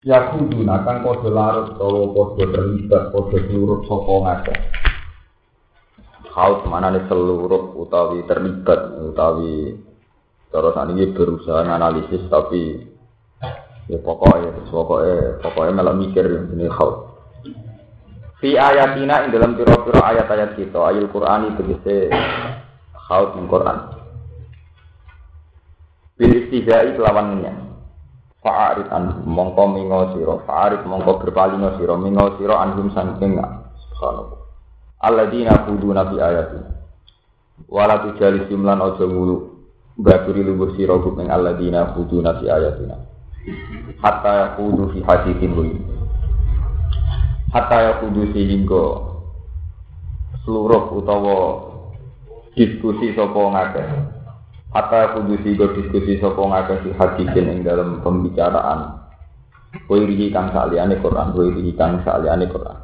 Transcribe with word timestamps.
Ya 0.00 0.32
kudu 0.32 0.64
nakang 0.64 1.04
padha 1.04 1.28
larut 1.28 1.76
utawa 1.76 2.08
padha 2.16 2.44
terlibat 2.56 3.12
padha 3.12 3.36
seluruh 3.36 3.84
sapa 3.84 4.14
ngakeh. 4.16 4.58
Haut 6.32 6.64
mana 6.72 6.88
nih 6.96 7.04
seluruh 7.04 7.76
utawi 7.76 8.24
terlibat 8.24 8.96
utawi 8.96 9.76
terus 10.48 10.72
ini 10.88 11.12
berusaha 11.12 11.68
analisis 11.68 12.24
tapi 12.32 12.80
ya 13.92 14.00
pokoknya 14.00 14.72
pokoknya 14.72 15.36
pokoknya 15.44 15.72
malah 15.76 15.92
mikir 15.92 16.48
ini 16.48 16.64
haut. 16.80 17.20
Fi 18.40 18.56
ayatina 18.56 19.28
ing 19.28 19.36
dalam 19.36 19.52
pira-pira 19.52 20.00
ayat-ayat 20.16 20.56
kita 20.56 20.80
ayat 20.80 21.12
Quran 21.12 21.52
itu 21.52 21.76
bisa 21.76 22.08
haut 22.96 23.36
ing 23.36 23.44
Quran. 23.52 24.00
Bil 26.16 26.32
istihza'i 26.40 26.96
kelawan 26.96 27.44
Fa'arid 28.40 28.88
an 28.88 29.20
mongko 29.28 29.68
mingo 29.68 30.16
siro, 30.16 30.40
fa'arid 30.48 30.88
mongko 30.88 31.20
berpaling 31.20 31.60
siro, 31.76 32.00
mingo 32.00 32.40
siro 32.40 32.56
anhum 32.56 32.88
sangking 32.96 33.36
subhanallah. 33.36 34.40
Alladzina 35.04 35.68
kuduna 35.68 36.08
fi 36.08 36.16
ayati. 36.20 36.60
Wala 37.68 38.00
jumlan 38.48 38.80
ojo 38.80 39.04
mulu 39.04 39.36
baturi 40.00 40.40
lubuh 40.40 40.72
siro 40.72 41.04
kuping 41.04 41.28
alladzina 41.28 41.92
kuduna 41.92 42.40
fi 42.40 42.48
ayatina. 42.48 42.96
Hatta 44.00 44.32
yakudu 44.32 44.92
fi 44.96 45.04
hadithin 45.04 45.52
wuli. 45.52 45.76
Hatta 47.52 47.92
yakudu 47.92 48.32
sehingga 48.32 48.84
seluruh 50.44 50.96
utawa 50.96 51.36
diskusi 52.56 53.12
sopo 53.12 53.52
ngakeh 53.52 54.19
Hatta 54.70 55.18
kudu 55.18 55.34
sigo 55.42 55.74
diskusi 55.74 56.22
sopo 56.22 56.46
ngake 56.46 56.86
si 56.86 56.90
hadisin 56.94 57.50
ing 57.50 57.58
dalam 57.66 57.98
pembicaraan. 58.06 59.02
Wirihi 59.86 60.34
kang 60.34 60.50
sa'liane 60.50 60.98
Quran, 60.98 61.30
wirihi 61.34 61.74
kang 61.78 62.02
sa'liane 62.02 62.46
Quran. 62.50 62.78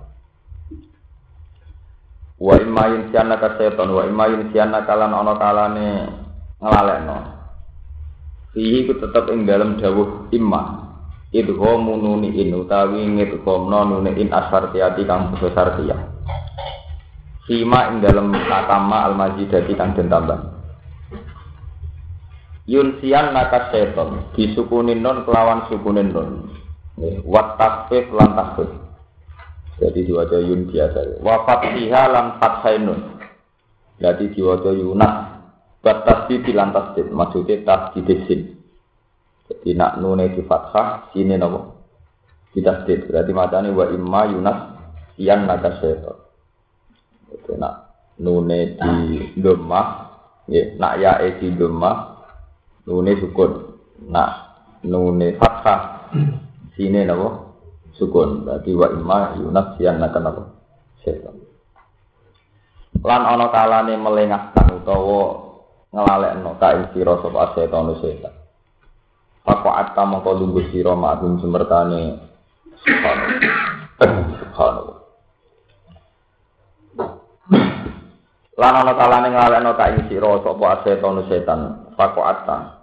Wa 2.36 2.54
imma 2.58 2.84
yunsianna 2.90 3.38
ka 3.38 3.58
seton, 3.58 3.90
wa 3.90 4.02
imma 4.06 4.28
yunsianna 4.28 4.84
kalan 4.84 5.14
ono 5.14 5.34
kalane 5.40 5.88
ngelalekno 6.60 7.16
Fihi 8.52 8.88
ku 8.88 8.92
tetep 8.96 9.28
ing 9.32 9.44
dalam 9.44 9.76
dawuh 9.76 10.32
imma 10.32 10.84
Idhomu 11.32 12.00
nuni 12.00 12.32
in 12.38 12.54
utawi 12.54 13.04
ngidhomno 13.04 13.84
nuni 13.84 14.16
in 14.16 14.32
asartiyati 14.32 15.04
kang 15.04 15.36
besar 15.36 15.76
tiyah 15.76 16.00
Fima 17.44 17.92
ing 17.92 18.00
dalam 18.00 18.32
nakama 18.32 19.10
al-majidati 19.12 19.76
kang 19.76 19.92
den 19.92 20.08
Yunsian 22.66 23.30
naka 23.30 23.70
seton 23.70 24.34
disukunin 24.34 24.98
non 24.98 25.22
kelawan 25.22 25.70
sukunin 25.70 26.10
non. 26.10 26.50
Wat 27.22 27.54
takfif 27.62 28.10
lan 28.10 28.34
takfif. 28.34 28.70
Jadi 29.78 30.08
diwajah 30.08 30.40
yun 30.42 30.66
biasa. 30.66 31.22
Wafat 31.22 31.78
siha 31.78 32.02
lan 32.10 32.42
fathainun. 32.42 33.22
Jadi 34.02 34.34
diwajah 34.34 34.74
yunas. 34.74 35.14
Bat 35.78 36.26
di 36.26 36.50
lan 36.50 36.74
tasdid. 36.74 37.06
Maksudnya 37.14 37.62
tasdid 37.62 38.08
sin. 38.26 38.58
Jadi 39.46 39.78
nak 39.78 40.02
nune 40.02 40.34
di 40.34 40.42
fathah 40.42 41.14
sini 41.14 41.38
nopo. 41.38 41.86
Di 42.50 42.64
tasdid. 42.64 43.06
Berarti 43.06 43.30
macamnya 43.30 43.70
wa 43.70 43.86
imma 43.94 44.20
yunas 44.26 44.58
sian 45.14 45.46
naka 45.46 45.78
seton. 45.78 46.18
Jadi 47.30 47.52
nak 47.60 47.74
nune 48.18 48.74
di 48.74 48.96
domah. 49.38 50.08
Ya, 50.50 50.62
nak 50.78 50.98
ya 50.98 51.20
di 51.20 51.52
domah 51.54 52.15
nune 52.86 53.12
sukun. 53.18 53.76
Nah 54.08 54.56
nune 54.86 55.34
fathah. 55.36 56.10
Sini 56.78 57.02
napa? 57.02 57.50
Sukun. 57.98 58.46
Berarti 58.46 58.70
wa 58.72 58.88
imma 58.94 59.18
yunas 59.36 59.76
sian 59.76 59.98
nakan 59.98 60.22
napa 60.22 60.42
setan. 61.06 61.38
Lan 63.06 63.22
ana 63.22 63.46
kalane 63.54 63.94
melengahkan 63.94 64.82
utawa 64.82 65.46
ngelalekno 65.94 66.58
ka 66.58 66.74
ing 66.74 66.90
sira 66.90 67.14
sapa 67.22 67.54
setan 67.54 67.94
setan. 68.02 68.34
Pako 69.46 69.70
atta 69.70 70.02
mongko 70.02 70.30
lungguh 70.42 70.66
sira 70.74 70.98
ma'dum 70.98 71.38
semertane. 71.38 72.18
Subhanallah. 74.42 74.98
Lan 78.58 78.74
ana 78.74 78.92
kalane 78.98 79.28
nglalekno 79.30 79.70
ka 79.78 79.94
ing 79.94 80.10
sira 80.10 80.42
sapa 80.42 80.82
setan 80.82 81.22
setan. 81.30 81.60
Pako 81.94 82.20
atta 82.26 82.75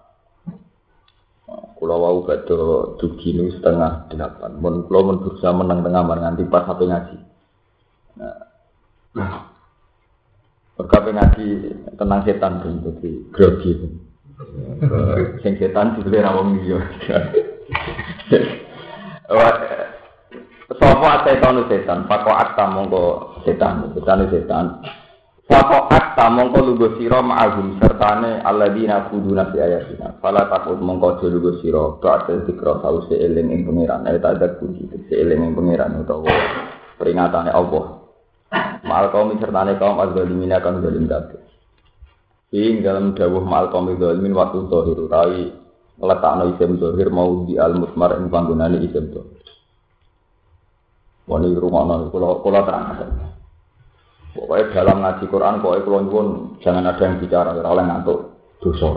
Kulo 1.84 2.00
wau 2.00 2.24
badhe 2.24 2.56
dugi 2.96 3.36
nu 3.36 3.52
setengah 3.52 4.08
delapan. 4.08 4.56
Mun 4.56 4.88
kulo 4.88 5.04
mun 5.04 5.20
berusaha 5.20 5.52
menang 5.52 5.84
tengah 5.84 6.08
nganti 6.08 6.48
pas 6.48 6.64
sampai 6.64 6.88
ngaji. 6.88 7.18
Nah. 9.20 9.52
Perkape 10.80 11.12
ngaji 11.12 11.46
tenang 12.00 12.24
setan 12.24 12.64
pun 12.64 12.80
jadi 12.88 13.10
grogi. 13.36 13.72
Sing 15.44 15.60
setan 15.60 16.00
dibeli 16.00 16.24
ra 16.24 16.32
wong 16.32 16.64
liya. 16.64 16.80
Sopo 20.72 21.08
setan 21.28 21.68
setan, 21.68 22.08
pako 22.08 22.32
akta 22.32 22.64
mongko 22.64 23.04
setan, 23.44 23.92
setan 23.92 24.24
setan. 24.32 24.66
Sapa 25.44 25.92
akta 25.92 26.32
mongko 26.32 26.60
lugo 26.64 26.88
sira 26.96 27.20
ma'ahum 27.20 27.76
sertane 27.76 28.40
alladzina 28.48 29.12
kuduna 29.12 29.52
fi 29.52 29.60
ayatina. 29.60 30.16
Fala 30.24 30.48
takut 30.48 30.80
mongko 30.80 31.20
aja 31.20 31.28
lugo 31.28 31.60
sira 31.60 32.00
ba'da 32.00 32.48
zikra 32.48 32.80
sause 32.80 33.12
eling 33.12 33.52
ing 33.52 33.68
pangeran. 33.68 34.08
Ayo 34.08 34.24
tak 34.24 34.40
ada 34.40 34.56
kunci 34.56 34.88
eling 35.12 35.44
ing 35.44 35.52
pangeran 35.52 36.00
utawa 36.00 36.32
peringatane 36.96 37.52
Allah. 37.52 38.08
Mal 38.88 39.12
kaum 39.12 39.36
sertane 39.36 39.76
kaum 39.76 40.00
azzalimina 40.00 40.64
kang 40.64 40.80
zalim 40.80 41.12
kabeh. 41.12 41.44
Ing 42.56 42.80
dalam 42.80 43.12
dawuh 43.12 43.44
mal 43.44 43.68
kaum 43.68 43.92
zalimin 44.00 44.32
waktu 44.32 44.64
zahir 44.72 44.96
utawi 44.96 45.52
letakno 46.00 46.56
isim 46.56 46.80
zahir 46.80 47.12
mau 47.12 47.44
di 47.44 47.60
al 47.60 47.76
mutmar 47.76 48.16
ing 48.16 48.32
panggonane 48.32 48.80
isim 48.80 49.12
zahir. 49.12 49.44
Wani 51.28 51.52
rumono 51.52 52.08
kula 52.08 52.40
kula 52.40 52.64
terang 52.64 53.33
Pokoknya 54.34 54.74
dalam 54.74 54.98
ngaji 55.06 55.26
Quran, 55.30 55.62
pokoknya 55.62 55.86
kalau 55.86 56.02
nyuwun 56.02 56.28
jangan 56.66 56.90
ada 56.90 57.04
yang 57.06 57.22
bicara, 57.22 57.54
oleh 57.54 57.86
ngantuk 57.86 58.20
dosa. 58.66 58.90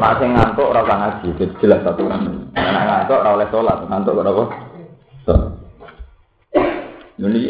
Masih 0.00 0.28
ngantuk 0.32 0.72
rasa 0.72 0.94
ngaji, 0.96 1.26
itu 1.36 1.44
jelas 1.60 1.84
kan. 1.84 1.92
Karena 2.56 2.80
ngantuk 2.88 3.20
oleh 3.20 3.46
sholat, 3.52 3.78
ngantuk 3.92 4.16
kenapa? 4.16 4.44
Ini 7.22 7.42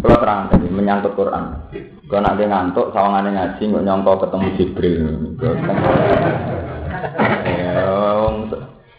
kalau 0.00 0.18
terang 0.18 0.48
tadi 0.48 0.66
menyangkut 0.72 1.12
Quran. 1.12 1.44
Kalau 2.08 2.22
nanti 2.24 2.42
ngantuk, 2.48 2.90
sawangannya 2.96 3.30
ngaji 3.36 3.62
nggak 3.68 3.84
nyongko 3.84 4.12
ketemu 4.24 4.48
Jibril. 4.56 5.02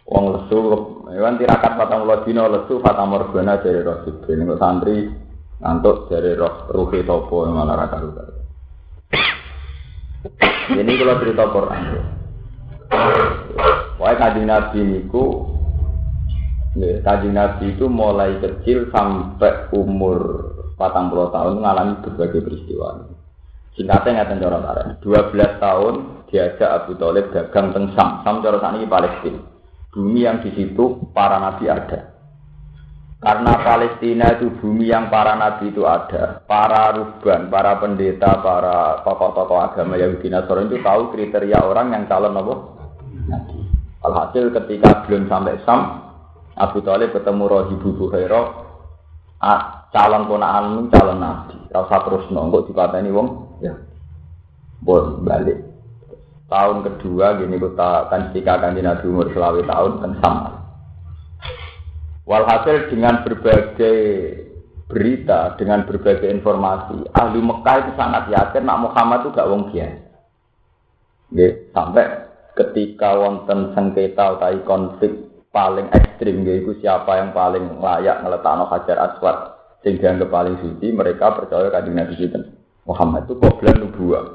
Wong 0.07 0.25
lesu, 0.29 0.57
kan 1.09 1.35
tirakat 1.41 1.73
patang 1.75 2.05
lesu, 2.05 2.79
fatah 2.85 3.05
morgana 3.09 3.59
dari 3.59 3.81
roh 3.81 4.05
Jibril. 4.05 4.45
Nggak 4.45 4.61
santri 4.61 5.09
ngantuk 5.57 6.09
dari 6.09 6.37
roh 6.37 6.69
ruhi 6.69 7.01
topo 7.01 7.45
malah 7.49 7.75
raka 7.85 7.97
ruka. 8.01 8.23
Ini 10.73 10.91
kalau 10.99 11.21
cerita 11.23 11.43
Quran. 11.49 11.81
Wah 13.97 14.13
kajian 14.13 14.45
Nabi 14.45 14.79
niku, 14.85 15.49
kajian 16.77 17.33
Nabi 17.33 17.73
itu 17.73 17.89
mulai 17.89 18.37
kecil 18.37 18.93
sampai 18.93 19.73
umur 19.73 20.19
patang 20.77 21.09
puluh 21.09 21.33
tahun 21.33 21.63
mengalami 21.63 22.05
berbagai 22.05 22.45
peristiwa. 22.45 23.09
Singkatnya 23.73 24.25
nggak 24.25 24.41
cara 24.41 24.57
tarik. 24.61 24.87
Dua 25.05 25.21
belas 25.29 25.57
tahun 25.61 26.25
diajak 26.33 26.69
Abu 26.69 26.97
Talib 26.97 27.29
dagang 27.29 27.73
teng 27.73 27.93
Sam. 27.93 28.21
Sam 28.25 28.41
cara 28.41 28.57
ini 28.73 28.89
Palestina. 28.89 29.41
Bumi 29.93 30.25
yang 30.25 30.41
di 30.41 30.53
situ 30.53 31.09
para 31.13 31.37
nabi 31.41 31.69
ada. 31.69 32.16
Karena 33.17 33.57
Palestina 33.65 34.37
itu 34.37 34.53
bumi 34.61 34.93
yang 34.93 35.09
para 35.09 35.33
nabi 35.33 35.73
itu 35.73 35.89
ada, 35.89 36.45
para 36.45 36.93
ruban, 36.93 37.49
para 37.49 37.81
pendeta, 37.81 38.37
para 38.45 39.01
tokoh-tokoh 39.01 39.57
agama 39.57 39.97
Yahudi 39.97 40.29
Nasrani 40.29 40.69
itu 40.69 40.77
tahu 40.85 41.09
kriteria 41.17 41.65
orang 41.65 41.97
yang 41.97 42.05
calon 42.05 42.37
apa? 42.37 42.53
Nabi. 43.25 43.57
Alhasil 44.05 44.53
ketika 44.53 45.01
belum 45.09 45.25
sampai 45.25 45.57
Sam, 45.65 46.13
Abu 46.61 46.85
Talib 46.85 47.09
ketemu 47.09 47.49
Rohibu 47.49 47.89
Buhairo, 47.97 48.41
calon 49.93 50.29
ponaan 50.29 50.89
calon 50.93 51.17
nabi. 51.17 51.57
Rasa 51.73 52.05
terus 52.05 52.29
nongkok 52.29 52.69
dipateni 52.69 53.09
wong, 53.09 53.57
ya, 53.65 53.73
bon 54.85 55.25
balik. 55.25 55.65
Tahun 56.47 56.79
kedua 56.79 57.43
gini 57.43 57.59
kita 57.59 58.07
kan 58.07 58.31
ketika 58.31 58.61
kan 58.63 58.77
Nabi 58.77 59.05
umur 59.09 59.27
selawi 59.35 59.67
tahun 59.67 59.99
kan 59.99 60.11
sama. 60.23 60.56
Walhasil 62.27 62.91
dengan 62.91 63.23
berbagai 63.23 63.99
berita, 64.91 65.55
dengan 65.55 65.87
berbagai 65.87 66.27
informasi, 66.27 67.07
ahli 67.15 67.39
Mekah 67.39 67.75
itu 67.87 67.91
sangat 67.95 68.27
yakin 68.27 68.67
nak 68.67 68.83
Muhammad 68.83 69.23
itu 69.23 69.29
gak 69.31 69.47
wong 69.47 69.71
biasa. 69.71 70.11
Sampai 71.71 72.05
ketika 72.55 73.15
wonten 73.15 73.71
sengketa 73.71 74.35
atau 74.35 74.59
konflik 74.67 75.13
paling 75.53 75.87
ekstrim 75.93 76.43
yaitu 76.43 76.75
siapa 76.83 77.17
yang 77.17 77.31
paling 77.31 77.79
layak 77.79 78.21
ngeletakno 78.21 78.67
hajar 78.67 78.97
aswad 78.97 79.37
sehingga 79.81 80.13
yang 80.13 80.27
paling 80.27 80.57
suci 80.59 80.89
mereka 80.91 81.33
percaya 81.33 81.69
kanjeng 81.69 81.97
Nabi 81.97 82.13
Muhammad 82.85 83.29
itu 83.29 83.35
qoblan 83.41 83.77
nubuah 83.81 84.25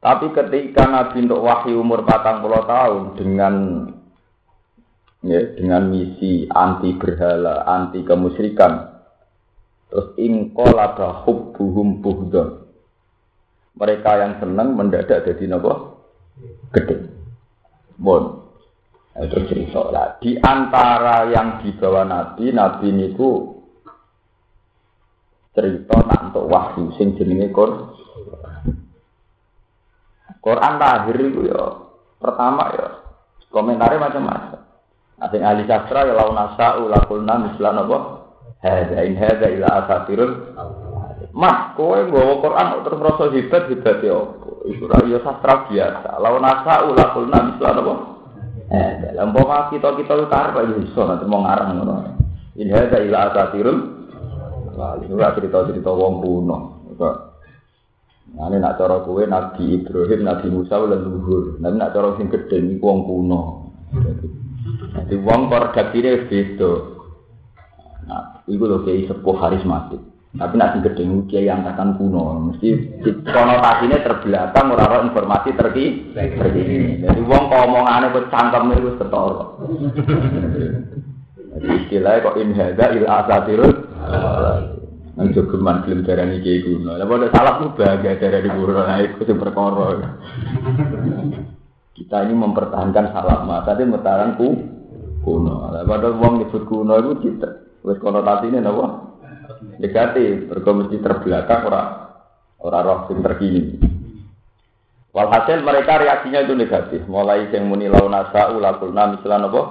tapi 0.00 0.32
ketika 0.32 0.88
Nabi 0.88 1.28
untuk 1.28 1.44
wahyu 1.44 1.82
umur 1.82 2.02
patang 2.08 2.40
puluh 2.40 2.64
tahun 2.64 3.02
dengan 3.20 3.54
ya, 5.24 5.40
dengan 5.56 5.88
misi 5.88 6.48
anti 6.48 6.96
berhala, 6.96 7.64
anti 7.64 8.04
kemusyrikan, 8.04 9.02
terus 9.88 10.16
ingkolaba 10.16 11.24
hubbuhum 11.26 12.04
buhdon. 12.04 12.68
Mereka 13.76 14.10
yang 14.20 14.32
senang 14.42 14.76
mendadak 14.76 15.24
jadi 15.24 15.44
nopo 15.48 16.04
gede. 16.76 17.08
Bon. 17.96 18.40
Nah, 19.10 19.26
itu 19.26 19.42
cerita 19.50 19.90
lah. 19.90 20.16
Di 20.22 20.38
antara 20.38 21.26
yang 21.28 21.60
dibawa 21.60 22.06
Nabi, 22.06 22.54
Nabi 22.54 22.94
niku 22.94 23.60
cerita 25.50 25.98
nak 26.06 26.30
untuk 26.30 26.46
wahyu 26.46 26.94
sing 26.94 27.18
jenenge 27.18 27.50
Quran. 27.50 27.90
Quran 30.40 30.74
lahir 30.80 31.16
itu 31.20 31.52
ya 31.52 31.62
pertama 32.16 32.64
ya 32.72 32.88
komentarnya 33.52 33.98
macam-macam. 34.00 34.49
Ada 35.20 35.36
yang 35.36 35.46
ahli 35.52 35.62
sastra 35.68 36.08
ya 36.08 36.16
laun 36.16 36.32
nasa 36.32 36.80
ulakulna 36.80 37.34
mislan 37.44 37.76
apa? 37.76 37.98
Hada 38.64 39.04
in 39.04 39.20
hada 39.20 39.46
ila 39.52 39.68
asatirun. 39.84 40.32
Mas, 41.30 41.76
kowe 41.76 41.94
nggawa 41.94 42.40
Quran 42.40 42.66
terus 42.82 43.00
rasa 43.04 43.24
hebat 43.30 43.62
hebat 43.70 43.98
ya 44.00 44.18
Iku 44.64 44.84
ya 44.88 45.20
sastra 45.20 45.68
biasa. 45.68 46.10
Laun 46.24 46.40
nasa 46.40 46.88
ulakulna 46.88 47.38
mislan 47.52 47.80
apa? 47.84 47.94
Eh, 48.70 48.92
dalam 49.12 49.34
bawa 49.36 49.68
kita 49.68 49.92
kita 49.98 50.12
itu 50.14 50.26
karep 50.30 50.54
aja 50.54 50.74
iso 50.78 51.02
nanti 51.04 51.26
mau 51.28 51.44
ngarang 51.44 51.70
ngono. 51.76 51.94
In 52.56 52.72
hada 52.72 52.98
ila 53.04 53.18
asatirun. 53.28 53.78
Wah, 54.80 54.96
itu 55.04 55.12
cerita-cerita 55.12 55.92
wong 55.92 56.24
kuno. 56.24 56.58
Nah, 58.30 58.46
ini 58.46 58.62
nak 58.62 58.78
cara 58.78 59.02
kue 59.02 59.26
Nabi 59.26 59.82
Ibrahim, 59.82 60.20
Nabi 60.22 60.46
Musa, 60.54 60.78
udah 60.78 60.96
luhur. 61.02 61.58
Tapi 61.58 61.74
nak 61.74 61.90
cara 61.90 62.14
sing 62.14 62.30
gede 62.30 62.62
ini 62.62 62.74
wong 62.78 62.98
kuno. 63.04 63.40
Jadi 64.90 65.14
wong 65.22 65.40
redaksine 65.50 66.26
beda. 66.26 66.72
Nah, 68.10 68.42
itu 68.50 68.64
loh 68.66 68.82
kayak 68.82 69.06
sepuh 69.06 69.36
harismatik. 69.38 70.02
Tapi 70.30 70.54
nak 70.54 70.78
sing 70.78 71.26
kiai 71.26 71.50
yang 71.50 71.66
akan 71.66 71.98
kuno, 71.98 72.38
mesti 72.38 73.02
konotasinya 73.02 73.98
terbelakang 73.98 74.70
ora 74.70 75.02
informasi 75.02 75.58
terki 75.58 76.14
terkini. 76.14 77.02
Jadi 77.02 77.18
wong 77.26 77.50
kok 77.50 77.66
omongane 77.66 78.14
kok 78.14 78.30
cangkem 78.30 78.70
itu 78.78 78.94
ketara. 78.94 79.46
Jadi 81.50 81.66
istilahnya 81.82 82.22
kok 82.22 82.38
inhada 82.38 82.84
il 82.94 83.06
asatirul 83.10 83.74
Nang 85.18 85.34
jogeman 85.34 85.82
film 85.82 86.06
darani 86.06 86.38
kiai 86.38 86.62
kuno. 86.62 86.94
Lah 86.94 87.10
padha 87.10 87.26
salah 87.34 87.54
ku 87.58 87.74
bahagia 87.74 88.14
darani 88.22 88.54
kuno 88.54 88.72
nah 88.86 89.02
iku 89.02 89.26
sing 89.26 89.34
perkara. 89.34 90.14
Kita 91.90 92.22
ini 92.22 92.38
mempertahankan 92.38 93.10
salah 93.10 93.42
mata 93.42 93.74
tapi 93.74 93.82
mempertahankan 93.82 94.38
kuno. 95.22 95.70
Lah 95.72 95.84
padha 95.84 96.10
wong 96.12 96.44
nyebut 96.44 96.64
kuno 96.66 96.96
iku 96.98 97.12
cita. 97.22 97.50
Wis 97.80 97.96
konotasine 98.00 98.60
napa? 98.60 99.08
Negatif, 99.80 100.48
mergo 100.48 100.70
mesti 100.76 100.96
terbelakang 101.00 101.68
ora 101.68 101.82
ora 102.60 102.78
roh 102.84 102.98
sing 103.08 103.24
terkini. 103.24 103.80
Walhasil 105.10 105.64
mereka 105.64 105.98
reaksinya 105.98 106.44
itu 106.44 106.54
negatif. 106.54 107.00
Mulai 107.10 107.50
yang 107.50 107.66
muni 107.66 107.90
launasa 107.90 108.54
ulakulna 108.54 109.16
misalnya 109.16 109.48
apa? 109.50 109.62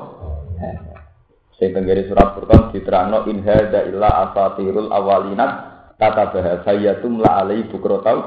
Sing 1.56 1.72
tenggere 1.72 2.08
surat 2.08 2.36
Furqan 2.36 2.72
diterangno 2.76 3.28
in 3.28 3.44
hadza 3.44 3.88
illa 3.88 4.32
asatirul 4.32 4.92
awalinat 4.92 5.52
kata 6.00 6.32
bahasa 6.32 6.72
yatum 6.76 7.20
la 7.20 7.44
alai 7.44 7.68
bukrotau 7.68 8.20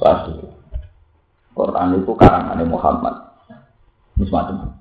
pasti. 0.00 0.36
Quran 1.52 2.00
itu 2.00 2.12
karangan 2.14 2.62
Muhammad. 2.64 3.14
Semacam 4.18 4.77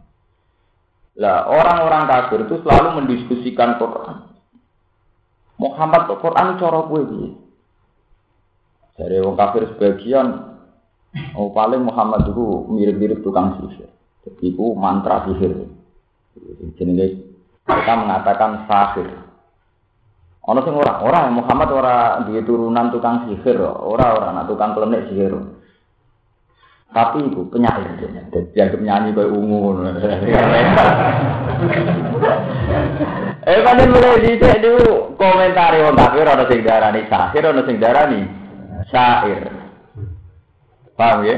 Lah 1.18 1.50
orang-orang 1.50 2.06
kafir 2.06 2.46
itu 2.46 2.62
selalu 2.62 3.02
mendiskusikan 3.02 3.82
Quran. 3.82 4.30
Muhammad 5.58 6.06
tuh 6.06 6.22
Quran 6.22 6.62
cara 6.62 6.80
kowe 6.86 7.02
piye? 7.02 7.30
Dari 8.98 9.18
orang 9.18 9.38
kafir 9.38 9.66
sebagian 9.74 10.58
oh 11.34 11.50
paling 11.50 11.82
Muhammad 11.82 12.30
itu 12.30 12.70
mirip-mirip 12.70 13.26
tukang 13.26 13.58
sihir. 13.62 13.90
Jadi 14.26 14.54
itu 14.54 14.66
mantra 14.78 15.26
sihir. 15.26 15.66
Jenenge 16.78 17.26
mereka 17.66 17.94
mengatakan 17.98 18.70
sahir. 18.70 19.10
Ono 20.48 20.64
sing 20.64 20.78
ora, 20.78 21.04
ora 21.04 21.28
Muhammad 21.34 21.70
ora 21.74 21.96
duwe 22.24 22.46
turunan 22.46 22.94
tukang 22.94 23.28
sihir, 23.28 23.58
ora 23.60 24.16
ora 24.16 24.32
anak 24.32 24.48
tukang 24.48 24.78
klenik 24.78 25.10
sihir. 25.10 25.34
Tapi 26.88 27.20
itu 27.20 27.44
penyair 27.52 28.00
dia, 28.00 28.72
penyanyi 28.72 29.12
kayak 29.12 29.30
ungu. 29.36 29.84
eh 33.48 33.60
kan 33.64 33.80
mulai 33.92 34.24
di 34.24 34.40
dulu 34.40 35.14
komentar 35.20 35.76
wong 35.84 35.96
kafir 36.00 36.26
ana 36.26 36.46
sing 36.48 36.60
darani 36.64 37.02
sahir, 37.12 37.44
ana 37.44 37.62
sing 37.68 37.78
darani 37.78 38.22
syair. 38.88 39.52
Paham 40.96 41.28
ya? 41.28 41.36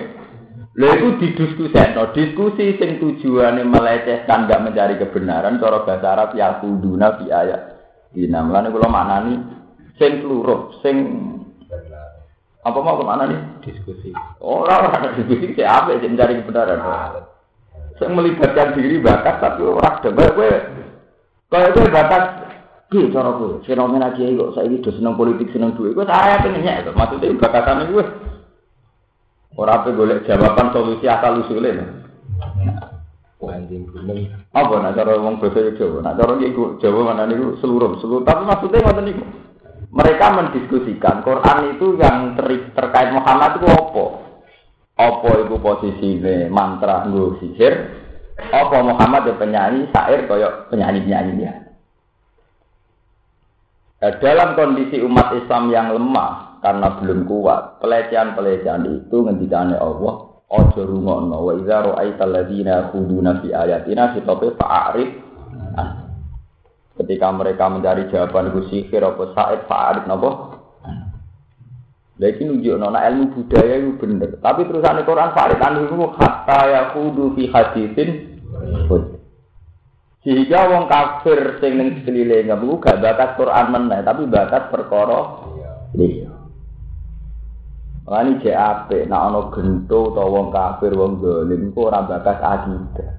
Lha 0.79 0.95
iku 0.95 1.17
didiskusikno, 1.19 2.13
diskusi 2.15 2.79
sing 2.79 3.01
tujuane 3.01 3.65
melecehkan 3.65 4.47
nggak 4.47 4.63
mencari 4.63 4.95
kebenaran 5.01 5.59
cara 5.59 5.83
bahasa 5.83 6.07
Arab 6.13 6.29
ya 6.37 6.61
kuduna 6.63 7.19
fi 7.19 7.25
ayat. 7.27 7.61
Dina 8.13 8.45
mlane 8.45 8.71
kula 8.71 8.87
maknani 8.87 9.33
sing 9.99 10.23
kluruh, 10.23 10.77
sing 10.79 10.95
apa 12.69 12.80
mau 12.86 13.01
ke 13.01 13.06
mana 13.06 13.24
nih? 13.25 13.39
Diskusi. 13.66 14.13
Orang 14.38 14.94
orang 14.94 15.18
diskusi 15.18 15.57
si 15.57 15.62
apa 15.66 15.98
sih 15.98 16.10
mencari 16.10 16.39
kebenaran? 16.39 17.25
Sing 17.98 18.13
melibatkan 18.13 18.77
diri 18.77 19.01
bakat 19.01 19.42
tapi 19.42 19.66
orang 19.66 20.00
debat 20.06 20.30
gue. 20.38 20.51
Kalau 21.50 21.68
itu 21.74 21.81
bakat 21.89 22.24
Ki 22.89 23.13
cara 23.13 23.38
gue, 23.38 23.62
fenomena 23.69 24.10
kiai 24.18 24.33
kok 24.33 24.57
saya 24.57 24.66
ini 24.66 24.81
seneng 24.81 25.13
politik 25.13 25.54
seneng 25.54 25.77
duit, 25.77 25.94
gue 25.94 26.10
saya 26.10 26.42
pengennya 26.42 26.81
itu, 26.81 26.89
maksudnya 26.98 27.38
bakatan 27.38 27.94
gue. 27.94 28.01
Ora 29.54 29.86
pe 29.86 29.94
golek 29.94 30.25
jawaban 30.25 30.74
solusi 30.74 31.06
asal 31.06 31.45
usule. 31.45 31.69
Anjing 33.45 33.86
gunung. 33.88 34.25
Apa 34.51 34.83
nak 34.83 34.98
cara 34.98 35.21
wong 35.21 35.38
basa 35.38 35.69
Jawa? 35.77 36.01
Nak 36.01 36.18
cara 36.18 36.33
iku 36.44 36.81
Jawa 36.81 37.14
mana 37.14 37.23
niku 37.30 37.56
seluruh, 37.64 37.95
seluruh. 38.02 38.23
Tapi 38.28 38.44
maksudnya 38.44 38.83
ngoten 38.83 39.06
niku. 39.07 39.23
Mereka 39.89 40.25
mendiskusikan 40.37 41.25
Quran 41.25 41.73
itu 41.73 41.97
yang 41.97 42.37
ter 42.37 42.69
terkait 42.77 43.09
Muhammad 43.09 43.57
itu 43.57 43.67
apa? 43.67 44.05
Apa 44.99 45.29
itu 45.47 45.55
posisinya 45.57 46.51
mantra 46.53 47.09
nggo 47.09 47.41
sihir? 47.41 47.73
Apa 48.53 48.85
Muhammad 48.85 49.25
itu 49.25 49.35
penyanyi 49.41 49.89
syair 49.89 50.29
kaya 50.29 50.69
penyanyi-penyanyi 50.69 51.31
dia? 51.41 51.53
Nah, 53.99 54.15
dalam 54.23 54.55
kondisi 54.55 55.03
umat 55.03 55.35
Islam 55.35 55.75
yang 55.75 55.91
lemah, 55.91 56.49
karena 56.63 56.87
belum 56.99 57.27
kuat. 57.27 57.83
Pelecehan-pelecehan 57.83 58.83
itu 58.87 59.17
ngendikane 59.27 59.75
Allah, 59.75 60.39
ojo 60.47 60.81
rungokno 60.83 61.37
wa 61.39 61.53
idza 61.55 61.83
ra'aital 61.83 62.31
ladzina 62.31 62.91
khuduna 62.91 63.43
fi 63.43 63.51
ayatina 63.51 64.15
fa'arif. 64.15 65.09
Ketika 66.99 67.31
mereka 67.31 67.71
mencari 67.71 68.11
jawaban 68.11 68.51
itu 68.51 68.61
sihir 68.68 68.99
apa 69.07 69.31
said 69.31 69.63
fa'arif 69.71 70.03
napa? 70.03 70.59
Lagi 72.19 72.44
nunjuk 72.44 72.75
nona 72.75 73.07
ilmu 73.07 73.31
budaya 73.31 73.79
itu 73.79 73.95
bener. 73.95 74.35
Tapi 74.44 74.68
terusan 74.68 75.07
Quran 75.07 75.31
Farid 75.31 75.63
anu 75.63 75.87
itu 75.87 75.95
hatta 76.19 76.59
ya 76.68 76.81
kudu 76.91 77.31
fi 77.39 77.47
hadisin. 77.47 78.09
Sehingga 80.19 80.68
wong 80.68 80.91
kafir 80.91 81.63
sing 81.63 81.79
ning 81.79 82.03
sekeliling 82.03 82.51
gak 82.83 82.99
bakat 82.99 83.39
Quran 83.39 83.71
meneh, 83.71 84.03
tapi 84.03 84.27
bakat 84.27 84.68
perkara 84.68 85.47
liya. 85.95 86.27
Lani 88.03 88.44
cek 88.44 88.57
ape, 88.57 89.07
nak 89.07 89.31
ono 89.31 89.41
gento 89.56 90.11
atau 90.11 90.27
wong 90.27 90.47
kafir 90.51 90.91
wong 90.91 91.23
dolim, 91.23 91.71
kok 91.71 91.87
ora 91.87 92.03
bakas 92.03 92.39
akidah. 92.44 93.19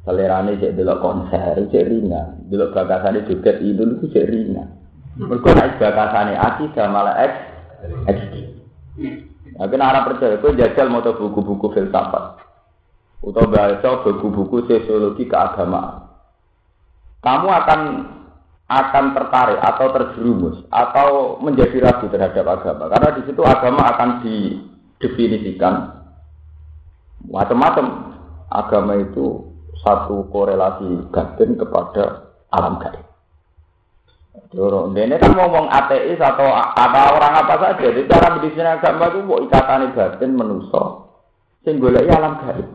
Selerane 0.00 0.56
cek 0.56 0.74
delok 0.76 1.04
konser, 1.04 1.60
cek 1.68 1.84
ringan. 1.84 2.48
Delok 2.48 2.72
bakasane 2.72 3.28
joget 3.28 3.60
itu 3.60 4.06
cek 4.08 4.26
ringan. 4.28 4.68
Mergo 5.20 5.50
nek 5.52 5.76
bakasane 5.76 6.34
akidah 6.36 6.86
malah 6.88 7.14
eks. 7.20 7.36
Nah, 9.60 9.66
kena 9.68 9.92
arah 9.92 10.02
percaya, 10.08 10.40
kau 10.40 10.56
jajal 10.56 10.88
mau 10.88 11.04
buku-buku 11.04 11.74
filsafat, 11.74 12.40
atau 13.20 13.44
baca 13.50 13.90
buku-buku 14.06 14.64
sosiologi 14.64 15.28
keagamaan. 15.28 16.08
Kamu 17.20 17.48
akan 17.48 17.80
akan 18.70 19.04
tertarik 19.18 19.58
atau 19.58 19.86
terjerumus 19.90 20.62
atau 20.70 21.42
menjadi 21.42 21.82
ragu 21.82 22.06
terhadap 22.06 22.46
agama 22.46 22.86
karena 22.86 23.08
di 23.18 23.22
situ 23.26 23.42
agama 23.42 23.82
akan 23.82 24.10
didefinisikan 24.22 25.74
macam-macam 27.26 28.14
agama 28.46 28.94
itu 29.02 29.49
satu 29.80 30.28
korelasi 30.28 31.08
batin 31.12 31.56
kepada 31.56 32.32
alam 32.52 32.80
gaib. 32.80 33.06
Dorong, 34.50 34.94
ini 34.98 35.14
kan 35.18 35.34
ngomong 35.34 35.70
ateis 35.70 36.18
atau 36.18 36.50
apa 36.54 37.14
orang 37.14 37.34
apa 37.38 37.54
saja. 37.58 37.78
Jadi 37.78 38.10
cara 38.10 38.34
medisine 38.34 38.66
agama 38.66 39.10
itu 39.10 39.22
mau 39.22 39.38
ikatan 39.42 39.94
batin 39.94 40.30
menuso, 40.34 40.84
sing 41.62 41.78
golek 41.78 42.10
alam 42.10 42.38
gaib. 42.42 42.68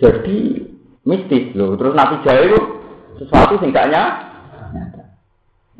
Jadi 0.00 0.66
mistis 1.04 1.52
loh. 1.54 1.76
Terus 1.76 1.94
Nabi 1.94 2.24
itu 2.24 2.60
sesuatu 3.20 3.60
sing 3.60 3.70
gak 3.70 3.92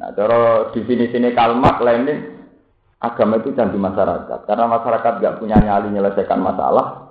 Nah, 0.01 0.17
cara 0.17 0.73
definisi 0.73 1.21
kalmak 1.37 1.77
lainnya 1.85 2.25
agama 3.01 3.41
itu 3.41 3.53
candu 3.53 3.77
masyarakat. 3.77 4.49
Karena 4.49 4.65
masyarakat 4.69 5.13
gak 5.21 5.37
punya 5.41 5.61
nyali 5.61 5.93
menyelesaikan 5.93 6.41
masalah, 6.41 7.10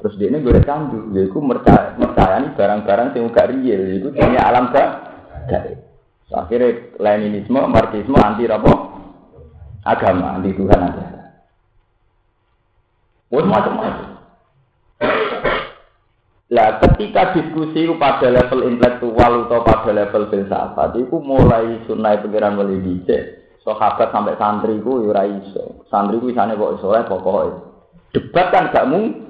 terus 0.00 0.16
dia 0.16 0.32
ini 0.32 0.40
gue 0.40 0.64
candu. 0.64 1.12
Dia 1.12 1.28
itu 1.28 1.38
percaya, 1.38 1.94
percaya 1.94 2.48
barang-barang 2.56 3.08
yang 3.14 3.32
gak 3.32 3.48
real. 3.52 3.82
Itu 4.00 4.08
punya 4.16 4.40
alam 4.44 4.72
gak 4.72 4.88
gaib. 5.46 5.78
Akhirnya 6.30 6.94
Leninisme, 7.02 7.60
Marxisme 7.66 8.14
anti 8.14 8.46
apa? 8.46 8.72
Agama, 9.82 10.38
anti 10.38 10.54
Tuhan 10.54 10.78
aja. 10.78 11.04
Wah 13.30 13.46
macam-macam. 13.46 14.10
Lah 16.50 16.82
ketika 16.82 17.30
diskusi 17.30 17.86
pada 17.94 18.26
level 18.26 18.66
intelektual 18.66 19.46
atau 19.46 19.62
pada 19.62 19.90
level 19.94 20.26
filsafat 20.34 20.98
itu 20.98 21.14
mulai 21.22 21.78
sunai 21.86 22.18
pikiran 22.26 22.58
mulai 22.58 22.82
dicek. 22.82 23.38
Sahabat 23.62 24.10
sampai 24.10 24.34
santri 24.34 24.82
ku 24.82 25.06
ya 25.06 25.14
ora 25.14 25.22
iso. 25.30 25.86
Santri 25.86 26.18
ku 26.18 26.26
isane 26.26 26.58
kok 26.58 26.82
iso 26.82 26.90
ae 26.90 27.06
pokoke. 27.06 27.50
Debat 28.10 28.50
kan 28.50 28.74
gak 28.74 28.88
mungkin. 28.90 29.29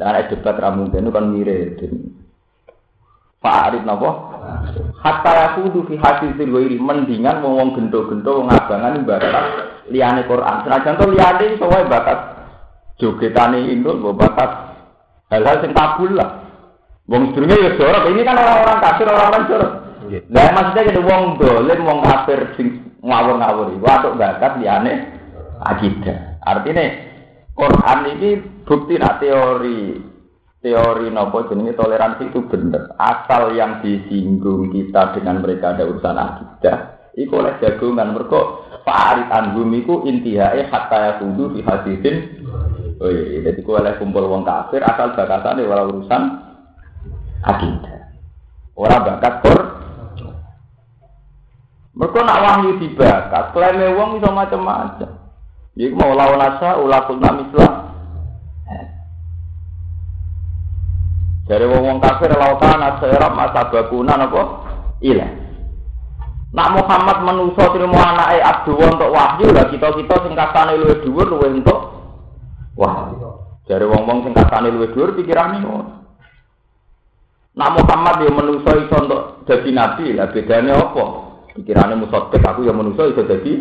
Nah, 0.00 0.16
debat 0.24 0.56
ra 0.56 0.72
mungkin 0.72 1.12
kan 1.12 1.28
mirip. 1.28 1.76
Pak 3.40 3.56
Arif 3.68 3.84
napa? 3.84 4.10
Hatta 5.00 5.30
yakudu 5.32 5.88
fi 5.88 5.96
haditsil 5.96 6.52
wairi 6.52 6.76
mendingan 6.76 7.40
wong 7.40 7.56
wong 7.56 7.68
gento-gento 7.76 8.40
wong 8.40 8.48
abangan 8.52 9.00
bakat 9.04 9.46
liyane 9.88 10.24
Quran. 10.28 10.60
Senajan 10.64 11.00
to 11.00 11.04
liyane 11.08 11.44
iso 11.56 11.64
wae 11.68 11.84
bakat 11.88 12.20
jogetane 13.00 13.72
indul 13.72 14.00
bakat 14.12 14.76
hal-hal 15.32 15.56
sing 15.64 15.72
kabul 15.72 16.12
lah. 16.12 16.44
Wong 17.08 17.32
sedurunge 17.32 17.56
ya 17.58 17.70
jorok, 17.74 18.12
ini 18.12 18.22
kan 18.22 18.38
orang-orang 18.38 18.78
kafir, 18.84 19.06
orang-orang 19.08 19.44
jorok. 19.48 19.72
Lah 20.30 20.48
maksudnya 20.52 20.88
jadi 20.92 21.00
wong 21.00 21.22
dolim, 21.40 21.80
wong 21.82 21.98
kafir 22.04 22.40
sing 22.60 22.92
ngawur-ngawur 23.00 23.72
iku 23.72 23.86
atuk 23.88 24.16
bakat 24.20 24.60
liyane 24.60 24.92
akidah. 25.64 26.40
Artinya 26.44 27.09
Quran 27.60 28.00
ini 28.16 28.30
bukti 28.64 28.96
nak 28.96 29.20
teori 29.20 30.00
teori 30.64 31.12
nopo 31.12 31.44
jenenge 31.44 31.76
toleransi 31.76 32.32
itu 32.32 32.40
benar. 32.48 32.96
Asal 32.96 33.52
yang 33.52 33.84
disinggung 33.84 34.72
kita 34.72 35.12
dengan 35.12 35.44
mereka 35.44 35.76
ada 35.76 35.84
urusan 35.84 36.16
akidah, 36.16 36.78
iku 37.20 37.44
oleh 37.44 37.60
jagungan 37.60 38.16
mergo 38.16 38.64
Farid 38.80 39.28
anhum 39.28 39.68
iku 39.76 40.08
intihae 40.08 40.64
hatta 40.72 41.20
yakudu 41.20 41.52
fi 41.52 41.60
hadisin. 41.60 42.16
Oh 42.96 43.12
iya, 43.12 43.44
jadi 43.44 43.60
ku 43.60 43.76
oleh 43.76 43.96
kumpul 44.00 44.24
wong 44.24 44.44
kafir 44.44 44.80
asal 44.80 45.12
bakatane 45.12 45.64
ora 45.68 45.84
urusan 45.84 46.22
akidah. 47.44 48.16
Ora 48.72 49.04
bakat 49.04 49.34
kor. 49.44 49.60
Mergo 51.92 52.20
nak 52.24 52.40
wahyu 52.40 52.80
dibakat, 52.80 53.52
klaime 53.52 53.92
wong 53.92 54.16
iso 54.16 54.32
macam-macam. 54.32 55.19
Iku 55.80 55.96
mau 55.96 56.12
lawan 56.12 56.44
asa 56.44 56.76
ulakul 56.76 57.16
namislah 57.16 57.88
Dari 61.48 61.66
wong 61.66 61.82
wong 61.82 61.98
kafir 61.98 62.30
lautan 62.30 62.78
serap 63.02 63.34
masa 63.34 63.66
bakunan 63.74 64.22
apa? 64.22 64.42
Iya. 65.02 65.26
Nak 66.54 66.68
Muhammad 66.78 67.26
menuso 67.26 67.74
ilmu 67.74 67.98
anake 67.98 68.38
Abdul 68.38 68.78
untuk 68.78 69.10
wahyu 69.10 69.50
lah 69.50 69.66
kita 69.66 69.90
kita 69.98 70.14
sing 70.22 70.38
kasane 70.38 70.78
luwih 70.78 71.02
dhuwur 71.02 71.26
luwih 71.26 71.58
untuk 71.58 71.80
wahyu. 72.78 73.34
Dari 73.66 73.82
wong 73.82 74.02
wong 74.06 74.18
sing 74.30 74.32
kasane 74.38 74.70
luwih 74.70 74.94
dhuwur 74.94 75.10
pikirane. 75.18 75.58
Nak 77.58 77.72
Muhammad 77.82 78.22
dia 78.22 78.30
menuso 78.30 78.70
iso 78.70 78.96
untuk 79.02 79.22
jadi 79.50 79.70
nabi 79.74 80.14
lah 80.14 80.30
bedanya 80.30 80.78
apa? 80.78 81.04
Pikirannya 81.58 81.98
musotek 81.98 82.46
aku 82.46 82.62
yang 82.62 82.78
menuso 82.78 83.10
iso 83.10 83.26
jadi 83.26 83.58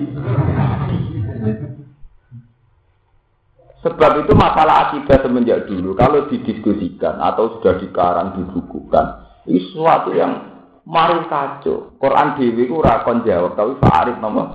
Sebab 3.80 4.28
itu 4.28 4.36
masalah 4.36 4.92
akidah 4.92 5.24
semenjak 5.24 5.72
dulu 5.72 5.96
kalau 5.96 6.28
didiskusikan 6.28 7.16
atau 7.16 7.58
sudah 7.58 7.80
dikarang 7.80 8.36
dibukukan 8.36 9.30
ini 9.48 9.66
sesuatu 9.72 10.12
yang 10.12 10.46
mari 10.84 11.24
kacau. 11.26 11.96
Quran 11.98 12.36
dewi 12.36 12.68
itu 12.68 12.76
rakon 12.78 13.24
jawab 13.24 13.56
tapi 13.56 13.80
Arif 13.82 14.18
nomor. 14.22 14.48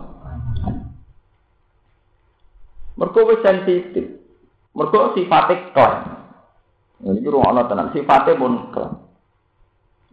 Mereka 2.94 3.42
sensitif. 3.42 4.22
Mereka 4.70 5.18
sifatnya 5.18 5.72
klaim. 5.74 6.02
Ini 7.02 7.26
ruang 7.26 7.58
tenang 7.66 7.90
sifatnya 7.90 8.38
pun. 8.38 8.70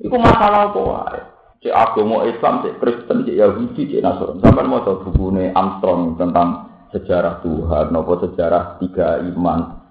Itu 0.01 0.17
masalah 0.17 0.73
apa? 0.73 1.29
Cek 1.61 1.77
agama 1.77 2.25
Islam, 2.25 2.65
cek 2.65 2.81
Kristen, 2.81 3.21
cek 3.21 3.37
Yahudi, 3.37 3.85
cek 3.85 4.01
Nasrani. 4.01 4.41
Sampai 4.41 4.65
mau 4.65 4.81
buku 4.81 5.29
Armstrong 5.53 6.17
tentang 6.17 6.70
sejarah 6.91 7.39
Tuhan, 7.43 7.89
nopo 7.91 8.19
sejarah 8.19 8.77
tiga 8.83 9.23
iman. 9.33 9.81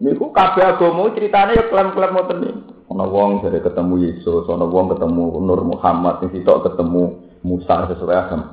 Ini 0.00 0.16
ku 0.16 0.32
kabeh 0.32 0.64
agama 0.64 1.12
ceritanya 1.12 1.60
ya 1.60 1.64
klaim-klaim 1.68 2.16
ngoten 2.16 2.38
niku. 2.40 2.72
Ana 2.88 3.04
wong 3.04 3.44
dari 3.44 3.60
ketemu 3.60 3.94
Yesus, 4.08 4.48
ana 4.48 4.64
wong 4.64 4.96
ketemu 4.96 5.24
Nur 5.44 5.60
Muhammad, 5.62 6.24
sing 6.24 6.32
sitok 6.32 6.72
ketemu 6.72 7.20
Musa 7.44 7.88
sesuai 7.92 8.16
agama. 8.16 8.46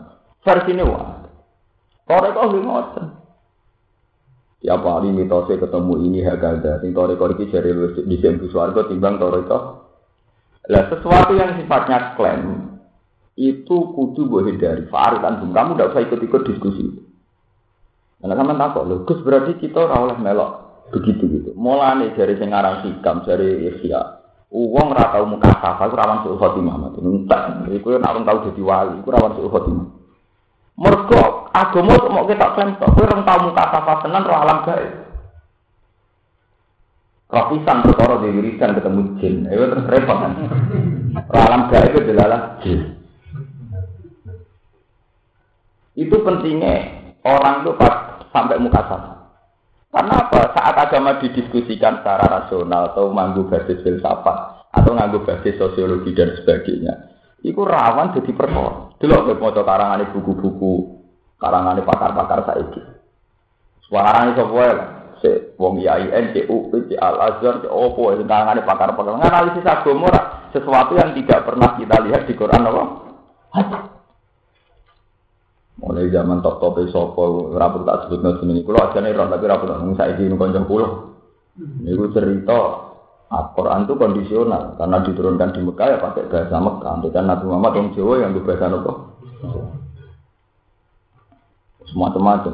Versi 0.43 0.75
ini 0.75 0.83
wah. 0.83 1.23
Korek 2.07 2.35
kok 2.35 2.51
ngoten. 2.51 3.05
Tiap 4.57 4.81
hari 4.83 5.13
mitosnya 5.13 5.61
ketemu 5.61 5.93
ini 6.01 6.19
hagada. 6.25 6.81
Sing 6.81 6.91
toreko 6.91 7.31
iki 7.31 7.47
jare 7.53 7.71
di 7.93 8.17
sembu 8.19 8.49
swarga 8.49 8.89
timbang 8.89 9.21
toreko. 9.21 9.59
Lah 10.67 10.83
sesuatu 10.91 11.31
yang 11.37 11.55
sifatnya 11.55 12.17
klaim 12.19 12.75
itu 13.37 13.77
kudu 13.95 14.27
gue 14.27 14.41
hindari. 14.51 14.83
Farid 14.91 15.23
antum 15.23 15.53
kamu 15.53 15.77
tidak 15.77 15.89
usah 15.93 16.01
ikut-ikut 16.09 16.41
diskusi. 16.51 16.85
Karena 18.17 18.33
sama 18.33 18.53
takut 18.57 18.83
loh, 18.89 19.05
Gus 19.05 19.21
berarti 19.21 19.62
kita 19.62 19.77
ora 19.77 20.17
melok 20.17 20.51
begitu 20.89 21.29
gitu. 21.29 21.50
Mulane 21.53 22.17
dari 22.17 22.33
sing 22.41 22.50
aran 22.50 22.81
sikam 22.81 23.21
dari 23.21 23.69
Ihya. 23.69 24.01
Uang 24.47 24.95
ora 24.95 25.12
tau 25.12 25.27
muka 25.27 25.51
safa, 25.59 25.91
iku 25.91 25.95
rawan 26.00 26.24
suul 26.24 26.39
khotimah 26.39 26.75
mati. 26.79 27.03
Entek, 27.03 27.67
iku 27.77 28.00
ora 28.00 28.15
tau 28.15 28.47
wali, 28.47 28.95
iku 29.03 29.09
rawan 29.12 29.36
suul 29.38 29.51
khotimah. 29.51 29.88
Mergo 30.77 31.50
agama 31.51 31.93
mau 32.13 32.29
kita 32.29 32.53
klaim 32.53 32.77
tok, 32.77 32.93
kowe 32.93 33.05
tau 33.05 33.39
muka 33.43 33.63
safa 33.69 33.93
tenan 34.05 34.25
ro 34.25 34.36
alam 34.38 34.59
gaib. 34.65 34.93
Rapisan 37.27 37.83
perkara 37.83 38.24
di 38.24 38.29
wiridan 38.31 38.77
ketemu 38.77 39.01
jin, 39.19 39.36
itu 39.51 39.65
terus 39.67 39.89
repot 39.91 40.17
kan. 40.21 40.31
Ro 41.27 41.38
alam 41.43 41.62
gaib 41.67 41.91
itu 41.91 42.13
adalah 42.15 42.62
jin. 42.63 42.81
Itu 45.97 46.21
pentingnya 46.21 46.75
orang 47.25 47.65
itu 47.65 47.74
pas 47.75 48.06
sampai 48.38 48.62
muka 48.62 48.82
sama. 48.86 49.13
Karena 49.89 50.13
apa? 50.29 50.53
Saat 50.53 50.75
agama 50.77 51.17
didiskusikan 51.17 52.06
secara 52.06 52.29
rasional 52.29 52.94
atau 52.94 53.10
manggu 53.10 53.50
basis 53.50 53.82
filsafat 53.82 54.70
atau 54.70 54.94
nganggu 54.94 55.25
basis 55.25 55.58
sosiologi 55.58 56.13
dan 56.13 56.38
sebagainya, 56.38 56.94
itu 57.41 57.58
rawan 57.58 58.13
jadi 58.13 58.29
perkara. 58.38 58.94
Dulu 59.01 59.34
mau 59.41 59.50
karangan 59.50 60.06
buku-buku, 60.13 60.74
karangan 61.41 61.82
pakar-pakar 61.82 62.46
saiki. 62.46 62.82
Suaranya 63.89 64.38
sebuah 64.38 64.70
lah. 64.74 64.89
Si 65.17 65.58
wong 65.58 65.82
IAIN, 65.82 66.29
CUP, 66.29 66.70
C 66.86 66.94
Al 66.94 67.17
Azhar, 67.17 67.65
C 67.65 67.65
Opo, 67.65 68.13
karangan 68.13 68.62
pakar-pakar. 68.62 69.17
Analisis 69.17 69.65
agama 69.65 70.13
sesuatu 70.53 70.94
yang 70.94 71.17
tidak 71.17 71.41
pernah 71.41 71.74
kita 71.74 71.96
lihat 72.06 72.29
di 72.29 72.38
Quran 72.38 72.70
apa? 72.70 73.96
Mulai 75.77 76.10
zaman 76.10 76.41
top 76.41 76.57
top 76.57 76.81
sopo 76.89 77.53
rapor 77.53 77.86
tak 77.86 78.10
sebut 78.10 78.25
nol 78.25 78.41
sini. 78.41 78.65
Kulo 78.65 78.81
aja 78.81 78.98
nih 78.98 79.13
tapi 79.13 79.46
rapor 79.46 79.69
nggak 79.69 79.93
saya 79.93 80.17
ini 80.17 80.34
konjong 80.34 80.65
pulau. 80.65 81.13
Ini 81.57 81.93
cerita 82.13 82.88
Al-Quran 83.27 83.84
itu 83.84 83.93
kondisional 84.00 84.79
karena 84.79 84.98
diturunkan 85.03 85.51
di 85.51 85.60
Mekah 85.62 85.88
ya 85.91 85.98
pakai 86.00 86.31
bahasa 86.31 86.57
Mekah. 86.57 86.93
Kan 87.13 87.25
Nabi 87.27 87.46
Muhammad 87.46 87.74
yang 87.75 87.88
Jawa 87.93 88.13
yang 88.24 88.31
bahasa 88.41 88.65
apa? 88.72 88.93
Semua 91.88 92.12
macam 92.15 92.53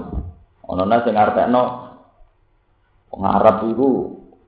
Ono 0.64 0.84
nasi 0.88 1.12
no 1.52 1.64
Arab 3.14 3.70
itu 3.70 3.88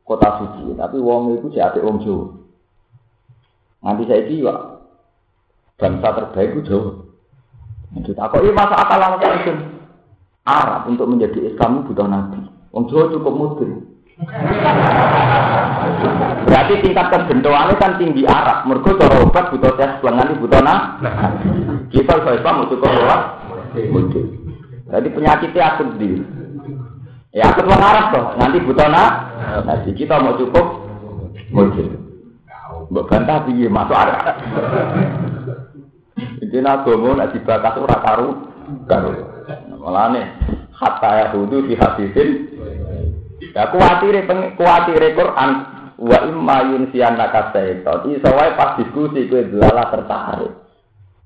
kota 0.02 0.42
suci, 0.42 0.74
tapi 0.74 0.98
wong 0.98 1.38
itu 1.38 1.54
si 1.54 1.62
ati 1.62 1.78
wong 1.84 2.02
Jawa. 2.02 2.26
Nanti 3.86 4.10
saya 4.10 4.26
itu 4.26 4.42
bangsa 5.78 6.10
terbaik 6.18 6.50
itu 6.58 6.62
Jawa. 6.74 7.05
Kita 7.94 8.30
kok 8.30 8.42
ini 8.42 8.52
masa 8.54 8.76
akal 8.82 8.98
lama 8.98 9.18
itu 9.22 9.54
Arab 10.46 10.82
untuk 10.90 11.10
menjadi 11.10 11.54
Islam 11.54 11.86
butuh 11.90 12.06
nabi. 12.06 12.38
Wong 12.70 12.86
Jawa 12.92 13.10
cukup 13.14 13.34
mudin. 13.34 13.72
Berarti 16.46 16.74
tingkat 16.80 17.08
kebentuannya 17.12 17.76
kan 17.82 17.98
tinggi 18.00 18.24
Arab. 18.24 18.64
Mergo 18.64 18.96
cara 18.96 19.26
obat 19.26 19.52
butuh 19.52 19.74
tes 19.76 20.00
lengan 20.06 20.40
butuh 20.40 20.62
nah. 20.64 21.02
Kita 21.92 22.24
iso 22.24 22.32
Islam 22.36 22.70
cukup 22.72 22.90
lewat 22.94 23.22
muncul. 23.92 24.26
Jadi 24.86 25.08
penyakitnya 25.12 25.64
akut 25.66 25.98
di. 25.98 26.22
Ya 27.36 27.52
akut 27.52 27.68
wong 27.68 27.82
Arab 27.82 28.06
toh, 28.16 28.26
nanti 28.40 28.64
butuh 28.64 28.88
nah. 28.88 29.10
Nanti 29.68 29.92
kita 29.98 30.22
mau 30.22 30.40
cukup 30.40 30.88
muncul. 31.52 31.90
Mbok 32.86 33.08
bantah 33.10 33.44
piye 33.50 33.66
masuk 33.66 33.98
Arab. 33.98 34.20
Ini 36.16 36.64
agama 36.64 37.20
nek 37.20 37.36
dibakas 37.36 37.76
ora 37.76 37.98
karu 38.00 38.30
karu. 38.88 39.12
Mulane 39.76 40.40
hatta 40.72 41.10
ya 41.20 41.26
hudu 41.36 41.68
di 41.68 41.76
hadisin. 41.76 42.30
Ya 43.52 43.68
kuatire 43.68 44.24
kuatire 44.56 45.12
Quran 45.12 45.52
wa 46.00 46.18
imma 46.24 46.58
yunsiyan 46.72 47.20
nakasaiton. 47.20 48.16
Iso 48.16 48.30
wae 48.32 48.56
pas 48.56 48.80
diskusi 48.80 49.28
kowe 49.28 49.44
delala 49.44 49.92
tertarik. 49.92 50.56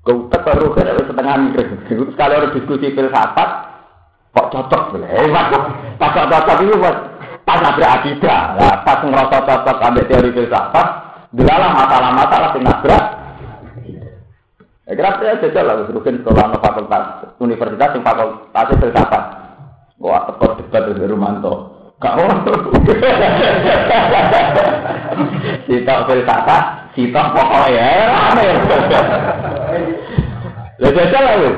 Kau 0.02 0.26
terus 0.26 0.74
kan 0.74 0.96
wis 0.98 1.06
setengah 1.06 1.34
mikir. 1.38 1.64
Sekali 2.10 2.32
orang 2.34 2.54
diskusi 2.58 2.90
filsafat 2.90 3.50
kok 4.34 4.48
cocok 4.50 4.98
hebat. 5.06 5.54
Pas 6.02 6.10
cocok 6.18 6.66
itu 6.66 6.74
pas 6.82 6.96
pas 7.46 7.58
nabrak 7.62 7.94
akidah. 8.02 8.58
Pas 8.82 8.98
ngerasa 9.06 9.36
cocok 9.46 9.76
ambil 9.86 10.04
teori 10.10 10.30
filsafat, 10.34 10.86
delala 11.30 11.78
masalah-masalah 11.78 12.48
sing 12.58 12.66
nabrak 12.66 13.19
Ya 14.90 14.98
kira 14.98 15.22
saya 15.22 15.38
jajal 15.38 15.70
lah, 15.70 15.86
rugen 15.86 16.18
sekolah 16.18 16.50
no 16.50 16.58
fakultas 16.58 17.30
universitas 17.38 17.94
yang 17.94 18.02
fakultas 18.02 18.74
filsafat. 18.74 19.22
Wah, 20.02 20.26
tekor 20.26 20.58
debat 20.58 20.82
dari 20.82 21.06
Rumanto. 21.06 21.54
Gak 22.02 22.18
mau. 22.18 22.26
Sitok 25.70 25.98
filsafat, 26.10 26.90
sitok 26.98 27.26
pokoknya 27.38 27.70
ya, 27.70 28.10
rame. 28.10 28.46
Ya 30.82 30.88
jajal 30.90 31.22
lah, 31.22 31.54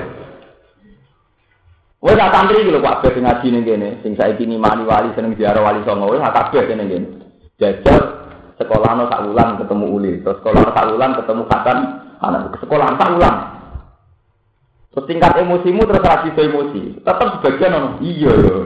Wes 2.03 2.19
tak 2.19 2.35
santri 2.35 2.67
iki 2.67 2.75
lho 2.75 2.83
Pak 2.85 3.01
Bes 3.01 3.15
ngaji 3.15 3.47
ning 3.49 3.63
kene, 3.63 3.89
sing 4.05 4.13
saiki 4.19 4.43
ni 4.45 4.59
mani 4.59 4.85
wali 4.85 5.15
seneng 5.17 5.39
ziarah 5.39 5.63
wali 5.63 5.81
songo, 5.89 6.13
wes 6.13 6.21
tak 6.21 6.53
kabeh 6.53 6.69
kene 6.69 6.85
kene. 6.85 7.09
Jajal 7.57 8.29
sekolah 8.61 8.93
no 8.93 9.09
sak 9.09 9.25
wulan 9.25 9.57
ketemu 9.57 9.87
uli, 9.89 10.13
terus 10.21 10.37
sekolah 10.43 10.69
sak 10.75 10.87
wulan 10.93 11.17
ketemu 11.17 11.43
katan 11.49 11.79
anak 12.23 12.57
sekolah 12.63 12.95
tak 12.95 13.11
ulang. 13.19 13.39
Terus 14.93 15.09
tingkat 15.09 15.33
emosimu 15.41 15.83
terus 15.89 16.05
lagi 16.05 16.31
emosi. 16.31 17.01
Tetap 17.01 17.41
sebagian 17.41 17.77
ono. 17.77 17.91
Iya 18.05 18.33
ya. 18.33 18.57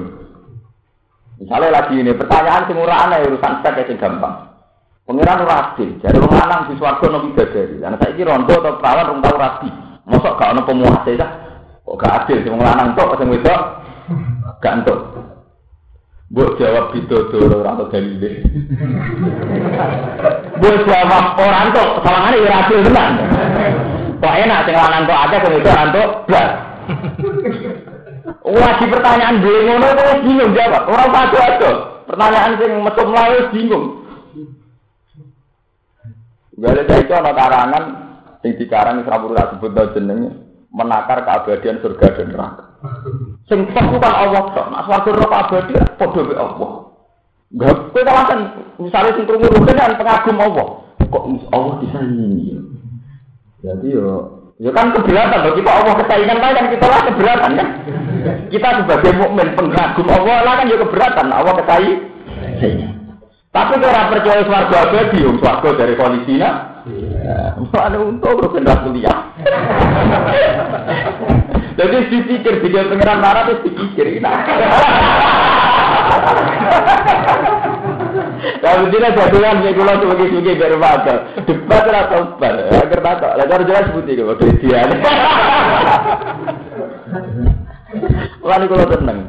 Misalnya 1.37 1.69
lagi 1.71 1.95
ini 2.01 2.13
pertanyaan 2.17 2.67
sing 2.67 2.77
ora 2.77 2.95
aneh 3.07 3.25
urusan 3.31 3.63
sek 3.63 3.87
sing 3.87 3.97
gampang. 3.97 4.51
Pengiran 5.07 5.47
ora. 5.47 5.79
Jadi 5.79 6.17
wong 6.19 6.35
lanang 6.35 6.67
di 6.67 6.75
swarga 6.77 7.07
nopo 7.07 7.31
bidadari. 7.31 7.79
Lah 7.79 7.95
saiki 7.97 8.27
rondo 8.27 8.55
atau 8.59 8.77
perawan 8.83 9.09
rung 9.15 9.21
tau 9.23 9.39
rabi. 9.39 9.71
Mosok 10.07 10.35
gak 10.39 10.51
ono 10.55 10.61
pemuase 10.67 11.13
dah. 11.15 11.31
Kok 11.87 11.97
gak 11.99 12.15
adil 12.27 12.39
sing 12.43 12.53
wong 12.53 12.65
lanang 12.67 12.93
tok 12.99 13.15
sing 13.17 13.31
wedok 13.31 13.61
gak 14.59 14.75
entuk. 14.83 15.16
Mbok 16.27 16.59
jawab 16.59 16.91
bidodoro 16.91 17.63
ora 17.63 17.79
tau 17.79 17.87
dalile. 17.87 18.43
Mbok 20.59 20.77
jawab 20.83 21.25
ora 21.39 21.59
entuk, 21.71 21.91
sawangane 22.03 22.37
ya 22.43 22.67
adil 22.67 22.81
tenan. 22.83 23.13
Kok 24.19 24.37
enak 24.43 24.65
sing 24.67 24.75
lanang 24.75 25.03
tok 25.07 25.23
akeh 25.23 25.39
sing 25.39 25.53
itu 25.55 25.71
entuk 25.71 26.09
blas. 26.27 26.49
Wah, 28.43 28.75
pertanyaan 28.79 29.43
gue 29.43 29.59
ngono 29.71 29.87
itu 29.87 30.05
bingung 30.27 30.51
jawab. 30.51 30.83
Orang 30.91 31.15
padu 31.15 31.37
aja. 31.39 31.71
Pertanyaan 32.11 32.59
sing 32.59 32.71
metu 32.83 33.03
mlayu 33.07 33.41
bingung. 33.55 33.85
Gale 36.57 36.83
saiki 36.91 37.13
ana 37.15 37.31
karangan 37.37 37.85
sing 38.43 38.59
dikarang 38.59 39.05
Isra 39.05 39.23
Pura 39.23 39.55
sebut 39.55 39.95
jenenge 39.95 40.31
menakar 40.75 41.23
keabadian 41.23 41.79
surga 41.85 42.07
dan 42.19 42.27
neraka. 42.35 42.65
Sing 43.47 43.61
tok 43.71 43.99
kan 44.03 44.15
Allah 44.15 44.43
tok. 44.51 44.67
Nek 44.75 44.83
swarga 44.87 45.11
neraka 45.15 45.37
abadi 45.47 45.73
padha 45.99 46.21
mek 46.27 46.39
Allah. 46.39 46.71
Gak 47.55 47.75
kowe 47.95 48.03
kan 48.03 48.39
misalnya 48.83 49.11
sing 49.15 49.25
krungu 49.25 49.47
kan 49.63 49.95
pengagum 49.95 50.37
Allah. 50.43 50.67
Kok 51.07 51.25
Allah 51.55 51.75
disaingi? 51.79 52.59
Jadi 53.63 53.89
yo 53.95 54.37
Ya 54.57 54.73
kan 54.73 54.89
keberatan 54.89 55.45
bagi 55.45 55.61
kita 55.61 55.69
Allah 55.69 55.95
kesaingan 56.01 56.41
kan 56.41 56.67
kita 56.73 56.87
lah 56.89 57.01
keberatan 57.05 57.51
kan. 57.61 57.69
Kita 58.49 58.69
sebagai 58.81 59.13
mukmin 59.21 59.49
pengagum 59.53 60.07
Allah 60.09 60.37
lah 60.49 60.55
kan 60.59 60.73
ya 60.73 60.77
keberatan 60.81 61.27
Allah 61.29 61.55
kesaingan. 61.61 62.97
Tapi 63.53 63.73
kalau 63.81 64.11
percaya 64.13 64.43
swarga 64.45 64.77
abadi, 64.85 65.21
swarga 65.41 65.69
dari 65.77 65.95
mana 67.75 67.99
untuk 67.99 68.39
rukun 68.39 68.63
kuliah. 68.63 69.35
Jadi 71.77 71.97
dipikir 72.09 72.63
video 72.63 72.89
pengiran 72.89 73.19
marah 73.21 73.43
terus 73.51 73.67
dipikir. 73.67 74.23
Nah. 74.23 74.39
Kalau 78.63 78.89
tidak 78.91 79.13
jadikan 79.19 79.63
ya 79.63 79.71
kalau 79.75 79.95
sebagai 80.01 80.27
sebagai 80.31 80.55
biar 80.57 80.75
baca. 80.79 81.15
Debat 81.45 81.85
atau 81.91 82.21
debat. 82.39 82.55
Agar 82.71 83.01
tak. 83.03 83.33
Agar 83.45 83.61
jelas 83.67 83.93
putih 83.93 84.15
kalau 84.17 84.35
dia. 84.63 84.81
Lalu 88.47 88.65
kalau 88.71 88.87
tenang. 88.95 89.21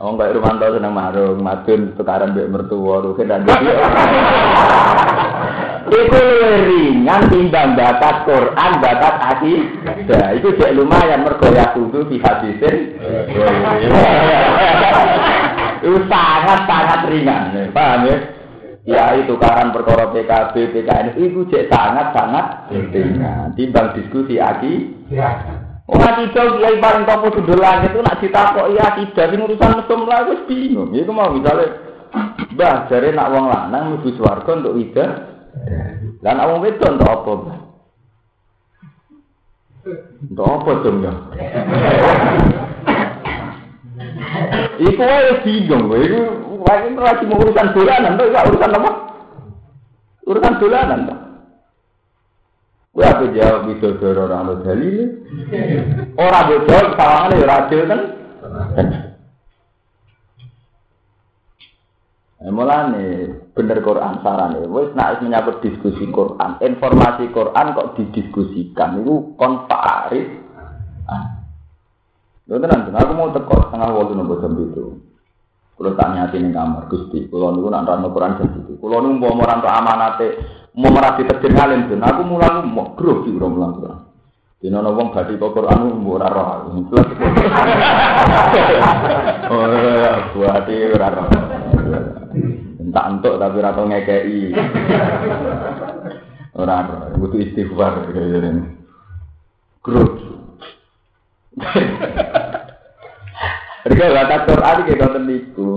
Oh 0.00 0.16
enggak 0.16 0.32
Rumanto 0.32 0.64
seneng 0.64 0.96
marung, 0.96 1.44
madun 1.44 1.92
tukaran 1.92 2.32
mbek 2.32 2.48
mertua, 2.48 3.04
rugen 3.04 3.28
dan 3.28 3.44
Itu 5.92 6.24
ringan 6.64 7.28
timbang 7.28 7.76
batas 7.76 8.24
Quran, 8.24 8.72
batas 8.80 9.16
hadis. 9.20 9.60
Nah, 10.08 10.32
itu 10.32 10.56
cek 10.56 10.72
lumayan 10.72 11.20
mergo 11.20 11.52
ya 11.52 11.76
kudu 11.76 12.08
di 12.08 12.16
hadisin. 12.16 12.96
itu 15.84 16.00
sangat 16.08 16.60
sangat 16.64 17.00
ringan, 17.04 17.68
paham 17.76 18.08
ya? 18.08 18.16
Ya 18.88 19.20
itu 19.20 19.36
karan 19.36 19.76
perkara 19.76 20.08
PKB, 20.16 20.80
PKN 20.80 21.20
itu 21.20 21.44
cek 21.52 21.68
sangat 21.68 22.16
sangat 22.16 22.72
ringan. 22.72 23.52
Timbang 23.52 23.92
diskusi 23.92 24.40
aki. 24.40 24.96
Orang 25.90 26.30
kita 26.30 26.54
kiai 26.54 26.78
paling 26.78 27.02
topo 27.02 27.26
sudah 27.34 27.56
langit 27.58 27.90
itu 27.90 27.98
nak 27.98 28.22
ditakok 28.22 28.70
iya 28.70 28.94
tidak 28.94 29.26
sing 29.34 29.42
urusan 29.42 29.70
mesum 29.74 30.06
lah 30.06 30.22
wis 30.30 30.40
bingung. 30.46 30.94
Iku 30.94 31.10
mau 31.10 31.34
misalnya 31.34 31.90
Mbah 32.50 32.90
jare 32.90 33.14
nak 33.14 33.30
wong 33.30 33.46
lanang 33.46 33.94
mlebu 33.94 34.10
swarga 34.18 34.50
untuk 34.58 34.78
ida. 34.82 35.06
Lah 36.22 36.32
nak 36.34 36.46
wong 36.50 36.58
wedok 36.66 36.90
untuk 36.98 37.10
apa? 37.10 37.32
Untuk 40.26 40.46
apa 40.46 40.70
dong 40.82 40.98
ya? 41.06 41.12
Iku 44.82 45.02
wae 45.02 45.32
bingung, 45.46 45.84
wae 45.90 46.86
lagi 46.98 47.24
mau 47.30 47.38
urusan 47.38 47.72
dolanan, 47.72 48.18
to 48.18 48.24
urusan 48.26 48.76
apa? 48.76 48.90
Urusan 50.26 50.54
dolanan, 50.58 51.00
to. 51.06 51.14
Gue 53.00 53.08
apa 53.08 53.32
jawab 53.32 53.64
itu 53.72 53.96
doro 53.96 54.28
orang 54.28 54.44
lo 54.44 54.54
dalil. 54.60 55.24
Orang 56.20 56.46
bocor 56.52 56.84
sawangan 57.00 57.32
ya 57.32 57.46
radil 57.48 57.80
kan. 57.88 58.00
Eh, 62.40 62.48
mulane 62.48 63.36
bener 63.52 63.84
Quran 63.84 64.24
saran 64.24 64.56
ya. 64.56 64.64
Wes 64.64 64.96
nak 64.96 65.20
menyambut 65.20 65.60
diskusi 65.60 66.08
Quran, 66.08 66.56
informasi 66.56 67.28
Quran 67.36 67.76
kok 67.76 68.00
didiskusikan 68.00 69.04
itu 69.04 69.36
kon 69.36 69.68
Aris. 69.68 70.40
Ah. 71.04 71.44
Lho 72.48 72.56
tenan, 72.56 72.96
aku 72.96 73.12
mau 73.12 73.28
teko 73.28 73.68
setengah 73.68 73.92
waktu 73.92 74.16
nopo 74.16 74.40
jam 74.40 74.56
itu. 74.56 75.04
Kulo 75.76 75.92
tanya 76.00 76.32
hati 76.32 76.40
ning 76.40 76.56
kamar 76.56 76.88
Gusti, 76.88 77.28
kulo 77.28 77.52
niku 77.52 77.68
nak 77.68 77.84
rano 77.84 78.08
Quran 78.08 78.40
jam 78.40 78.48
itu. 78.56 78.72
Kulo 78.80 79.04
niku 79.04 79.20
mau 79.20 79.36
merantau 79.36 79.68
amanate 79.68 80.28
mau 80.74 80.90
merasi 80.94 81.26
terjun 81.26 81.54
ngalim 81.54 81.90
pun 81.90 82.00
aku 82.02 82.22
mulang 82.22 82.70
mau 82.70 82.94
grup 82.94 83.26
sih 83.26 83.34
udah 83.34 83.48
mulang 83.50 83.72
Quran. 83.78 84.00
Di 84.60 84.68
nono 84.68 84.92
wong 84.92 85.08
gadi 85.10 85.40
kok 85.40 85.56
Quran 85.56 86.04
mau 86.04 86.20
ora 86.20 86.28
roh. 86.28 86.48
Oh 89.50 89.66
ya 89.66 90.30
buat 90.30 90.68
ora 90.68 91.08
roh. 91.10 91.28
Entah 92.78 93.04
entuk 93.08 93.34
tapi 93.40 93.56
ora 93.58 93.74
tau 93.74 93.88
ngekei 93.88 94.52
ora 96.60 96.76
roh 96.86 97.00
butuh 97.18 97.40
istighfar. 97.40 98.12
Grup 99.80 100.12
Mereka 103.80 104.12
kata 104.12 104.36
Quran 104.44 104.76
kayak 104.84 104.98
ngoten 105.00 105.24
niku, 105.24 105.68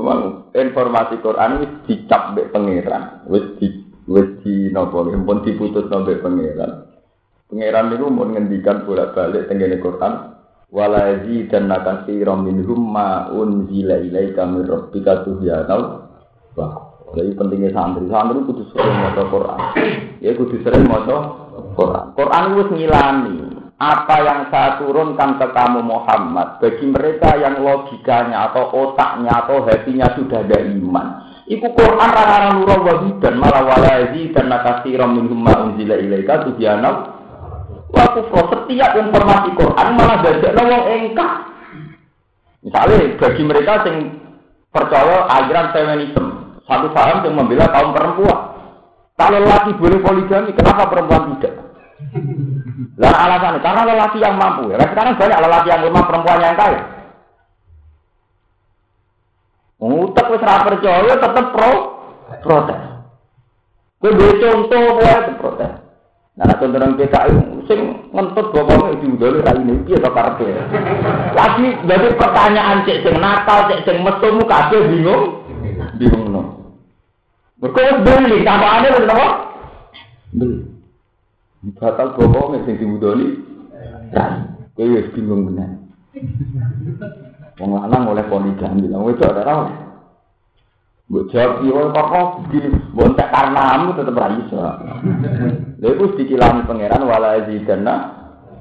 informasi 0.51 1.23
Quran 1.23 1.63
wis 1.63 1.71
dicap 1.88 2.36
mbek 2.36 2.51
pangeran, 2.51 3.23
wis 3.32 3.47
di 3.63 3.83
wis 4.10 4.28
di 4.44 4.70
napa 4.70 5.04
pun 5.06 5.39
diputus 5.44 5.88
sampai 5.88 6.20
pangeran. 6.20 6.72
Pangeran 7.48 7.86
niku 7.94 8.08
mau 8.10 8.28
ngendikan 8.28 8.84
bolak-balik 8.84 9.48
tenggene 9.48 9.78
Quran 9.80 10.34
walazi 10.74 11.46
dan 11.54 11.70
nakasi 11.70 12.26
minhum 12.26 12.82
ma 12.82 13.30
unzila 13.30 14.02
ilaika 14.02 14.50
min 14.50 14.66
rabbika 14.66 15.22
tuhyana 15.22 15.78
wa 16.58 16.68
Jadi 17.13 17.38
pentingnya 17.38 17.70
santri, 17.78 18.10
santri 18.10 18.42
kudu 18.42 18.74
sering 18.74 18.98
maca 18.98 19.24
Quran. 19.30 19.60
Ya 20.18 20.34
kudu 20.34 20.66
sering 20.66 20.89
maca 20.89 21.18
Quran. 21.78 22.06
Quran 22.18 22.44
itu 22.58 22.63
ngilani 22.74 23.38
apa 23.78 24.16
yang 24.26 24.39
saya 24.50 24.82
turunkan 24.82 25.38
ke 25.38 25.48
kamu 25.54 25.86
Muhammad 25.86 26.58
bagi 26.58 26.89
mereka 26.89 27.38
yang 27.38 27.62
logikanya 27.62 28.50
atau 28.50 28.66
otaknya 28.66 29.46
atau 29.46 29.62
hatinya 29.62 30.10
sudah 30.18 30.42
ada 30.42 30.58
iman. 30.66 31.08
Iku 31.43 31.67
Quran 31.75 32.10
rara 32.10 32.56
nurul 32.56 33.19
dan 33.19 33.36
malah 33.36 33.67
walazi 33.67 34.32
dan 34.32 34.47
nakasiram 34.47 35.12
minhum 35.12 35.43
ma 35.43 35.60
unzila 35.60 35.99
ilaika 35.99 36.47
tubyana 36.47 36.89
wa 37.91 38.06
kufra. 38.15 38.41
Setiap 38.63 38.91
informasi 38.95 39.49
Quran 39.60 39.88
malah 39.99 40.17
dadekno 40.23 40.63
wong 40.63 40.84
engkak. 40.88 41.34
Misalnya 42.63 43.19
bagi 43.19 43.43
mereka 43.43 43.73
yang 43.84 43.97
percaya 44.71 45.27
aliran 45.27 45.67
feminisme, 45.75 46.27
satu 46.63 46.88
paham 46.95 47.27
yang 47.27 47.36
membela 47.36 47.67
kaum 47.75 47.91
perempuan. 47.91 48.39
Kalau 49.19 49.39
laki 49.43 49.71
boleh 49.77 49.99
poligami, 49.99 50.56
kenapa 50.56 50.89
perempuan 50.89 51.38
tidak? 51.38 51.53
Lah 52.97 53.13
alasannya 53.13 53.60
karena 53.62 53.82
lelaki 53.84 54.17
yang 54.23 54.39
mampu 54.39 54.71
ya. 54.71 54.79
Sekarang 54.79 55.19
banyak 55.19 55.39
lelaki 55.43 55.67
yang 55.69 55.82
lemah 55.86 56.03
perempuan 56.08 56.39
yang 56.39 56.56
kaya. 56.56 56.82
Ngutek 59.84 60.32
wis 60.32 60.46
ora 60.48 60.63
percaya 60.63 61.13
tetep 61.19 61.46
pro 61.52 61.72
protes. 62.39 62.82
Kowe 64.00 64.32
contoh 64.39 64.84
buat 64.96 65.28
protes. 65.43 65.74
Nah, 66.39 66.48
nek 66.48 66.58
contoh 66.63 66.80
nang 66.80 66.96
PKI 66.96 67.36
sing 67.67 67.80
ngentut 68.15 68.56
bapaknya 68.56 68.96
diundoli 69.04 69.43
ra 69.43 69.52
ini 69.60 69.84
piye 69.84 70.00
to 70.00 70.08
karepe. 70.08 70.48
Lagi 71.36 71.67
dadi 71.84 72.08
pertanyaan 72.15 72.88
cek 72.88 73.04
sing 73.04 73.15
nakal, 73.19 73.67
cek 73.67 73.84
sing 73.84 74.00
metu 74.08 74.39
kabeh 74.48 74.82
bingung. 74.88 75.24
Bingung 76.00 76.32
no. 76.32 76.41
Mergo 77.60 77.80
wis 77.84 78.00
beli, 78.08 78.38
tampakane 78.48 78.88
wis 78.88 79.04
napa? 79.04 79.28
Beli. 80.32 80.58
Batal 81.76 82.08
bapaknya 82.15 82.58
sing 82.63 82.76
diundoli. 82.80 83.28
Ra. 84.15 84.48
Kowe 84.80 84.88
wis 84.96 85.12
bingung 85.12 85.52
bener. 85.52 85.76
Wong 87.62 87.70
lanang 87.78 88.10
oleh 88.10 88.26
poligami, 88.26 88.89
wong 88.89 89.13
wedok 89.13 89.30
ora 89.30 89.42
ora. 89.46 89.74
Mbok 91.06 91.30
jawab 91.30 91.62
yo 91.68 91.94
kok 91.94 92.50
begini, 92.50 92.74
mbok 92.96 93.13
tak 93.13 93.30
karena 93.30 93.94
tetep 93.94 94.18
ra 94.18 94.28
iso. 94.34 94.58
Lha 94.58 95.88
iku 95.94 96.18
dikilani 96.18 96.66
pangeran 96.66 97.06
wala 97.06 97.46
zidanna 97.46 97.94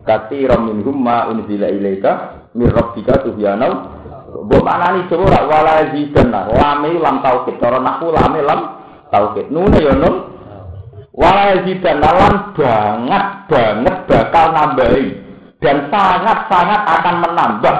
katsiran 0.05 0.69
minhum 0.69 1.01
ma 1.01 1.33
unzila 1.33 1.73
ilaika 1.73 2.45
mir 2.53 2.69
rabbika 2.69 3.25
tuhyana. 3.25 3.69
Mbok 4.45 4.61
manani 4.61 5.09
coba 5.09 5.25
ora 5.25 5.41
wala 5.49 5.75
zidanna, 5.97 6.53
lame 6.53 6.91
lam 7.01 7.17
tauhid, 7.25 7.57
cara 7.57 7.81
naku 7.81 8.13
lame 8.13 8.41
lam 8.45 8.61
tauhid. 9.09 9.49
Nune 9.49 9.79
yo 9.81 9.95
nun. 9.97 10.17
Wala 11.17 11.65
zidanna 11.65 12.09
lan 12.13 12.35
banget 12.53 13.27
banget 13.49 13.97
bakal 14.05 14.47
nambahi 14.53 15.09
dan 15.63 15.89
sangat-sangat 15.89 16.81
akan 16.89 17.17
menambah 17.23 17.77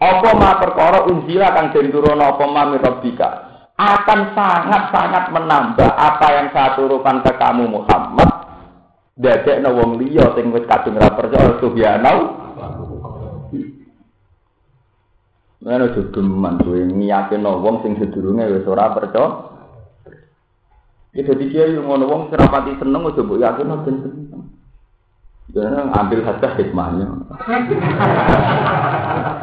apa 0.00 0.30
ma 0.32 0.56
perkara 0.56 1.04
unzila 1.04 1.52
kang 1.52 1.76
den 1.76 1.92
turuna 1.92 2.32
apa 2.32 2.44
ma 2.48 2.72
mirabika 2.72 3.28
akan 3.76 4.32
sangat-sangat 4.32 5.32
menambah 5.32 5.90
apa 5.92 6.26
yang 6.36 6.48
saya 6.56 6.72
turunkan 6.76 7.20
ke 7.20 7.32
kamu 7.36 7.68
Muhammad 7.68 8.28
dadekno 9.20 9.76
wong 9.76 10.00
liya 10.00 10.32
sing 10.32 10.48
wis 10.56 10.64
kadung 10.64 10.96
ra 10.96 11.12
percaya 11.12 11.60
subhanau 11.60 12.40
Mana 15.60 15.92
jogeman 15.92 16.56
kowe 16.64 16.80
ngiyakino 16.80 17.60
wong 17.60 17.84
sing 17.84 18.00
sedurunge 18.00 18.48
wis 18.48 18.64
ora 18.64 18.96
percaya. 18.96 19.52
Iki 21.12 21.20
dadi 21.20 21.52
kiai 21.52 21.76
ngono 21.76 22.08
wong 22.08 22.20
sing 22.32 22.40
rapati 22.40 22.80
seneng 22.80 23.04
aja 23.04 23.20
mbok 23.20 23.36
yakino 23.36 23.84
ben 23.84 23.96
seneng. 24.00 24.42
Jangan 25.52 25.92
ambil 25.92 26.24
saja 26.24 26.56
hikmahnya. 26.56 27.12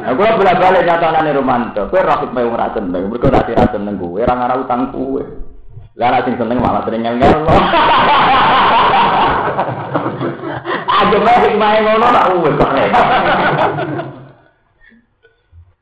Aku 0.08 0.24
lah 0.24 0.39
bolak 0.39 0.56
balik 0.56 0.88
nyata 0.88 1.12
nane 1.12 1.36
romanto. 1.36 1.91
Kue 1.91 2.00
rafik 2.00 2.32
mau 2.32 2.48
ngerasen, 2.48 2.88
mereka 2.88 3.28
nanti 3.28 3.52
rasen 3.52 3.84
neng 3.84 4.00
gue, 4.00 4.24
orang 4.24 4.39
arah 4.39 4.56
utang 4.63 4.96
gue. 4.96 5.24
Lah 6.00 6.24
sing 6.24 6.39
seneng 6.39 6.63
malah 6.63 6.88
sering 6.88 7.04
ngel 7.04 7.20
ngel. 7.20 7.43
Aja 10.98 11.17
mau 11.20 11.38
hikmahnya 11.43 11.80
ngono 11.84 12.08
nak 12.08 12.30
uwe 12.39 12.50
kok. 12.56 12.72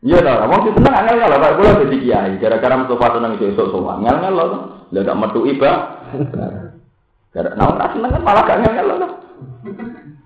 Iya 0.06 0.18
dah, 0.26 0.50
mau 0.50 0.58
sih 0.66 0.74
seneng 0.74 0.94
ngel 1.06 1.18
ngel. 1.22 1.34
Kalau 1.38 1.58
gue 1.62 1.70
jadi 1.86 1.98
kiai, 2.02 2.34
gara-gara 2.42 2.82
Mustafa 2.82 3.22
seneng 3.22 3.38
itu 3.38 3.54
esok 3.54 3.70
semua 3.70 4.02
ngel 4.02 4.18
ngel 4.26 4.34
loh. 4.34 4.50
Lah 4.90 5.02
gak 5.06 5.20
metu 5.22 5.46
iba. 5.46 5.72
Gara, 7.30 7.50
nah 7.54 7.94
seneng 7.94 8.10
kan 8.10 8.22
malah 8.26 8.42
gak 8.42 8.58
ngel 8.58 8.74
ngel 8.90 9.06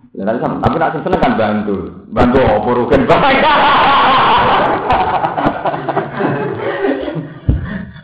Ya, 0.09 0.25
tapi 0.25 0.75
nak 0.81 1.05
seneng 1.05 1.21
kan 1.21 1.37
bantu, 1.37 2.01
bantu 2.09 2.41
apa 2.41 2.69
rugen 2.73 3.05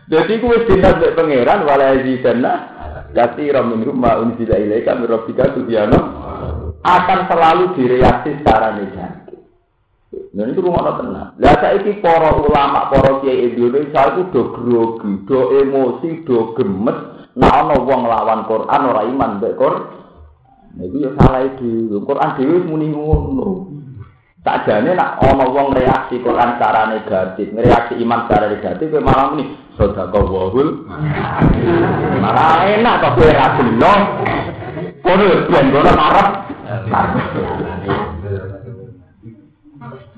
Jadi 0.06 0.38
kuwi 0.38 0.70
dinas 0.70 1.02
mek 1.02 1.18
pangeran 1.18 1.66
wala 1.66 1.98
yazidana 1.98 2.52
kasira 3.10 3.66
min 3.66 3.82
rumma 3.82 4.22
unzila 4.22 4.54
ilaika 4.54 4.94
min 4.94 5.10
rabbika 5.10 5.50
tubyana 5.50 5.98
akan 6.86 7.26
selalu 7.26 7.74
direaksi 7.74 8.38
secara 8.38 8.78
negatif. 8.78 9.42
Dan 10.30 10.54
itu 10.54 10.62
rumah 10.62 10.94
tenang. 10.94 11.34
Lah 11.42 11.58
saiki 11.58 11.98
para 11.98 12.38
ulama, 12.38 12.86
para 12.86 13.18
kiai 13.18 13.50
Indonesia 13.50 14.14
itu 14.14 14.30
do 14.30 14.54
grogi, 14.54 15.26
do 15.26 15.58
emosi, 15.58 16.22
do 16.22 16.54
gemes. 16.54 16.98
Nah 17.34 17.50
ana 17.66 17.74
wong 17.82 18.06
lawan 18.06 18.46
Quran 18.46 18.82
ora 18.86 19.02
iman 19.10 19.42
mbek 19.42 19.58
Quran. 19.58 20.05
Itu 20.76 20.96
ya 21.00 21.10
salah 21.16 21.42
itu. 21.48 21.88
Quran 22.04 22.30
dewi 22.36 22.56
muni 22.68 22.86
ngono. 22.92 23.72
Tak 24.46 24.62
jane 24.62 24.94
nak 24.94 25.18
ana 25.18 25.42
wong 25.50 25.74
reaksi 25.74 26.22
Quran 26.22 26.54
secara 26.54 26.86
negatif, 26.86 27.50
reaksi 27.50 27.98
iman 27.98 28.30
secara 28.30 28.46
negatif 28.46 28.86
kowe 28.94 29.02
malah 29.02 29.34
muni 29.34 29.44
sedekah 29.74 30.22
wahul. 30.22 30.86
Malah 32.22 32.62
enak 32.62 32.94
kok 33.02 33.14
kowe 33.18 33.26
ra 33.26 33.46
gelo. 33.58 33.94
Kono 35.02 35.26
ben 35.50 35.66
kono 35.74 35.90
marep. 35.98 36.28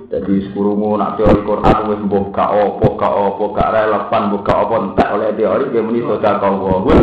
Jadi 0.09 0.49
sekurungu 0.49 0.97
nak 0.97 1.21
teori 1.21 1.45
Quran 1.45 1.93
wis 1.93 2.01
mbok 2.01 2.33
gak 2.33 2.49
opo, 2.49 2.97
gak 2.97 3.13
opo, 3.13 3.53
gak 3.53 3.77
relevan, 3.77 4.33
mbok 4.33 4.41
gak 4.41 4.61
opo 4.65 4.75
entek 4.81 5.09
oleh 5.13 5.37
teori 5.37 5.69
dia 5.69 5.85
muni 5.85 6.01
sedekah 6.01 6.49
wahul. 6.49 7.01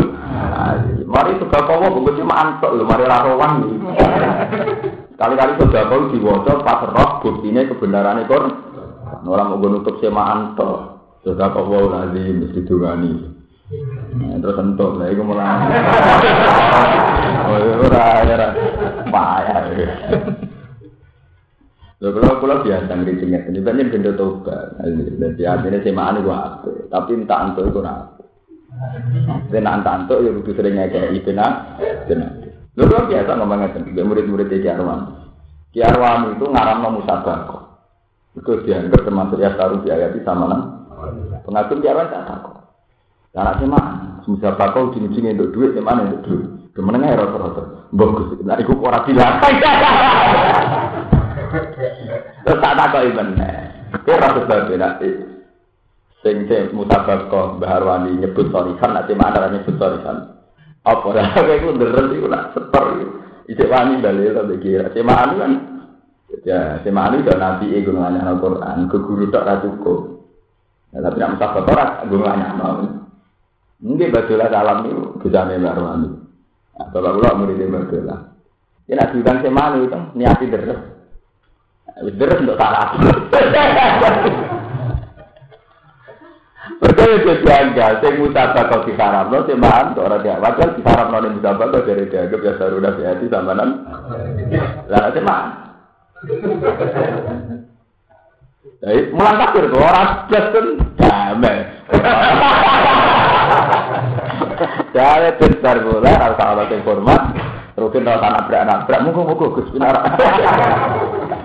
Mari 1.06 1.38
sudah 1.38 1.62
kawo 1.70 1.86
buku 1.86 2.18
cuma 2.18 2.34
antok 2.34 2.74
lho, 2.74 2.82
mari 2.82 3.06
rawan 3.06 3.52
nih. 3.62 3.78
Kali-kali 5.14 5.52
sudah 5.62 5.82
kau 5.86 6.10
diwaca 6.10 6.52
pas 6.66 6.82
roh 6.82 7.10
buktinya 7.22 7.62
kebenaran 7.70 8.26
itu. 8.26 8.34
Orang 9.22 9.54
mau 9.54 9.66
nutup 9.70 10.02
sema 10.02 10.34
antok, 10.34 10.98
sudah 11.22 11.46
kawo 11.54 11.86
lagi 11.86 12.26
mesti 12.26 12.58
dungani. 12.66 13.38
Nah, 14.18 14.38
terus 14.42 14.62
entuk 14.62 14.98
lah, 14.98 15.10
itu 15.10 15.22
mulai. 15.22 15.62
Oh, 17.46 17.62
ora, 17.86 18.26
ora, 18.26 18.48
payah. 19.06 20.45
Lho 21.96 22.12
kalau 22.12 22.44
kalau 22.44 22.60
biasa 22.60 22.92
ngerincingnya, 22.92 23.48
ini 23.48 23.64
banyak 23.64 23.88
benda 23.88 24.12
toba. 24.12 24.68
Jadi 24.84 25.42
artinya 25.48 25.80
semaan 25.80 26.20
itu 26.20 26.28
apa? 26.28 26.68
Tapi 26.92 27.10
entah 27.16 27.38
antuk 27.40 27.72
itu 27.72 27.80
apa. 27.80 28.20
Benak 29.48 29.80
tanto 29.80 30.20
ya 30.20 30.28
kudu 30.36 30.52
sering 30.52 30.76
ngekei 30.76 31.24
benak. 31.24 31.72
Lu 32.76 32.84
kan 32.92 33.08
biasa 33.08 33.40
ngomong 33.40 33.58
ngeten, 33.64 33.96
murid-murid 33.96 34.52
di 34.52 34.68
Arwan. 34.68 35.32
Ki 35.72 35.80
Arwan 35.80 36.36
itu 36.36 36.44
ngaram 36.44 36.84
musabako. 37.00 37.80
Itu 38.36 38.60
dianggap 38.68 39.00
termasuk 39.08 39.40
ya 39.40 39.56
taruh 39.56 39.80
di 39.80 39.88
ayat 39.88 40.12
sama 40.20 40.52
nang. 40.52 40.62
Pengatur 41.48 41.80
di 41.80 41.88
Arwan 41.88 42.12
tak 42.12 42.28
takut. 42.28 42.60
Anak 43.32 43.64
cuma 43.64 43.80
musabako 44.28 44.92
ujung-ujungnya 44.92 45.32
untuk 45.40 45.52
duit, 45.56 45.72
gimana 45.72 46.12
untuk 46.12 46.20
duit? 46.28 46.44
Kemenengah 46.76 47.08
ya 47.08 47.20
rata-rata. 47.24 47.88
Bagus, 47.96 48.36
nah 48.44 48.60
itu 48.60 48.76
orang 48.76 49.04
bilang. 49.08 49.40
Terus 52.46 52.62
tak 52.62 52.78
takut 52.78 53.02
ibu 53.10 53.22
Kira 54.06 54.22
rasa 54.22 54.46
berbeda 54.46 55.02
sing 56.26 56.50
sing 56.50 56.74
mutabaqah 56.74 57.58
Mbah 57.58 57.72
Arwani 57.78 58.18
nyebut 58.18 58.50
sorikan 58.50 58.98
nanti 58.98 59.14
mana 59.14 59.46
nyebut 59.46 59.78
sorikan 59.78 60.34
apa 60.86 61.06
dah 61.14 61.26
kowe 61.34 61.54
iku 61.54 61.68
nderen 61.74 62.14
iku 62.14 62.26
nak 62.30 62.54
seper 62.54 62.84
ijek 63.50 63.70
wani 63.70 64.02
dalil 64.02 64.34
to 64.34 64.54
kira 64.58 64.90
semaan 64.90 65.30
kan 65.38 65.52
ya 66.42 66.82
semaan 66.82 67.22
itu 67.22 67.30
nabi 67.34 67.66
iku 67.78 67.94
nganyah 67.94 68.22
Al-Qur'an 68.26 68.86
ke 68.90 68.98
guru 69.02 69.30
tok 69.30 69.46
ra 69.46 69.62
cukup. 69.62 69.98
Ya, 70.94 71.02
tapi 71.02 71.18
nak 71.18 71.32
mutabaqah 71.38 71.72
ora 71.74 71.86
guru 72.10 72.22
nganyah 72.26 72.52
mau 72.58 72.82
Mungkin 73.76 74.08
badolah 74.08 74.48
salam 74.48 74.78
itu 74.88 75.02
bisa 75.20 75.46
Mbah 75.46 75.72
Arwani. 75.74 76.08
Nah, 76.76 76.86
bapak 76.90 77.12
kula 77.18 77.38
murid 77.38 77.60
badolah 77.70 78.18
ya 78.86 78.94
nak 78.94 79.10
diundang 79.14 79.38
semaan 79.42 79.82
itu 79.82 79.98
niati 80.14 80.46
deres 80.46 80.95
Wis 81.96 82.14
deres 82.20 82.44
untuk 82.44 82.60
salah 82.60 82.92
Betul 86.76 87.24
itu 87.24 87.32
janggal, 87.46 88.04
saya 88.04 88.18
mutabak 88.20 88.68
kau 88.68 88.84
diharam, 88.84 89.32
lo 89.32 89.46
sih 89.48 89.56
mahan, 89.56 89.96
orang 89.96 90.20
dia 90.20 90.36
wajar 90.36 90.76
diharam 90.76 91.08
lo 91.08 91.24
nih 91.24 91.32
mutabak 91.38 91.72
kau 91.72 91.86
dari 91.86 92.04
dia, 92.10 92.28
gue 92.28 92.36
biasa 92.36 92.68
udah 92.68 92.92
biasa 93.00 93.26
sama 93.32 93.54
nan, 93.56 93.70
lah 94.90 95.08
sih 95.14 95.22
mahan. 95.24 95.48
Jadi 98.82 99.00
mulang 99.16 99.40
kafir 99.40 99.64
tuh 99.72 99.80
orang 99.80 100.28
plus 100.28 100.46
kan? 100.52 100.66
Damai. 101.00 101.58
Jadi 104.92 105.28
besar 105.38 105.76
bola, 105.80 106.12
kalau 106.12 106.36
sahabat 106.36 106.72
yang 106.72 106.82
hormat, 106.84 107.22
rukin 107.78 108.04
rasa 108.04 108.28
nabrak 108.36 108.62
nabrak, 108.68 109.00
muka 109.06 109.20
muka 109.22 109.46
gus 109.54 109.68
benar. 109.72 109.96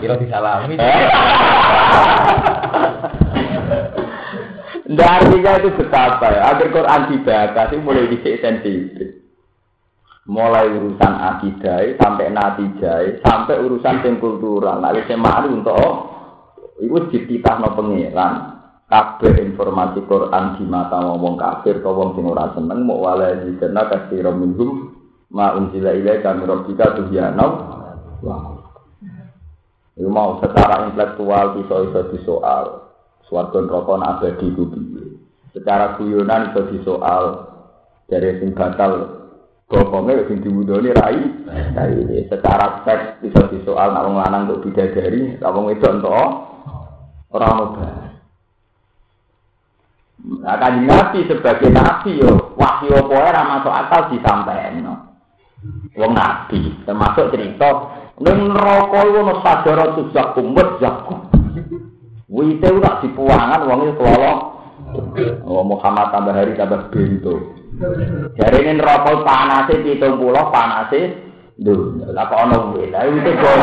Kira 0.02 0.18
disalami. 0.18 0.76
Nggak 4.92 5.12
artinya 5.24 5.52
itu 5.62 5.70
betapa 5.78 6.28
ya. 6.28 6.42
Akhir 6.52 6.68
Quran 6.74 7.02
dibaca 7.14 7.62
sih 7.72 7.80
mulai 7.80 8.12
dicek 8.12 8.42
sensitif. 8.44 9.24
Mulai 10.28 10.68
urusan 10.74 11.14
akidah 11.16 11.96
sampai 11.98 12.34
natijai 12.34 13.22
sampai 13.24 13.62
urusan 13.62 14.04
yang 14.04 14.20
kultural. 14.20 14.82
Nah, 14.82 14.94
saya 15.06 15.18
malu 15.18 15.62
untuk 15.62 16.12
itu 16.82 16.98
dititah 17.14 17.62
no 17.62 17.70
pengiran. 17.78 18.34
Kabeh 18.92 19.40
informasi 19.40 20.04
Quran 20.04 20.60
di 20.60 20.68
mata 20.68 21.00
ngomong 21.00 21.40
kafir, 21.40 21.80
kau 21.80 21.96
wong 21.96 22.12
sing 22.12 22.28
ora 22.28 22.52
seneng, 22.52 22.84
mau 22.84 23.00
wala 23.00 23.40
di 23.40 23.56
kena 23.56 23.88
kasih 23.88 24.20
rominhum, 24.28 24.92
ma 25.32 25.56
unzila 25.56 25.96
ilai 25.96 26.20
kami 26.20 26.44
robbika 26.44 27.00
tuh 27.00 27.08
ya 27.08 27.32
Wah. 28.20 28.51
Itu 30.02 30.10
mau 30.10 30.42
secara 30.42 30.90
intelektual 30.90 31.62
bisa-bisa 31.62 32.10
disoal. 32.10 32.90
Suarga 33.30 33.62
neraka 33.62 34.02
abadi 34.02 34.50
ku 34.58 34.66
Secara 35.54 35.94
guyonan 36.02 36.50
iso 36.50 36.74
disoal 36.74 37.24
dari 38.10 38.42
sing 38.42 38.58
batal 38.58 39.22
bokongnya 39.70 40.26
sing 40.26 40.42
diwudoni 40.42 40.90
rai. 40.90 41.22
Rai 41.78 42.26
secara 42.34 42.82
seks 42.82 43.22
bisa 43.22 43.46
disoal 43.54 43.94
nak 43.94 44.10
wong 44.10 44.18
lanang 44.18 44.50
untuk 44.50 44.74
bidadari, 44.74 45.38
wong 45.38 45.70
itu 45.70 45.86
untuk 45.86 46.18
orang 47.30 47.58
muda. 47.62 47.90
Nah, 50.42 50.58
kan 50.58 50.82
nabi 50.82 51.30
sebagai 51.30 51.70
nabi 51.70 52.26
yo 52.26 52.58
wahyu 52.58 52.90
apa 52.90 53.14
ora 53.22 53.42
masuk 53.46 53.70
akal 53.70 54.02
disampaikan. 54.10 54.82
Wong 55.94 56.12
nabi 56.18 56.74
termasuk 56.90 57.30
cerita 57.30 58.01
ning 58.22 58.38
neraka 58.54 59.00
iku 59.10 59.18
ono 59.26 59.34
sadara 59.42 59.86
tuzakum 59.98 60.54
wa 60.54 60.66
zakum. 60.78 61.20
Wite 62.32 62.68
ora 62.72 63.02
dipuangan 63.04 63.68
wong 63.68 63.80
itu 63.90 63.94
kelolo. 64.00 64.34
Oh 65.44 65.64
Muhammad 65.68 66.16
tambah 66.16 66.32
hari 66.32 66.56
tambah 66.56 66.88
bento. 66.94 67.60
Jare 68.40 68.58
ini 68.62 68.80
neraka 68.80 69.26
panase 69.26 69.80
70 69.84 70.16
panase 70.52 71.02
Duh, 71.62 71.94
lah 72.10 72.26
kok 72.26 72.42
ono 72.50 72.74
kuwi. 72.74 72.90
Lah 72.90 73.06
itu 73.06 73.32
kok. 73.38 73.58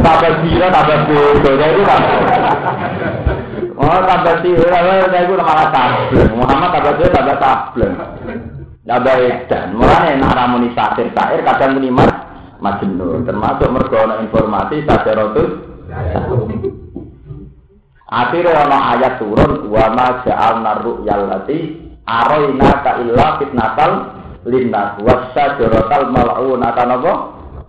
Tambah 0.00 0.32
sira 0.40 0.66
tambah 0.72 0.98
bento. 1.04 1.50
Jadi 1.52 1.80
kan. 1.84 2.02
Oh, 3.76 4.00
tambah 4.08 4.34
sira 4.40 4.78
lah 4.80 5.20
iku 5.20 5.34
malah 5.36 5.68
sableng. 5.68 6.32
Muhammad 6.38 6.68
tambah 6.78 6.92
sira 6.96 7.10
tambah 7.12 7.36
sableng. 7.42 7.94
Tambah 8.88 9.14
edan. 9.20 9.66
Mulane 9.76 10.10
nek 10.16 10.32
ramuni 10.32 10.68
satir 10.72 11.12
sair 11.12 11.44
kadang 11.44 11.76
muni 11.76 11.92
majnun. 12.60 13.24
Termasuk 13.24 13.68
mergo 13.72 14.00
informasi 14.20 14.84
sajarotus. 14.84 15.50
Akhirnya 18.10 18.66
ana 18.66 18.78
ayat 18.98 19.22
turun 19.22 19.70
wa 19.70 19.86
ma 19.94 20.22
ja'alna 20.26 20.82
ru'yal 20.82 21.30
lati 21.30 21.78
araina 22.02 22.82
ka 22.82 22.98
illa 23.02 23.38
fitnatal 23.38 23.92
linnas 24.46 24.98
wasyajaratal 24.98 26.10
mal'unata 26.10 26.84
napa 26.90 27.12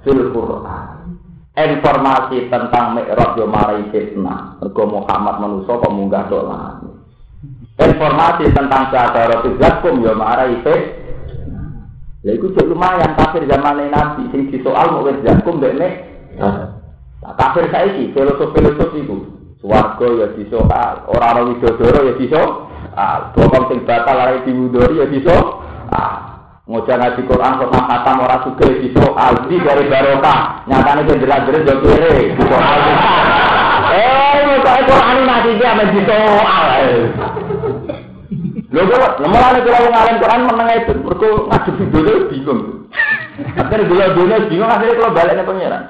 fil 0.02 0.34
Qur'an. 0.34 1.14
Informasi 1.52 2.48
tentang 2.48 2.96
Mi'raj 2.96 3.38
yo 3.38 3.46
marai 3.46 3.86
fitnah. 3.92 4.58
Mergo 4.64 4.84
Muhammad 4.88 5.36
manusa 5.44 5.78
kok 5.78 5.94
munggah 5.94 6.26
dolan. 6.32 6.90
Informasi 7.76 8.50
tentang 8.56 8.88
Syajaratul 8.90 9.60
Zakum 9.60 10.00
yo 10.02 10.16
marai 10.18 10.58
fitnah. 10.64 11.01
Ya 12.22 12.38
iku 12.38 12.54
lumayan 12.54 13.18
kafir 13.18 13.50
zaman 13.50 13.90
Nabi 13.90 14.30
sing 14.30 14.54
disoal 14.54 14.94
mau 14.94 15.10
wis 15.10 15.18
Zakum 15.26 15.58
dekne. 15.58 16.06
Nah, 16.38 16.78
kafir 17.34 17.66
saiki 17.74 18.14
filosofi-filosofi 18.14 19.02
iku. 19.02 19.18
Swarga 19.58 20.06
ya 20.06 20.28
disoal, 20.38 21.06
ora 21.10 21.34
ana 21.34 21.42
widodoro 21.50 22.00
ya 22.06 22.14
disoal. 22.22 22.70
Bokong 23.34 23.74
sing 23.74 23.80
batal 23.90 24.22
lari 24.22 24.46
diwudori 24.46 25.02
ya 25.02 25.10
disoal. 25.10 25.66
Ngocah 26.70 26.96
ngaji 27.02 27.22
Quran 27.26 27.58
kok 27.58 27.74
khatam 27.74 28.22
ora 28.22 28.38
suge 28.46 28.70
ya 28.70 28.78
disoal. 28.86 29.34
Di 29.50 29.58
dari 29.58 29.86
barokah, 29.90 30.40
nyatane 30.70 31.02
sing 31.10 31.18
jelas-jelas 31.26 31.66
yo 31.66 31.76
kere 31.82 32.38
disoal. 32.38 32.80
Eh, 33.92 34.62
kok 34.64 34.88
Quran 34.88 35.28
nanti 35.28 35.58
dia 35.58 35.74
men 35.74 35.90
disoal. 35.90 36.70
Lho 38.72 38.88
kok 38.88 39.20
lemane 39.20 39.68
kula 39.68 39.84
wong 39.84 39.92
alim 39.92 40.24
Quran 40.24 40.48
meneng 40.48 40.80
itu 40.80 40.96
mergo 41.04 41.52
ngadepi 41.52 41.92
dhewe 41.92 42.32
bingung. 42.32 42.88
Akhirnya 43.60 43.84
dulu 43.84 44.00
dulu 44.16 44.48
bingung 44.48 44.72
akhirnya 44.72 44.96
kalau 44.96 45.12
baliknya 45.12 45.44
pangeran. 45.44 45.84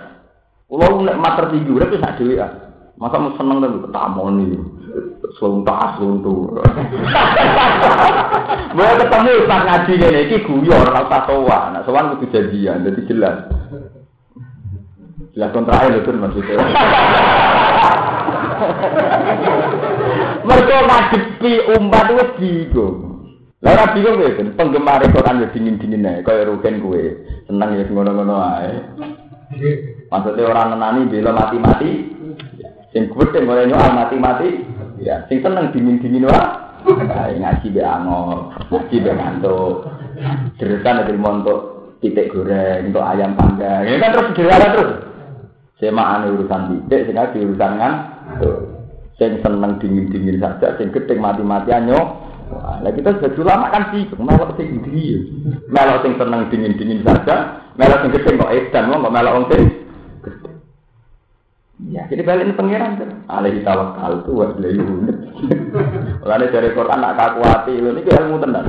Kulo 0.66 1.06
nek 1.06 1.22
mater 1.22 1.54
tinggi 1.54 1.70
urip 1.70 1.94
sak 2.02 2.18
dhewe 2.18 2.42
ah. 2.42 2.50
Masa 2.98 3.22
mau 3.22 3.38
seneng 3.38 3.62
dan 3.62 3.86
tamoni. 3.94 4.58
Selalu 5.38 5.62
tas 5.62 6.02
untuk. 6.02 6.54
Boleh 8.76 8.96
ketemu 9.00 9.48
pas 9.48 9.64
ngaji 9.64 9.94
ini, 9.96 10.28
ini 10.28 10.44
guyon, 10.44 10.84
ora 10.86 11.08
usah 11.08 11.24
sowan. 11.26 11.72
Nah, 11.72 11.82
sowan 11.88 12.12
kudu 12.18 12.26
janjian, 12.30 12.86
jadi 12.86 13.02
jelas. 13.10 13.38
Jelas 15.34 15.50
kontra 15.56 15.88
itu 15.88 16.12
maksudnya. 16.14 16.62
Mereka 20.42 20.76
ngadepi 20.90 21.52
umat 21.78 22.08
itu 22.10 22.26
bingung. 22.38 22.96
Lah 23.62 23.78
ora 23.78 23.94
bingung 23.94 24.18
kowe, 24.18 24.32
kan 24.34 24.48
penggemar 24.58 25.06
Quran 25.06 25.46
ya 25.46 25.48
dingin-dingin 25.54 26.08
ae, 26.10 26.26
kaya 26.26 26.50
rugen 26.50 26.82
kowe. 26.82 26.98
Seneng 27.46 27.78
ya 27.78 27.86
ngono-ngono 27.86 28.36
ae. 28.42 28.74
Maksudnya 30.10 30.50
orang 30.50 30.74
nenani 30.74 31.12
bela 31.12 31.30
mati-mati, 31.30 32.10
sing 32.90 33.12
gedhe 33.14 33.40
mulai 33.46 33.70
nyoal 33.70 33.94
mati-mati, 33.94 34.66
ya 34.98 35.22
sing 35.30 35.46
seneng 35.46 35.70
dingin-dingin 35.70 36.26
wae. 36.26 36.46
Nah, 36.82 37.30
ngaji 37.30 37.68
be 37.78 37.82
angor, 37.86 38.58
ngaji 38.74 38.96
be 39.06 39.12
ngantuk. 39.14 39.86
Deretan 40.58 41.06
dari 41.06 41.18
montok 41.18 41.60
titik 42.02 42.34
goreng, 42.34 42.90
untuk 42.90 43.06
ayam 43.06 43.38
panggang. 43.38 43.86
Ini 43.86 44.02
kan 44.02 44.14
terus 44.18 44.34
sederhana 44.34 44.68
terus. 44.74 44.92
Semaan 45.78 46.26
urusan 46.34 46.90
titik, 46.90 47.14
di 47.14 47.46
urusan 47.46 47.72
kan. 47.78 47.94
Sing 49.22 49.38
seneng 49.46 49.78
dingin-dingin 49.78 50.42
saja, 50.42 50.74
sing 50.82 50.90
gedhe 50.90 51.14
mati-matian 51.22 51.86
nyok. 51.86 52.08
Nah, 52.82 52.90
kita 52.90 53.22
sudah 53.22 53.54
lama 53.54 53.70
kan 53.70 53.94
sih, 53.94 54.10
melok 54.18 54.58
sing 54.58 54.82
dingin. 54.82 55.46
Melok 55.70 56.02
sing 56.02 56.18
seneng 56.18 56.50
dingin-dingin 56.50 57.06
saja, 57.06 57.62
melok 57.78 58.02
sing 58.02 58.18
gedhe 58.18 58.34
kok 58.34 58.50
edan, 58.50 58.90
kok 58.90 59.14
melok 59.14 59.34
wong 59.38 59.46
sing 59.54 59.64
Ya, 61.90 62.06
jadi 62.06 62.22
balik 62.22 62.46
ini 62.46 62.54
pangeran 62.54 62.98
kan. 63.02 63.10
Alaihi 63.26 63.66
tawakal 63.66 64.22
tu 64.22 64.38
wa 64.38 64.54
ilaihi 64.54 64.86
unib. 65.02 65.18
Mulane 66.22 66.46
dari 66.54 66.70
Quran 66.78 67.00
nak 67.02 67.18
kaku 67.18 67.42
hati, 67.42 67.74
ini 67.74 68.02
ilmu 68.06 68.38
tenan. 68.38 68.66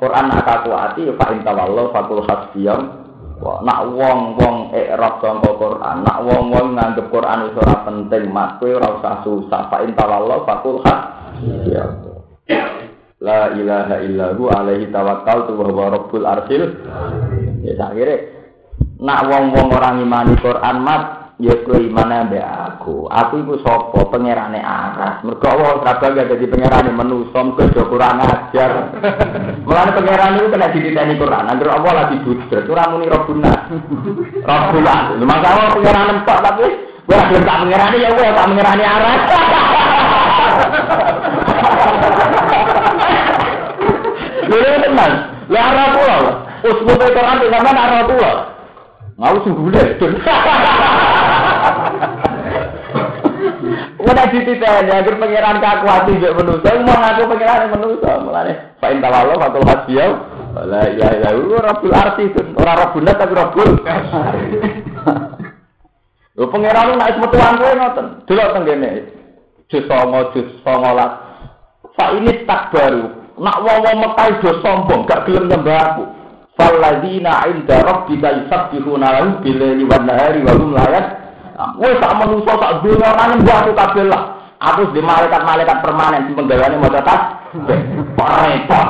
Quran 0.00 0.24
nak 0.28 0.44
kaku 0.48 0.70
hati, 0.72 1.00
ya 1.04 1.12
fa 1.20 1.36
in 1.36 1.44
tawallahu 1.44 1.92
fakul 1.92 2.24
hasbiyam. 2.24 3.09
Wah, 3.40 3.64
nak 3.64 3.88
wong-wong 3.96 4.76
ikrab 4.76 5.24
sangka 5.24 5.56
Quran, 5.56 6.04
nak 6.04 6.18
wong-wong 6.28 6.76
nganggep 6.76 7.08
Quran 7.08 7.48
wis 7.48 7.56
ora 7.56 7.76
penting, 7.88 8.28
mak 8.28 8.60
kowe 8.60 8.68
ora 8.68 8.88
usah 9.00 9.24
susah. 9.24 9.60
Fa 9.72 9.80
in 9.80 9.96
tawallahu 9.96 10.44
fakul 10.44 10.84
hasbiyam. 10.84 12.04
La 13.20 13.52
ilaha 13.56 13.96
illahu 14.00 14.48
alaihi 14.52 14.92
tawakal 14.92 15.48
tu 15.48 15.56
wa 15.56 15.88
rabbul 15.88 16.24
arsil. 16.28 16.84
Ya 17.64 17.76
akhirnya 17.80 18.28
nak 19.00 19.20
wong-wong 19.28 19.68
orang 19.72 20.04
imani 20.04 20.36
Quran 20.40 20.76
mat 20.84 21.19
ya 21.40 21.56
kowe 21.64 21.80
imane 21.80 22.14
ambek 22.28 22.44
aku. 22.44 23.08
Aku 23.08 23.40
iku 23.40 23.56
sapa? 23.64 24.12
Pangerane 24.12 24.60
aras. 24.60 25.24
Mergo 25.24 25.48
Allah 25.48 25.80
ora 25.80 25.96
bangga 25.96 26.28
dadi 26.28 26.44
pangerane 26.44 26.92
manusa, 26.92 27.40
mergo 27.40 27.82
kurang 27.88 28.20
ajar. 28.20 28.92
Mulane 29.64 29.90
pangeran 29.96 30.36
iku 30.36 30.52
kena 30.52 30.68
dititeni 30.68 31.16
Quran. 31.16 31.48
Anggere 31.48 31.72
Allah 31.72 31.92
lagi 32.04 32.20
budret, 32.20 32.68
ora 32.68 32.92
muni 32.92 33.08
Rabbuna. 33.08 33.52
Rabbuna. 34.52 34.94
Masa 35.24 35.48
Allah 35.48 35.72
pangeran 35.72 36.12
empok 36.20 36.40
tapi 36.44 36.66
Wah, 37.10 37.26
belum 37.26 37.42
tak 37.42 37.66
mengerani 37.66 38.06
ya, 38.06 38.14
wah 38.14 38.30
tak 38.38 38.48
mengerani 38.54 38.84
aras. 38.86 39.22
Lha 44.46 44.78
tenan. 44.78 45.12
Lah 45.50 45.64
arah 45.74 45.86
kula. 45.90 46.18
Usbul 46.70 46.94
Quran 47.02 47.36
sampean 47.50 47.66
arah 47.66 48.02
kula. 48.06 48.32
Ngau 49.18 49.36
sungguh 49.42 49.74
deh. 49.74 49.98
Udah 54.00 54.14
tadi 54.16 54.38
titeni 54.48 54.90
agar 54.90 55.14
pangeran 55.16 55.60
kaku 55.60 55.86
hati 55.86 56.12
mbek 56.16 56.34
manusa 56.36 56.70
mau 56.80 56.96
ngaku 56.96 57.22
pangeran 57.28 57.68
manusa 57.68 58.10
mulane 58.24 58.52
fa 58.80 58.86
in 58.92 58.98
tawallu 59.04 59.36
fatul 59.36 59.66
hasbiyau 59.68 60.12
la 60.64 60.82
ilaha 60.88 61.12
illa 61.20 61.30
huwa 61.36 61.58
rabbul 61.60 61.94
arsi 61.94 62.24
ora 62.56 62.72
rabbul 62.80 63.04
tapi 63.04 63.34
rabbul 63.36 63.70
Lho 66.40 66.48
pangeran 66.48 66.96
nek 66.96 67.20
metu 67.20 67.36
kowe 67.36 67.72
ngoten. 67.76 68.06
Delok 68.24 68.48
teng 68.56 68.64
kene. 68.64 68.90
Jus 69.68 69.84
9 69.84 70.32
jus 70.32 70.48
19 70.64 71.94
fa 71.94 72.06
ini 72.16 72.32
tak 72.48 72.72
baru 72.72 73.06
nak 73.36 73.60
wong-wong 73.60 73.96
Mekah 74.00 74.28
do 74.40 74.50
sombong 74.64 75.04
gak 75.04 75.28
gelem 75.28 75.52
nyembah 75.52 75.78
aku. 75.92 76.04
Falladzina 76.56 77.44
inda 77.44 77.84
rabbika 77.84 78.32
yusabbihuna 78.40 79.06
lahu 79.12 79.44
bil-laili 79.44 79.84
wan 79.84 80.08
nahari 80.08 80.40
wa 80.40 80.52
hum 80.56 80.72
la 80.72 81.19
Wes 81.76 81.96
sak 82.00 82.16
manusa 82.16 82.52
sak 82.56 82.72
dunya 82.80 83.06
ora 83.06 83.24
nyembah 83.30 83.56
aku 83.60 83.72
kabeh 83.76 84.04
lah. 84.08 84.22
Aku 84.60 84.92
di 84.92 85.00
malaikat-malaikat 85.00 85.80
permanen 85.80 86.28
sing 86.28 86.36
penggaweane 86.36 86.76
maca 86.76 87.00
tas. 87.00 87.22
Ora 88.16 88.36
repot. 88.44 88.88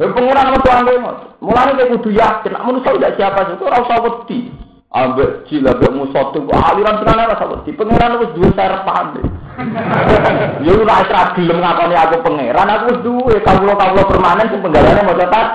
Pengiran 0.00 0.54
metu 0.54 0.70
anggo 0.72 0.92
Mulane 1.40 1.72
kowe 1.72 1.88
kudu 1.96 2.10
yakin 2.12 2.52
nek 2.52 2.64
manusa 2.68 2.92
ndak 2.94 3.16
siapa 3.16 3.48
itu 3.48 3.64
ora 3.64 3.80
usah 3.80 3.98
wedi. 4.04 4.52
Ambek 4.92 5.48
jila 5.48 5.72
ambek 5.72 5.94
musuh 5.96 6.24
tuh 6.36 6.44
aliran 6.52 7.00
tenan 7.00 7.24
ora 7.26 7.36
usah 7.36 7.48
wedi. 7.48 7.70
Pengiran 7.72 8.20
wis 8.20 8.32
duwe 8.36 8.50
sarapan. 8.54 9.06
Ya 10.64 10.72
ora 10.76 11.04
ora 11.04 11.32
gelem 11.36 11.58
ngakoni 11.60 11.96
aku 11.96 12.16
pangeran, 12.24 12.68
aku 12.68 12.84
wis 12.92 13.00
duwe 13.04 13.34
kawula-kawula 13.40 14.02
permanen 14.08 14.48
sing 14.52 14.60
penggaweane 14.60 15.02
maca 15.04 15.26
tas. 15.32 15.48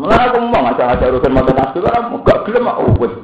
Mulane 0.00 0.22
aku 0.26 0.36
ngomong 0.42 0.64
aja-aja 0.72 1.12
urusan 1.12 1.32
maca 1.36 1.52
tas 1.52 1.76
ora 1.76 1.98
gak 2.02 2.38
gelem 2.48 2.66
aku 2.66 2.82
wis. 3.04 3.14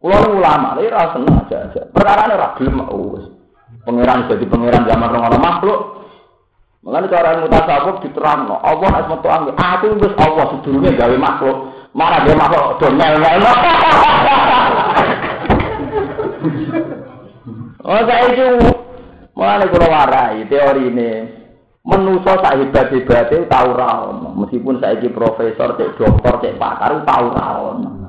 Kulo 0.00 0.40
ulama, 0.40 0.80
lha 0.80 0.88
ora 0.88 1.12
seneng 1.12 1.44
aja. 1.44 1.84
Perkara 1.92 2.24
ora 2.32 2.56
gelem 2.56 2.80
wis. 3.12 3.28
Pangeran 3.84 4.32
jadi 4.32 4.44
pangeran 4.48 4.88
zaman 4.88 5.12
orang 5.12 5.28
orang 5.28 5.44
makhluk. 5.44 5.80
Mulane 6.80 7.12
cara 7.12 7.36
ilmu 7.36 7.52
tasawuf 7.52 8.00
diterangno, 8.00 8.56
Allah 8.64 8.88
nek 8.88 9.12
metu 9.12 9.28
anggo, 9.28 9.52
aku 9.52 10.00
wis 10.00 10.16
Allah 10.16 10.44
sedurunge 10.56 10.96
gawe 10.96 11.16
makhluk. 11.20 11.56
Mana 11.92 12.24
dia 12.24 12.32
makhluk 12.32 12.80
do 12.80 12.88
mel-mel. 12.96 13.44
Oh 17.80 17.96
saiki 17.96 18.44
mulane 19.34 19.64
kula 19.72 19.88
warai 19.88 20.44
teori 20.46 20.92
ini. 20.92 21.12
Menuso 21.80 22.28
sak 22.38 22.60
hebat-hebate 22.60 23.48
tau 23.48 23.72
ra 23.72 24.04
ono. 24.04 24.36
Meskipun 24.36 24.84
saiki 24.84 25.08
profesor, 25.08 25.80
cek 25.80 25.96
dokter, 25.96 26.34
cek 26.44 26.56
pakar 26.60 27.02
tau 27.08 27.32
ra 27.32 27.48
ono. 27.56 27.99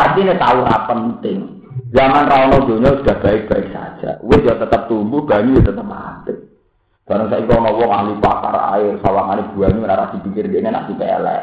Artinya 0.00 0.34
tahu 0.40 0.60
apa 0.64 0.92
penting. 0.96 1.60
Zaman 1.90 2.24
Rano 2.30 2.64
dunia 2.64 2.96
sudah 3.02 3.16
baik-baik 3.20 3.68
saja. 3.74 4.16
Wes 4.24 4.46
ya 4.46 4.54
tetap 4.56 4.86
tumbuh, 4.86 5.26
banyu 5.26 5.58
ya 5.58 5.74
tetap 5.74 5.84
mati. 5.84 6.34
Karena 7.04 7.26
saya 7.26 7.42
kalau 7.42 7.66
ngomong 7.66 7.90
ahli 7.90 8.12
pakar 8.22 8.54
air, 8.78 8.94
sawangan 9.02 9.50
banyu 9.58 9.82
nara 9.82 10.14
dipikir 10.14 10.46
dia 10.46 10.70
nasi 10.70 10.94
pelek. 10.94 11.42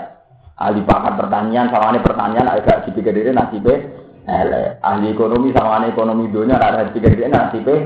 Ahli 0.55 0.79
pakar 0.87 1.19
pertanian, 1.19 1.67
sawangan 1.67 1.99
pertanian 1.99 2.47
agak 2.47 2.87
dipikir 2.87 3.11
dia 3.11 3.35
nasi 3.35 3.59
pelek. 3.59 4.79
Ahli 4.79 5.11
ekonomi, 5.11 5.51
sawangan 5.51 5.91
ekonomi 5.91 6.31
dunia 6.31 6.55
nara 6.55 6.87
dipikir 6.87 7.19
dia 7.19 7.27
nasi 7.27 7.59
pelek. 7.61 7.83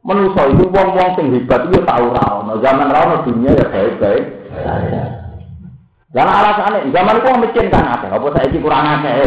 Menuso 0.00 0.40
itu 0.48 0.64
wong-wong 0.72 1.10
sing 1.20 1.26
hebat 1.36 1.68
itu 1.68 1.84
tahu 1.84 2.06
Rano. 2.16 2.54
Zaman 2.64 2.88
Rano 2.88 3.28
dunia 3.28 3.52
ya 3.52 3.66
baik-baik. 3.68 4.24
Jangan 6.08 6.40
alasannya, 6.40 6.88
zaman 6.88 7.20
itu 7.20 7.28
miskin 7.36 7.68
kan 7.68 7.84
ada, 7.84 8.08
apa 8.08 8.26
saya 8.32 8.48
ini 8.48 8.64
kurang 8.64 8.80
ada 8.80 9.10
ya. 9.12 9.26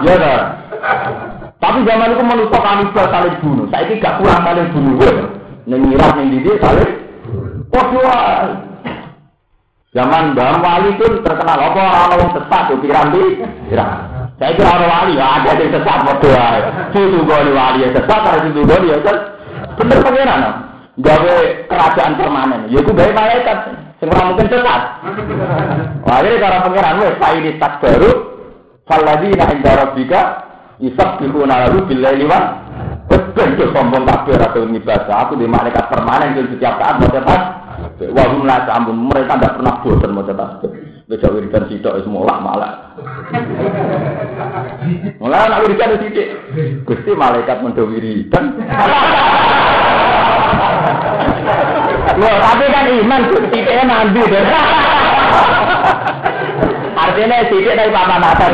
Ya 0.00 0.14
dah. 0.16 0.40
Tapi 1.60 1.84
zaman 1.84 2.16
itu 2.16 2.24
manusia 2.24 2.56
kami 2.56 2.88
saling 2.96 3.36
bunuh, 3.44 3.68
saya 3.68 3.84
ini 3.84 4.00
gak 4.00 4.16
kurang 4.16 4.40
saling 4.48 4.72
bunuh. 4.72 4.96
Nengirat 5.68 6.16
yang 6.16 6.32
di 6.32 6.38
dia 6.40 6.56
saling, 6.62 6.92
oh 7.68 7.86
Zaman 9.96 10.36
Mbah 10.36 10.60
Wali 10.60 10.92
itu 10.92 11.24
terkenal 11.24 11.56
apa 11.56 11.80
orang 11.80 12.20
yang 12.20 12.32
sesat 12.36 12.62
tuh 12.68 12.80
pirambi, 12.84 13.40
Saya 14.36 14.52
kira 14.52 14.68
orang 14.68 14.92
wali 14.92 15.16
ya 15.16 15.40
ada 15.40 15.56
yang 15.56 15.72
sesat 15.72 15.98
berdoa. 16.04 16.48
Itu 16.92 17.24
gue 17.24 17.40
wali 17.56 17.80
ya 17.80 17.88
sesat, 17.96 18.20
ada 18.20 18.44
itu 18.44 18.60
gue 18.60 18.78
dia 18.84 18.96
kan. 19.00 19.16
Bener 19.80 19.98
pengiran, 20.04 20.40
gawe 21.00 21.36
kerajaan 21.64 22.12
permanen. 22.20 22.60
Ya 22.68 22.84
itu 22.84 22.92
gawe 22.92 23.12
malaikat. 23.16 23.85
Ora 23.96 24.28
mungkin 24.28 24.52
sesat. 24.52 24.82
Wah, 26.06 26.18
jadi 26.20 26.36
cara 26.36 26.62
pangeran 26.62 27.00
wis 27.00 27.16
fa 27.16 27.28
ini 27.32 27.56
tak 27.56 27.80
baru 27.80 28.10
falladzina 28.84 29.44
inda 29.56 29.72
rabbika 29.72 30.20
yusabbihuna 30.78 31.66
lahu 31.66 31.88
bil 31.88 32.00
laili 32.04 32.28
wa 32.28 32.60
betul 33.08 33.56
tuh 33.56 33.72
sombong 33.72 34.04
kabeh 34.04 34.36
atau 34.36 34.68
ngibadah 34.68 35.16
aku 35.26 35.40
di 35.40 35.48
malaikat 35.48 35.88
permanen 35.88 36.36
di 36.36 36.54
setiap 36.54 36.76
saat 36.78 37.00
mau 37.00 37.08
cetak 37.08 37.42
wah 38.12 38.26
hum 38.28 38.44
la 38.44 38.68
ampun 38.68 39.08
mereka 39.08 39.40
tidak 39.40 39.56
pernah 39.58 39.74
bosan 39.80 40.10
mau 40.12 40.26
cetak 40.26 40.50
Beda 41.06 41.30
wiridan 41.30 41.70
sitok 41.70 42.02
wis 42.02 42.06
mulak 42.10 42.42
malak. 42.42 42.98
Mulai 45.22 45.46
anak 45.46 45.62
wiridan 45.62 46.02
sidik. 46.02 46.34
Gusti 46.82 47.14
malaikat 47.14 47.62
mendo 47.62 47.86
wiridan. 47.86 48.58
Loh, 52.16 52.36
tapi 52.40 52.64
kan 52.72 52.88
iman 52.88 53.20
titiknya 53.28 53.84
nanti 53.84 54.20
deh. 54.24 54.44
Artinya 56.96 57.44
titik 57.52 57.76
dari 57.76 57.92
papan 57.92 58.24
atas. 58.24 58.50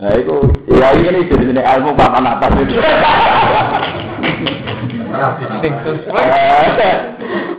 Nah, 0.00 0.12
itu 0.16 0.36
ya 0.72 0.88
ini 0.96 1.20
ini 1.28 1.60
ilmu 1.60 1.92
papan 1.96 2.24
atas 2.28 2.52
itu. 2.60 2.76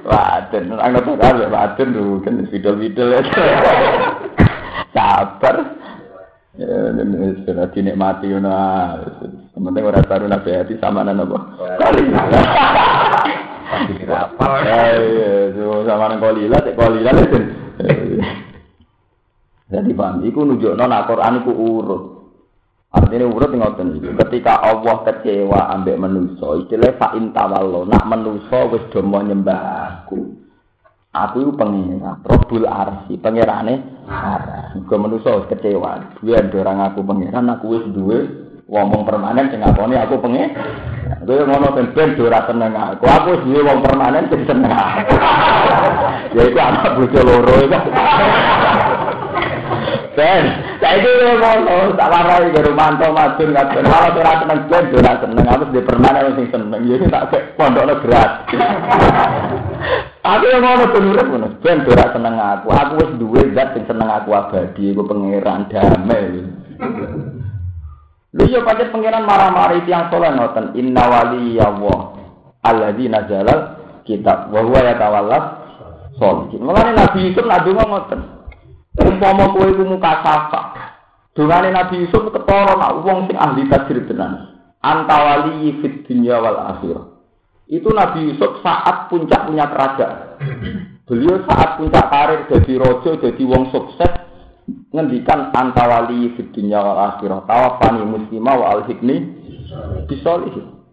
Waden, 0.01 0.63
anggap 0.77 1.05
aja 1.21 1.45
waden 1.49 1.87
dulu 1.93 2.21
kan 2.25 2.45
video-video 2.49 3.21
Sabar. 4.93 5.55
Ya, 6.59 6.91
sudah 7.47 7.67
dinikmati, 7.71 8.27
nah. 8.37 8.99
Penting 9.51 9.83
orang 9.83 10.07
baru 10.07 10.25
nabi 10.31 10.49
hati 10.55 10.79
sama 10.79 11.03
nana 11.03 11.27
apa? 11.27 11.39
Kali. 11.75 12.03
Apa? 14.07 14.47
Eh, 14.63 15.51
sama 15.83 16.07
nana 16.07 16.23
kolila, 16.23 16.57
cek 16.63 16.75
kolila 16.79 17.11
itu. 17.11 17.39
Jadi 19.71 19.91
paham, 19.95 20.23
iku 20.23 20.47
nunjuk 20.47 20.75
nona 20.75 21.03
Quran 21.03 21.43
iku 21.43 21.51
urut. 21.51 22.03
Artinya 22.91 23.27
urut 23.27 23.51
ngoten 23.51 23.99
iki. 23.99 24.09
Ketika 24.19 24.59
Allah 24.63 25.03
kecewa 25.07 25.71
ambek 25.75 25.99
manusa, 25.99 26.59
istilah 26.59 26.95
fa 26.99 27.15
intawallo, 27.15 27.87
nak 27.87 28.07
manusa 28.07 28.67
wis 28.71 28.83
do 28.91 28.99
nyembah 29.03 29.59
aku. 30.03 30.35
Aku 31.11 31.43
itu 31.43 31.51
pengira, 31.59 32.23
Robul 32.23 32.63
Arsi, 32.63 33.19
pengirane 33.19 34.07
arah. 34.07 34.71
Gue 34.79 34.95
manusia 34.95 35.43
kecewa, 35.43 36.15
gue 36.23 36.31
ada 36.31 36.55
orang 36.55 36.87
aku 36.87 37.03
pengiran, 37.03 37.51
aku 37.51 37.65
wis 37.75 37.83
duwe 37.91 38.40
wong 38.71 39.03
permanen 39.03 39.51
sing 39.51 39.59
ngakoni 39.59 39.99
aku 39.99 40.15
pengen. 40.23 40.55
Kowe 41.27 41.43
ngono 41.43 41.75
ben 41.75 41.91
ben 41.91 42.15
ora 42.23 42.39
seneng 42.47 42.71
aku. 42.71 43.03
Aku 43.03 43.27
wis 43.35 43.43
duwe 43.43 43.61
wong 43.67 43.83
permanen 43.83 44.31
sing 44.31 44.41
seneng 44.47 44.71
aku. 44.71 45.15
ya 46.39 46.41
iku 46.47 46.59
anak 46.63 46.95
bojo 46.95 47.19
loro 47.19 47.55
iku. 47.67 47.79
Ben, 50.11 50.43
saiki 50.79 51.11
ngono 51.11 51.95
tak 51.99 52.09
warai 52.15 52.51
karo 52.55 52.71
manto 52.71 53.07
madun 53.11 53.51
kabeh. 53.51 53.81
Kalau 53.83 54.15
ora 54.15 54.33
seneng 54.39 54.59
ben 54.71 54.85
ora 54.95 55.13
seneng 55.19 55.45
aku 55.51 55.63
di 55.75 55.81
permanen 55.83 56.35
sing 56.39 56.47
seneng. 56.47 56.81
Ya 56.87 56.95
tak 57.11 57.31
pondokno 57.59 57.93
gratis. 57.99 58.59
Aku 60.23 60.45
yang 60.47 60.63
ben 60.63 61.11
urip 61.11 61.27
ngono. 61.27 61.47
Ben 61.59 61.83
ora 61.83 62.05
seneng 62.15 62.35
aku. 62.39 62.67
Aku 62.71 62.91
wis 63.03 63.11
duwe 63.19 63.41
zat 63.51 63.75
sing 63.75 63.83
seneng 63.83 64.07
aku 64.07 64.31
abadi, 64.31 64.95
iku 64.95 65.03
pangeran 65.03 65.67
damai. 65.67 66.39
Lu 68.31 68.47
yo 68.47 68.63
pancet 68.63 68.95
pangeran 68.95 69.27
marah-marah 69.27 69.75
itu 69.75 69.91
yang 69.91 70.07
soleh 70.07 70.31
ngoten. 70.31 70.71
Inna 70.79 71.03
wali 71.03 71.59
ya 71.59 71.67
Allah. 71.67 71.99
Alladzi 72.63 73.11
nazalal 73.11 73.59
kitab 74.07 74.53
wa 74.55 74.63
huwa 74.63 74.79
yatawallas 74.87 75.45
sholihin. 76.15 76.63
Mulane 76.63 76.95
Nabi 76.95 77.27
Yusuf 77.27 77.43
nak 77.43 77.67
donga 77.67 77.83
ngoten. 77.83 78.21
Umpama 79.03 79.51
kowe 79.51 79.67
iku 79.67 79.83
muka 79.83 80.23
safa. 80.23 80.61
Dungane 81.35 81.75
Nabi 81.75 82.07
Yusuf 82.07 82.27
ketara 82.31 82.75
nak 82.79 83.03
wong 83.03 83.27
sing 83.27 83.35
ahli 83.35 83.67
tafsir 83.67 83.99
tenan. 84.07 84.63
Antawali 84.79 85.79
fit 85.83 86.07
dunya 86.07 86.39
wal 86.39 86.55
akhirah. 86.55 87.11
Itu 87.71 87.91
Nabi 87.91 88.31
Yusuf 88.31 88.59
saat 88.63 89.07
puncak 89.07 89.47
punya 89.47 89.67
kerajaan. 89.71 90.39
Beliau 91.07 91.43
saat 91.43 91.79
puncak 91.79 92.07
karir 92.07 92.47
jadi 92.47 92.73
rojo, 92.79 93.19
jadi 93.19 93.43
wong 93.43 93.71
sukses, 93.71 94.11
ngendikan 94.91 95.55
antawali 95.55 96.35
di 96.35 96.43
dunia 96.51 96.83
wal 96.83 96.99
akhirah 97.15 97.47
tawafani 97.47 98.03
muslimah 98.03 98.55
wa 98.59 98.65
alhikni 98.75 99.15
bisolihin 100.11 100.83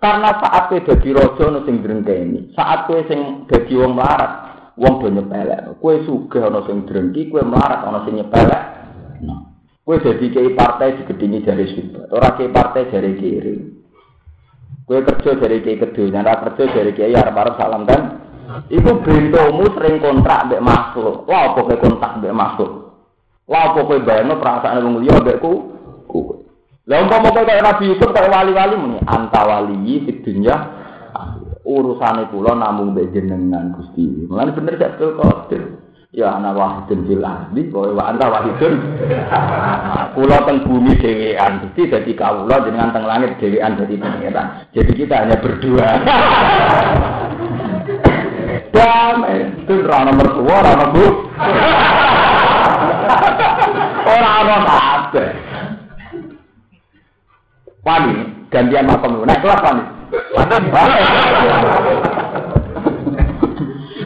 karena 0.00 0.32
saat 0.40 0.72
kowe 0.72 0.80
dadi 0.80 1.12
raja 1.12 1.44
ana 1.44 1.60
sing 1.68 1.84
drengkeni 1.84 2.56
saat 2.56 2.88
kowe 2.88 3.00
sing 3.04 3.44
dadi 3.52 3.76
wong 3.76 3.92
melarat 3.92 4.32
wong 4.80 5.04
do 5.04 5.08
nyepelek 5.12 5.76
kowe 5.76 5.94
sugih 6.08 6.40
ana 6.40 6.64
sing 6.64 6.88
drengki 6.88 7.28
kowe 7.28 7.44
melarat 7.44 7.84
ana 7.84 8.08
sing 8.08 8.16
nyepelek 8.16 8.80
Kue 9.80 9.98
jadi 9.98 10.22
kiai 10.30 10.54
partai 10.54 11.02
digedingi 11.02 11.42
jari 11.42 11.66
sudah. 11.72 12.14
Orang 12.14 12.38
kiai 12.38 12.54
partai 12.54 12.94
jari 12.94 13.10
kiri. 13.18 13.54
Kue 14.86 15.02
kerja 15.02 15.34
jari 15.34 15.66
kiai 15.66 15.82
kedua. 15.82 16.14
Nyara 16.14 16.46
kerja 16.46 16.64
jari 16.70 16.92
kiai 16.94 17.10
harap 17.10 17.58
salam 17.58 17.88
kan. 17.88 18.19
Iku 18.68 18.90
bentomu 19.00 19.64
sering 19.72 19.96
kontrak 20.02 20.50
mbek 20.50 20.60
makhluk. 20.60 21.24
Wah, 21.24 21.54
apa 21.54 21.60
kowe 21.64 21.76
kontrak 21.80 22.20
mbek 22.20 22.36
makhluk? 22.36 22.72
Wah, 23.48 23.72
apa 23.72 23.80
kowe 23.86 23.98
bayangno 24.04 24.36
perasaan 24.36 24.84
wong 24.84 25.00
liya 25.00 25.16
mbek 25.24 25.40
ku? 25.40 25.52
Ku. 26.10 26.44
Lah 26.84 27.06
umpama 27.06 27.32
kowe 27.32 27.46
kaya 27.46 27.64
Nabi 27.64 27.94
Yusuf 27.94 28.10
kaya 28.12 28.28
wali-wali 28.28 28.74
muni 28.76 28.98
antawali 29.06 29.78
di 30.04 30.12
dunya 30.20 30.56
urusane 31.64 32.26
kula 32.28 32.58
namung 32.58 32.92
mbek 32.92 33.14
jenengan 33.14 33.72
Gusti. 33.78 34.26
Mulane 34.26 34.50
bener 34.52 34.74
sak 34.76 34.98
kodir. 34.98 35.62
Ya 36.10 36.34
ana 36.34 36.50
wahidun 36.50 37.06
fil 37.06 37.22
ardi 37.22 37.70
kowe 37.70 37.94
wa 37.94 38.10
anta 38.10 38.26
wahidun. 38.26 38.74
Kula 40.18 40.42
teng 40.42 40.66
bumi 40.66 40.98
dhewean, 40.98 41.62
Gusti 41.62 41.86
dadi 41.86 42.18
kawula 42.18 42.66
jenengan 42.66 42.90
teng 42.90 43.06
langit 43.06 43.38
dhewean 43.38 43.78
dadi 43.78 43.94
pangeran. 43.94 44.66
Jadi 44.74 44.92
kita 44.98 45.14
hanya 45.22 45.38
berdua. 45.38 45.88
Damai, 48.70 49.66
itu 49.66 49.74
rana 49.82 50.12
mertua, 50.14 50.56
rana 50.62 50.86
bu. 50.94 51.04
Orang 54.06 54.34
ana 54.46 54.56
kabeh. 54.62 55.30
Wani, 57.82 58.12
gantian 58.52 58.86
makom. 58.86 59.26
Naik 59.26 59.42
kelas 59.42 59.64
wani. 59.64 59.84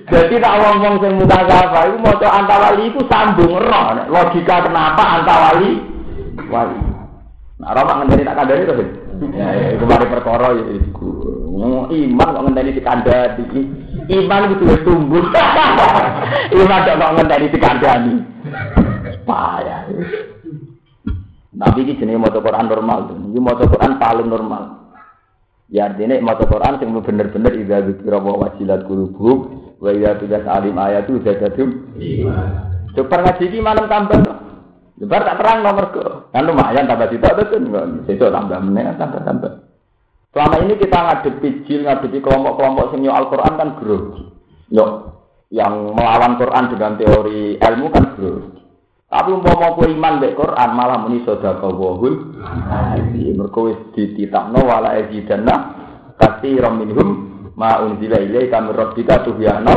Jadi 0.04 0.34
tak 0.36 0.56
wong-wong 0.60 0.94
sing 1.00 1.12
mutasyafa 1.16 1.80
iku 1.90 1.96
maca 2.04 2.28
antawali 2.28 2.82
iku 2.92 3.00
sambung 3.08 3.56
roh. 3.56 3.86
Logika 4.12 4.62
kenapa 4.62 5.20
antawali 5.20 5.80
wali. 6.52 6.78
Nah, 7.58 7.72
roh 7.72 7.84
tak 7.88 7.96
ngenteni 8.04 8.28
tak 8.28 8.36
kandhani 8.36 8.68
to, 8.68 8.74
Ya, 9.30 9.46
ya 9.54 9.68
iku 9.78 9.84
mari 9.86 10.06
perkara 10.10 10.58
ya 10.58 10.64
iku. 11.54 11.94
Iman 11.94 12.34
kok 12.34 12.44
ngenteni 12.44 12.76
dikandani. 12.76 13.44
Iman 14.10 14.52
itu 14.52 14.64
wis 14.66 14.82
tumbuh. 14.82 15.24
Iman 16.58 16.80
kok 16.82 17.14
ngenteni 17.14 17.46
dikandani. 17.54 18.14
Payah. 19.24 19.82
Tapi 21.54 21.86
ini 21.86 21.98
jenis 21.98 22.18
maca 22.18 22.42
Quran 22.42 22.66
normal. 22.66 22.98
Ini 23.14 23.38
maca 23.38 23.64
Quran 23.70 23.92
paling 24.02 24.28
normal. 24.28 24.62
Ya 25.70 25.88
artinya 25.88 26.18
maca 26.20 26.44
Quran 26.44 26.82
yang 26.82 26.98
bener-bener 27.00 27.52
idza 27.56 27.78
dzikra 27.88 28.20
wa 28.20 28.36
wajilat 28.42 28.84
qulubuhum 28.84 29.38
wa 29.78 29.90
idza 29.94 30.18
tudas 30.20 30.44
alim 30.44 30.76
ayatu 30.76 31.22
zadatum 31.24 31.94
Coba 32.94 33.16
ngaji 33.26 33.44
iki 33.48 33.58
malam 33.62 33.86
tambah. 33.90 34.18
Coba 35.02 35.16
tak 35.24 35.38
terang 35.40 35.58
nomor 35.66 35.86
ke. 35.90 36.04
Kan 36.30 36.46
lumayan 36.46 36.86
tambah 36.86 37.10
situ 37.10 37.26
ada 37.26 37.42
kan 37.48 37.62
Besok 38.06 38.30
tambah 38.30 38.58
meneh 38.62 38.86
tambah 38.98 39.20
tambah. 39.22 39.73
Selama 40.34 40.66
ini 40.66 40.74
kita 40.74 40.98
ngadepi 40.98 41.62
jil, 41.62 41.86
ngadepi 41.86 42.18
kelompok-kelompok 42.18 42.90
sing 42.90 43.06
Al-Qur'an 43.06 43.54
kan 43.54 43.78
grogi. 43.78 44.26
Yo, 44.66 45.14
yang 45.54 45.94
melawan 45.94 46.34
Quran 46.42 46.74
dengan 46.74 46.98
teori 46.98 47.54
ilmu 47.54 47.86
kan 47.94 48.18
grogi. 48.18 48.58
Tapi 49.06 49.30
umpama 49.30 49.78
kowe 49.78 49.86
iman 49.86 50.18
mek 50.18 50.34
Quran 50.34 50.70
malah 50.74 51.06
muni 51.06 51.22
sedekah 51.22 51.70
wahul. 51.70 52.34
Mergo 53.14 53.70
wis 53.70 53.78
dititakno 53.94 54.58
wala 54.66 54.98
azidanna 54.98 55.54
katsiran 56.18 56.82
minhum 56.82 57.08
ma 57.54 57.78
unzila 57.86 58.18
ilaika 58.18 58.58
min 58.58 58.74
rabbika 58.74 59.22
tuhyana. 59.22 59.74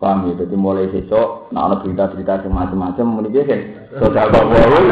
Paham 0.00 0.32
ya, 0.32 0.44
jadi 0.44 0.56
mulai 0.56 0.88
besok, 0.88 1.52
nah 1.52 1.68
ada 1.68 1.84
berita-berita 1.84 2.48
macam-macam, 2.48 3.04
muni 3.04 3.28
biasa, 3.28 3.56
sedekah 4.00 4.48
wahul. 4.48 4.86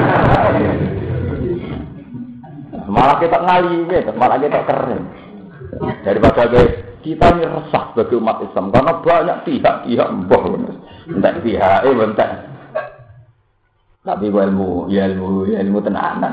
Malah 2.88 3.16
kita 3.20 3.38
ngali, 3.38 3.84
ya, 3.84 4.12
malah 4.16 4.40
kita 4.40 4.64
keren. 4.64 5.02
Daripada 6.02 6.48
kita 7.04 7.26
ini 7.36 7.44
resah 7.44 7.84
bagi 7.94 8.14
umat 8.16 8.42
Islam, 8.42 8.72
karena 8.72 8.92
banyak 8.98 9.38
pihak-pihak 9.46 10.08
mbah 10.08 10.44
entek 11.08 11.34
pihak 11.40 11.88
eh 11.88 11.94
entek 11.94 12.30
tapi 14.04 14.26
ilmu 14.28 14.88
ya 14.92 15.08
ilmu 15.08 15.48
ya 15.48 15.60
ilmu 15.64 15.78
tenanan 15.84 16.32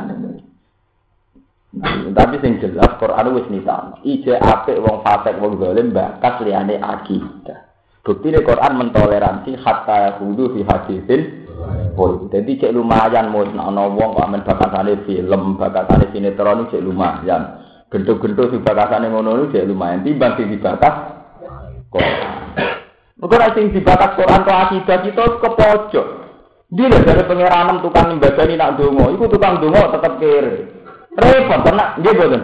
tapi 2.16 2.36
sing 2.40 2.64
jelas 2.64 2.96
Quran 3.00 3.36
wis 3.36 3.48
nitano 3.52 4.00
ije 4.08 4.40
apik 4.40 4.80
wong 4.80 5.04
fasik 5.04 5.36
wong 5.44 5.60
zalim 5.60 5.92
bakas 5.92 6.40
liyane 6.48 6.80
akidah. 6.80 7.68
Bukti 8.00 8.32
Quran 8.32 8.80
mentoleransi 8.80 9.60
hatta 9.60 10.16
kudu 10.16 10.56
fi 10.56 10.64
hadisin 10.64 11.45
Oh, 11.96 12.28
jadi 12.28 12.52
cek 12.60 12.76
lumayan 12.76 13.32
mau 13.32 13.48
ana 13.48 13.88
wong 13.88 14.20
kok 14.20 14.26
amen 14.28 14.44
bakasane 14.44 15.08
film, 15.08 15.56
bakasane 15.56 16.12
sinetron 16.12 16.68
cek 16.68 16.84
lumayan. 16.84 17.64
Gendut-gendut 17.88 18.52
si 18.52 18.60
bakasane 18.60 19.08
ngono 19.08 19.48
cek 19.48 19.64
lumayan 19.64 20.04
timbang 20.04 20.36
sing 20.36 20.52
dibakas 20.52 20.96
Quran. 21.88 22.36
Mungkin 23.16 23.40
ada 23.40 23.56
yang 23.56 23.72
dibatas 23.72 24.12
Quran 24.20 24.42
ke 24.44 24.52
akidah 24.52 24.98
kita 25.08 25.24
ke 25.40 25.50
pojok. 25.56 26.08
Dia 26.76 26.92
dari 26.92 27.24
pengiranan 27.24 27.80
tukang 27.80 28.12
membaca 28.12 28.44
ini 28.44 28.60
nak 28.60 28.76
dungo, 28.76 29.16
itu 29.16 29.24
tukang 29.32 29.64
dungo 29.64 29.80
tetap 29.96 30.20
kiri. 30.20 30.68
Repot, 31.16 31.64
karena 31.64 31.96
dia 32.04 32.12
betul. 32.12 32.42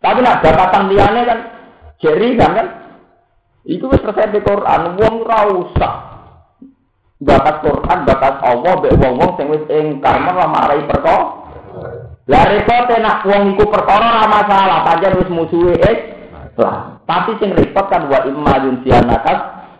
Tapi 0.00 0.18
nak 0.24 0.40
jabatan 0.40 0.88
liane 0.88 1.20
kan, 1.28 1.38
jeri 2.00 2.38
kan 2.40 2.50
kan, 2.56 2.68
itu 3.68 3.84
selesai 3.84 4.32
di 4.32 4.40
Quran, 4.40 4.96
wong 4.96 5.14
rausak. 5.28 6.15
Bakat 7.16 7.64
Quran, 7.64 7.98
bakat 8.04 8.44
Allah, 8.44 8.72
be 8.84 8.92
wong 9.00 9.16
wong 9.16 9.30
sing 9.40 9.48
wis 9.48 9.64
ingkar 9.72 10.20
malah 10.20 10.52
marai 10.52 10.84
perkara. 10.84 11.48
Lah 12.28 12.44
repot 12.52 12.92
nak 13.00 13.24
wong 13.24 13.56
iku 13.56 13.64
perkara 13.72 14.20
ora 14.20 14.26
masalah, 14.28 14.84
pancen 14.84 15.16
wis 15.24 15.30
musuhe 15.32 15.80
eh. 15.80 15.96
Lah, 16.60 17.00
tapi 17.08 17.40
sing 17.40 17.56
repot 17.56 17.88
kan 17.88 18.12
wa 18.12 18.20
imma 18.28 18.60
yunsianakas 18.68 19.38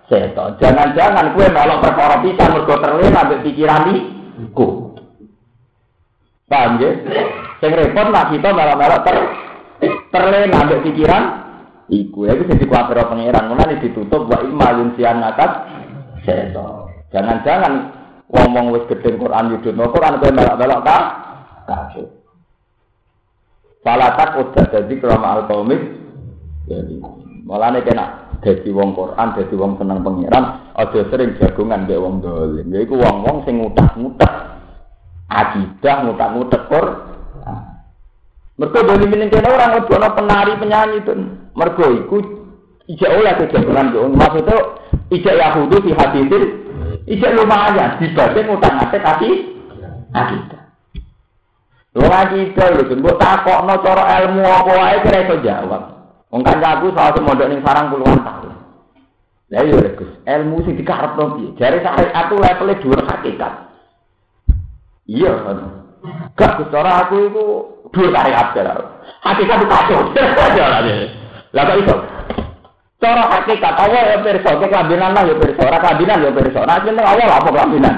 seto. 0.09 0.57
Jangan-jangan 0.63 1.37
kue 1.37 1.45
melok 1.51 1.83
perkara 1.85 2.25
pisan 2.25 2.57
mergo 2.57 2.75
terlena 2.79 3.27
ambek 3.27 3.43
pikiran 3.45 3.91
iku. 4.41 4.97
Paham 6.47 6.79
ya? 6.79 6.91
Sing 7.59 7.71
repot 7.75 8.07
nak 8.15 8.33
kita 8.33 8.49
melok-melok 8.55 9.01
ter 9.05 9.17
terlena 10.15 10.57
ambek 10.63 10.87
pikiran 10.87 11.23
iku. 11.91 12.31
Ya 12.31 12.39
bisa 12.39 12.55
dikuatir 12.55 12.97
pangeran. 12.97 13.51
Mulane 13.51 13.83
ditutup 13.83 14.25
wa 14.31 14.39
imma 14.41 14.69
yunsianakas 14.79 15.53
seto. 16.23 16.86
Jangan-jangan 17.17 17.73
ngomong 18.29 18.77
wis 18.77 18.85
gedhe 18.93 19.17
Quran 19.17 19.57
yudhno 19.57 19.89
Quran 19.89 20.21
kowe 20.21 20.37
melok-melok 20.37 20.81
ka 20.85 20.99
kafir. 21.65 22.13
Falatak 23.81 24.37
udah 24.37 24.65
jadi 24.69 24.95
kerama 25.01 25.41
al-qaumik 25.41 25.81
jadi 26.69 27.01
Malah 27.47 27.79
nek 27.79 27.87
kena 27.87 28.05
dadi 28.43 28.75
wong 28.75 28.91
Quran, 28.99 29.39
dadi 29.39 29.55
wong 29.55 29.79
seneng 29.79 30.03
pangeran, 30.03 30.75
aja 30.75 31.01
sering 31.15 31.39
jagongan 31.39 31.87
mbek 31.87 32.03
wong 32.03 32.19
dolim. 32.19 32.67
Ya 32.75 32.83
iku 32.83 32.99
wong-wong 32.99 33.47
sing 33.47 33.63
ngutak-ngutak 33.63 34.33
akidah, 35.31 36.11
ngutak-ngutak 36.11 36.67
Quran. 36.67 37.59
Mergo 38.59 38.81
dolim 38.83 39.15
ning 39.15 39.31
kene 39.31 39.47
ora 39.47 39.79
ngebono 39.79 40.09
penari 40.19 40.59
penyanyi 40.59 41.07
itu. 41.07 41.15
Mergo 41.55 41.87
iku 41.95 42.17
ijak 42.91 43.15
oleh 43.15 43.33
kejagongan 43.39 43.95
yo. 43.95 44.11
Maksudnya 44.11 44.59
ijak 45.15 45.39
Yahudi 45.39 45.77
di 45.87 45.93
hadirin 45.95 46.45
ijak 47.07 47.35
lumayan 47.39 48.03
dibanding 48.03 48.47
ngutak-ngatik 48.51 49.03
hati 49.03 49.31
akidah. 50.11 50.63
Lho 51.97 52.07
akidah 52.11 52.67
lho, 52.75 52.95
mbok 52.99 53.17
takokno 53.17 53.75
cara 53.81 54.05
ilmu 54.27 54.43
apa 54.43 54.73
wae 54.75 54.97
kira 55.07 55.19
iso 55.25 55.37
jawab. 55.41 55.83
Wong 56.35 56.43
kancaku 56.43 56.91
soal 56.93 57.17
mondok 57.23 57.49
ning 57.49 57.63
sarang 57.63 57.95
puluhan 57.95 58.21
tahun. 58.27 58.53
Lah 59.47 59.63
iya 59.63 59.95
Gus, 59.95 60.11
ilmu 60.27 60.67
sing 60.67 60.75
dikarepno 60.75 61.39
piye? 61.39 61.55
Jare 61.55 61.79
syariat 61.79 62.27
itu 62.27 62.35
levelnya 62.35 62.81
dhuwur 62.83 63.01
hakikat. 63.07 63.53
Iya, 65.07 65.33
gak 66.35 66.53
Gus 66.59 66.75
ora 66.75 67.07
aku 67.07 67.31
iku 67.31 67.45
dhuwur 67.95 68.11
syariat 68.11 68.51
ya. 68.59 68.75
Hakikat 69.23 69.57
itu 69.63 69.67
kacau. 69.71 70.01
Lah 71.55 71.63
kok 71.63 71.79
iso? 71.79 71.97
Cara 72.97 73.29
hakikat 73.29 73.75
Allah 73.77 74.03
ya 74.09 74.17
pirsa, 74.25 74.57
ke 74.57 74.67
kelambinan 74.73 75.13
lah 75.13 75.23
ya 75.29 75.37
pirsa, 75.37 75.61
ora 75.69 75.79
kelambinan 75.85 76.17
ya 76.25 76.31
pirsa. 76.33 76.61
Nah, 76.65 76.81
jeneng 76.81 77.05
Allah 77.05 77.27
apa 77.37 77.49
kelambinan? 77.53 77.97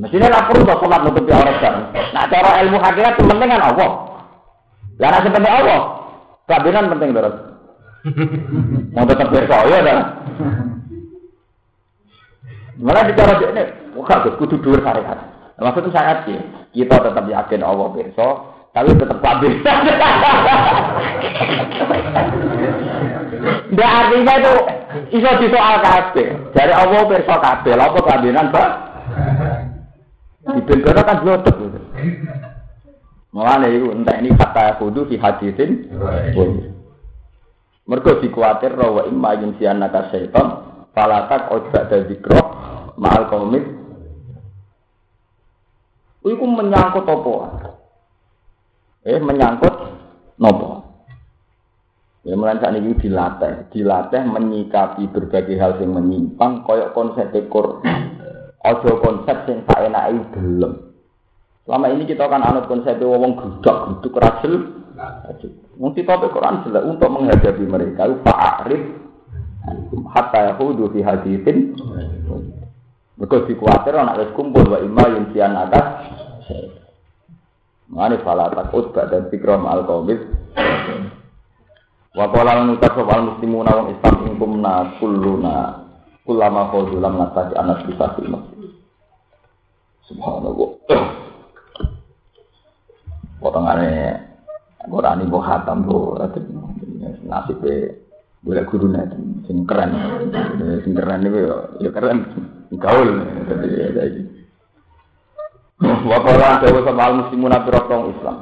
Mestinya 0.00 0.28
lapor 0.32 0.64
untuk 0.64 0.80
sholat 0.80 1.00
nutupi 1.04 1.30
orang 1.30 1.92
Nah, 1.92 2.24
cara 2.26 2.50
ilmu 2.64 2.78
hakikat 2.80 3.12
itu 3.14 3.22
penting 3.28 3.48
kan 3.52 3.62
Allah. 3.62 3.90
Lah 4.98 5.08
nek 5.14 5.22
penting 5.30 5.54
Allah, 5.54 5.80
kabinan 6.50 6.90
penting 6.90 7.10
terus. 7.14 7.36
Mau 8.96 9.04
tetap 9.04 9.28
berkaya 9.28 9.78
dah. 9.84 10.00
Malah 12.80 13.04
bicara 13.12 13.36
ini, 13.44 13.64
wah 13.92 14.18
kudu 14.40 14.56
dhuwur 14.58 14.80
syariat. 14.80 15.20
Maksudnya 15.60 15.92
syariat 15.92 16.18
sih, 16.24 16.40
kita 16.72 16.96
tetap 16.96 17.24
yakin 17.28 17.60
Allah 17.60 17.92
pirsa, 17.92 18.49
tapi 18.70 18.94
tetap 18.94 19.18
kabir. 19.18 19.52
Nggak 23.70 23.90
artinya 23.90 24.34
itu 24.38 24.52
iso 25.18 25.30
disoal 25.42 25.74
kabeh. 25.82 26.28
Dari 26.54 26.72
Allah 26.74 27.02
pirsa 27.06 27.34
kabeh, 27.38 27.72
lha 27.74 27.84
apa 27.90 28.00
kambenan, 28.02 28.46
Pak? 28.54 28.70
Dibentono 30.54 31.02
kan 31.02 31.18
blotek. 31.22 31.56
Mulane 33.30 33.70
iku 33.70 33.94
entek 33.94 34.18
ini 34.22 34.34
kata 34.34 34.78
kudu 34.82 35.06
fi 35.06 35.14
hadisin. 35.18 35.86
Mergo 37.86 38.22
dikuatir 38.22 38.74
wa 38.78 39.02
imma 39.06 39.34
yunsian 39.38 39.82
naka 39.82 40.10
syaitan 40.14 40.62
falatak 40.94 41.50
ojak 41.50 41.90
dari 41.90 42.06
zikro 42.10 42.38
ma'al 42.98 43.30
komit. 43.30 43.66
Iku 46.26 46.44
menyangkut 46.44 47.06
apa? 47.06 47.34
Eh 49.00 49.16
menyangkut 49.16 49.74
nopo? 50.36 50.80
Ya 52.20 52.36
mulai 52.36 52.60
saat 52.60 52.76
ini 52.76 52.92
dilatih, 53.00 53.72
dilatih 53.72 54.28
menyikapi 54.28 55.08
berbagai 55.08 55.56
hal 55.56 55.80
yang 55.80 55.96
menyimpang, 55.96 56.68
koyok 56.68 56.92
konsep 56.92 57.32
dekor, 57.32 57.80
ojo 58.60 58.90
konsep 59.00 59.48
yang 59.48 59.64
tak 59.64 59.88
enak 59.88 60.28
belum. 60.36 60.92
Selama 61.64 61.86
ini 61.96 62.04
kita 62.04 62.28
akan 62.28 62.44
anut 62.44 62.68
konsep 62.68 63.00
wong 63.00 63.40
grudak 63.40 63.76
gruduk 63.88 64.20
rajel. 64.20 64.54
Mesti 65.80 66.04
topik 66.04 66.36
Quran 66.36 66.60
jelas 66.68 66.84
untuk 66.84 67.08
menghadapi 67.08 67.64
mereka. 67.64 68.04
Fa'arif 68.20 68.82
hatta 70.12 70.52
yahudu 70.52 70.92
fi 70.92 71.00
hadithin. 71.00 71.72
Mereka 73.16 73.48
dikuatir 73.48 73.96
anak 73.96 74.20
wis 74.20 74.30
kumpul 74.36 74.68
wa 74.68 74.76
imma 74.76 75.08
yunsian 75.08 75.56
atas. 75.56 76.04
Mane 77.90 78.22
fala 78.22 78.46
takut 78.54 78.94
dan 78.94 79.26
fikram 79.34 79.66
al 79.66 79.82
qawmit. 79.82 80.22
Wa 82.14 82.26
qala 82.30 82.62
nutas 82.62 82.94
wal 82.94 83.34
muslimuna 83.34 83.70
wong 83.74 83.88
Islam 83.98 84.14
ing 84.30 84.34
kumna 84.38 84.74
kulluna 85.02 85.54
kullama 86.22 86.70
khawdulam 86.70 87.18
natati 87.18 87.54
anak 87.58 87.82
bisa 87.90 88.14
Subhanallah. 90.06 90.70
Potongannya 93.42 94.26
Quran 94.90 95.22
ibu 95.26 95.38
khatam 95.38 95.86
bu, 95.86 96.18
nasib 97.26 97.62
boleh 98.40 98.64
guru 98.64 98.88
nanti, 98.88 99.20
sing 99.44 99.68
keren, 99.68 99.92
sing 100.80 100.96
keren 100.96 101.28
itu 101.28 101.40
ya 101.84 101.90
keren, 101.92 102.18
gaul, 102.80 103.08
jadi. 103.52 104.39
Wakola 106.10 106.60
dewa 106.60 106.80
sama 106.84 107.02
al 107.08 107.14
muslimun 107.24 107.56
abirotong 107.56 108.12
Islam. 108.12 108.36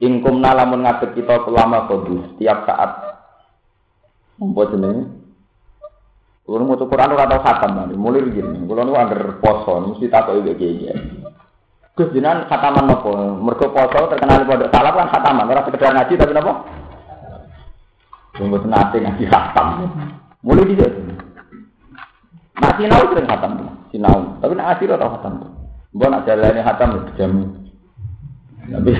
Ingkum 0.00 0.40
nalamun 0.40 0.84
ngadek 0.84 1.16
kita 1.16 1.44
selama 1.48 1.88
kodu 1.88 2.36
setiap 2.36 2.68
saat. 2.68 2.90
Membuat 4.36 4.72
ini. 4.76 5.20
Kalau 6.50 6.66
mau 6.66 6.74
Quran 6.74 7.14
ora 7.14 7.30
tau 7.30 7.44
khatam 7.46 7.78
nanti, 7.78 7.94
mulai 7.94 8.26
begini. 8.26 8.66
Kalau 8.66 8.82
nu 8.82 8.98
angger 8.98 9.38
poso, 9.38 9.86
mesti 9.86 10.10
takut 10.10 10.42
itu 10.42 10.56
kayak 10.58 10.98
Gus 11.94 12.10
jinan 12.10 12.48
khataman 12.50 12.90
nopo? 12.90 13.12
Mergo 13.38 13.70
poso 13.70 14.08
terkenal 14.10 14.48
pondok 14.48 14.72
salaf 14.72 14.98
kan 14.98 15.12
khataman, 15.14 15.46
ora 15.46 15.62
sekedar 15.62 15.94
ngaji 15.94 16.18
tapi 16.18 16.32
nopo? 16.34 16.52
Tunggu 18.34 18.58
nate 18.66 18.98
ngaji 18.98 19.24
khatam. 19.30 19.66
Mulai 20.42 20.64
di 20.64 20.74
situ. 20.74 21.00
Nah, 22.58 22.72
sinau 22.74 23.04
sering 23.12 23.28
khatam, 23.28 23.52
sinau. 23.94 24.18
Tapi 24.42 24.52
nak 24.56 24.66
ngaji 24.74 24.84
ora 24.90 25.06
khatam. 25.06 25.59
Mbok 25.90 26.08
nak 26.10 26.24
jalane 26.26 26.60
khatam 26.62 26.90
jam. 27.18 27.32
Tapi 28.70 28.92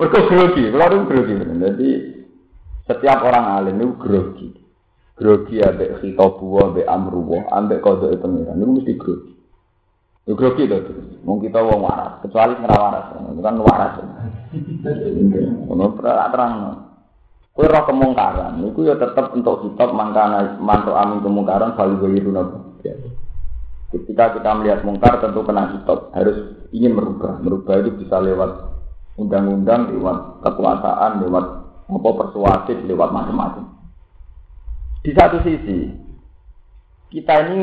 mergo 0.00 0.18
grogi, 0.24 0.62
kalau 0.72 0.88
itu 0.88 1.04
grogi. 1.04 1.34
Jadi 1.36 1.88
setiap 2.88 3.18
orang 3.20 3.60
alim 3.60 3.76
itu 3.76 3.92
grogi. 4.00 4.48
Grogi 5.20 5.60
ambek 5.60 6.00
khitabu 6.00 6.64
ambek 6.64 6.88
amruwa, 6.88 7.44
ambek 7.52 7.84
kodok 7.84 8.16
pengiran. 8.24 8.56
Itu 8.56 8.72
mesti 8.72 8.92
grogi. 8.96 9.32
Yo 10.24 10.32
grogi 10.32 10.64
to. 10.64 10.78
Wong 11.28 11.44
kita 11.44 11.60
waras, 11.60 12.24
kecuali 12.24 12.56
ora 12.56 12.76
waras. 12.80 13.06
Bukan 13.36 13.54
waras. 13.60 13.92
Ono 15.68 15.86
terang. 16.00 16.54
Kowe 17.50 17.66
roh 17.66 17.82
kemungkaran, 17.82 18.62
niku 18.62 18.86
ya 18.86 18.94
tetep 18.94 19.34
untuk 19.34 19.66
kitab 19.66 19.90
mangkana 19.90 20.56
mantuk 20.62 20.94
amin 20.94 21.18
kemungkaran 21.18 21.74
selalu 21.74 22.08
bayiru 22.08 22.30
nopo. 22.30 22.56
Ketika 23.90 24.38
kita 24.38 24.50
melihat 24.54 24.80
mungkar 24.86 25.18
tentu 25.18 25.42
kena 25.42 25.74
kitab, 25.74 26.14
harus 26.14 26.62
ingin 26.70 26.94
merubah. 26.94 27.42
Merubah 27.42 27.82
itu 27.82 27.90
bisa 27.98 28.22
lewat 28.22 28.50
undang-undang, 29.18 29.90
lewat 29.90 30.46
kekuasaan, 30.46 31.26
lewat 31.26 31.44
apa 31.90 32.10
persuasif, 32.14 32.78
lewat 32.86 33.10
macam-macam. 33.10 33.66
Di 35.02 35.10
satu 35.10 35.42
sisi, 35.42 35.90
kita 37.10 37.34
ini 37.50 37.58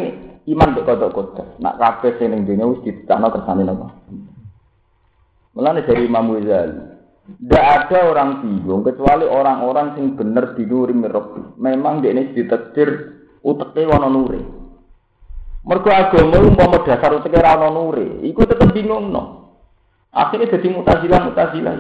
iman 0.52 0.76
mbek 0.76 0.84
kodok-kodok. 0.84 1.64
Nak 1.64 1.78
kabeh 1.80 2.20
sing 2.20 2.44
dunya 2.44 2.68
wis 2.68 2.84
ditetapno 2.84 3.32
kersane 3.32 3.64
napa. 3.64 3.88
Mulane 5.56 5.88
dari 5.88 6.06
Imam 6.06 6.36
tidak 7.28 7.66
ada 7.84 8.08
orang 8.08 8.40
bingung 8.40 8.88
kecuali 8.88 9.28
orang-orang 9.28 10.00
sing 10.00 10.16
bener 10.16 10.56
dinuri 10.56 10.96
mirrobi. 10.96 11.44
Memang 11.60 12.00
dia 12.00 12.16
ini 12.16 12.32
ditetir 12.32 12.88
uteke 13.44 13.84
wana 13.84 14.08
nuri. 14.08 14.57
Mergo 15.68 15.92
agama 15.92 16.40
umpama 16.40 16.80
dasar 16.88 17.12
uteke 17.12 17.36
ora 17.36 17.60
ana 17.60 17.68
nuri, 17.68 18.24
iku 18.24 18.48
tetep 18.48 18.72
bingung 18.72 19.12
no. 19.12 19.52
Akhirnya 20.16 20.48
jadi 20.48 20.72
mutazilah 20.72 21.28
mutazilah. 21.28 21.76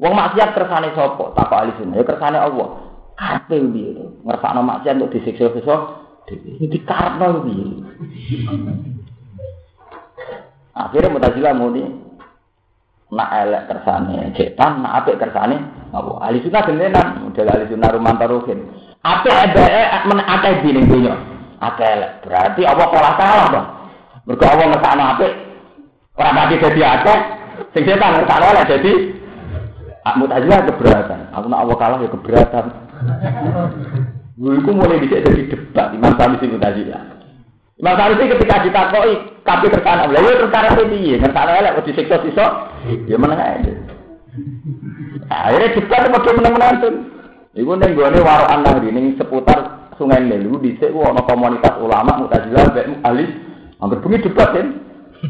Wong 0.00 0.12
maksiat 0.16 0.56
kersane 0.56 0.96
sapa? 0.96 1.36
Tak 1.36 1.52
ahli 1.52 1.76
sunnah. 1.76 2.00
Ya 2.00 2.04
kersane 2.08 2.40
Allah. 2.40 2.68
Kabeh 3.14 3.60
piye 3.70 3.92
to? 3.92 4.04
Ngersakno 4.24 4.60
maksiat 4.64 4.96
untuk 4.96 5.12
disiksa-siksa 5.12 5.76
di 6.58 6.78
karno 6.88 7.44
ini. 7.44 7.84
Akhirnya 10.72 11.12
mutazilah 11.12 11.52
muni 11.52 11.84
nak 13.12 13.30
elek 13.44 13.68
kersane 13.68 14.32
setan, 14.32 14.80
nak 14.80 15.04
apik 15.04 15.20
kersane 15.20 15.60
apa? 15.92 16.12
Ahli 16.24 16.40
sunnah 16.40 16.64
gendenan, 16.64 17.28
model 17.28 17.52
ahli 17.52 17.68
sunnah 17.68 17.92
rumah 17.92 18.16
taruhin. 18.16 18.72
Apik 19.04 19.36
ada 19.36 20.00
men 20.08 20.18
akeh 20.24 20.64
di 20.64 20.70
ning 20.72 20.88
dunya. 20.88 21.31
Akeh. 21.62 21.94
Berarti 22.26 22.62
apa 22.66 22.84
pola 22.90 23.10
salah, 23.14 23.46
Bang? 23.54 23.66
Mergo 24.26 24.44
Allah 24.46 24.66
ngersakno 24.70 25.02
apik 25.14 25.32
ora 26.14 26.30
pati 26.30 26.54
dadi 26.62 26.82
akeh, 26.82 27.18
sing 27.74 27.82
setan 27.86 28.18
ngersakno 28.18 28.46
elek 28.54 28.68
dadi 28.70 28.92
mutazilah 30.18 30.60
keberatan. 30.66 31.20
Aku 31.34 31.46
nak 31.46 31.62
Allah 31.62 31.76
kalah 31.78 31.98
ya 32.02 32.10
keberatan. 32.10 32.64
Iku 34.42 34.70
mulai 34.74 35.02
bisa 35.02 35.22
jadi 35.22 35.42
debat 35.46 35.94
Imam 35.94 36.14
Sanusi 36.18 36.50
Mutazilah. 36.50 37.02
Imam 37.78 37.94
Sanusi 37.94 38.30
ketika 38.30 38.62
kita 38.62 38.82
koi 38.90 39.14
kapi 39.42 39.66
terkana, 39.70 40.06
lah 40.10 40.22
ya 40.22 40.38
terkana 40.38 40.74
itu 40.74 40.84
piye? 40.90 41.14
Terkana 41.18 41.50
elek 41.62 41.78
kok 41.78 41.86
disiksa 41.90 42.16
sisa, 42.26 42.46
ya 43.06 43.16
meneng 43.18 43.38
aja. 43.38 43.74
Akhirnya 45.30 45.74
debat 45.78 46.10
mau 46.10 46.30
menang-menang 46.30 46.74
tuh. 46.78 46.94
Iku 47.58 47.74
neng 47.74 47.92
gue 47.92 48.06
nih 48.06 48.22
waro 48.22 48.46
anak 48.48 48.80
ning 48.86 49.18
seputar 49.18 49.81
Sungai 50.02 50.26
Nelu 50.26 50.58
di 50.58 50.74
sini 50.82 50.98
ana 50.98 51.22
komunitas 51.22 51.78
ulama 51.78 52.26
Mutazilah 52.26 52.74
mbek 52.74 53.06
ahli 53.06 53.24
hampir 53.78 54.02
bengi 54.02 54.26
debat 54.26 54.50
kan. 54.50 54.66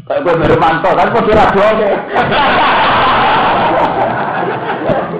Kayak 0.09 0.21
gue 0.25 0.33
baru 0.41 0.57
mantau 0.57 0.97
kan 0.97 1.13
kok 1.13 1.29
ora 1.29 1.45
doa. 1.53 1.93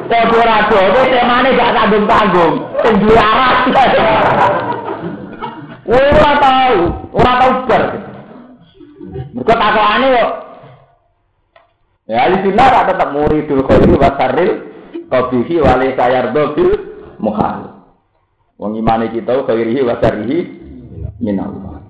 Kode 0.10 0.49
rado, 0.49 0.78
itu 0.82 1.01
temane 1.14 1.49
gak 1.54 1.74
tanggung-tanggung. 1.78 2.54
Sing 2.82 2.93
duwe 3.06 3.22
aras. 3.22 3.70
Ora 5.86 6.32
tau, 6.41 6.78
ora 7.14 7.32
tau 7.38 7.51
ber. 7.70 7.84
Mergo 9.38 9.54
takokane 9.54 10.08
yo. 10.10 10.26
Ya 12.10 12.34
tak 12.34 12.86
tetap 12.89 13.10
muridul 13.14 13.62
khairi 13.70 13.93
wa 13.93 14.10
sarril 14.18 14.51
qabihi 15.14 15.56
wa 15.62 15.78
la 15.78 15.88
sayardo 15.93 16.43
bil 16.58 16.72
muhal. 17.22 17.73
Wong 18.64 18.80
imane 18.80 19.11
kita 19.11 19.43
khairihi 19.43 19.84
wa 19.84 19.99
sarrihi 19.99 20.39
min 21.20 21.36
Allah. 21.36 21.84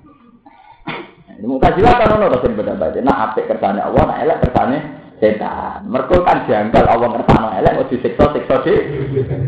Ini 1.38 1.46
mutazilah 1.46 2.02
kan 2.02 2.18
ono 2.18 2.34
to 2.34 2.42
sing 2.42 2.58
beda-beda. 2.58 2.98
Nah 2.98 3.30
apik 3.30 3.46
kersane 3.46 3.78
Allah, 3.78 4.02
nah 4.10 4.18
elek 4.26 4.42
kersane 4.42 4.78
setan. 5.22 5.86
Mergo 5.86 6.26
kan 6.26 6.50
janggal 6.50 6.82
Allah 6.90 7.14
ngersano 7.14 7.54
elek 7.62 7.78
kok 7.78 7.90
disiksa 7.94 8.26
siksa 8.34 8.56
di 8.66 8.74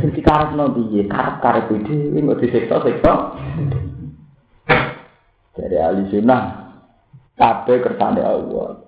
sing 0.06 0.10
dikarepno 0.14 0.70
piye? 0.70 1.10
Karep-karep 1.10 1.74
dhewe 1.82 2.20
kok 2.30 2.40
disiksa 2.46 2.76
siksa. 2.86 3.14
Dari 5.58 5.78
ahli 5.82 6.06
sunnah 6.14 6.42
kabeh 7.42 7.78
kersane 7.82 8.22
Allah. 8.22 8.86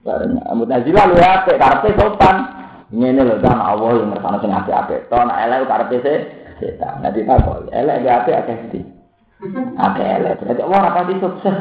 Bareng 0.00 0.40
Mu'tazilah 0.40 1.04
lu 1.04 1.20
apik 1.20 1.60
karepe 1.60 2.00
sopan. 2.00 2.64
Ngene 2.96 3.28
lho 3.28 3.44
kan 3.44 3.60
Allah 3.60 3.92
yang 3.92 4.08
ngersano 4.08 4.40
sing 4.40 4.56
apik-apik. 4.56 5.12
To 5.12 5.20
nek 5.20 5.36
elek 5.44 5.68
karepe 5.68 5.96
setan. 6.00 6.43
Nanti 7.02 7.20
tak 7.28 7.44
elek 7.72 8.06
apik 8.08 8.38
akeh 8.40 8.56
sithik. 8.66 8.84
Akeh 9.76 10.06
elek. 10.20 10.40
Berarti 10.40 10.62
Allah 10.64 10.78
ora 10.80 10.96
pati 10.96 11.14
sukses. 11.20 11.56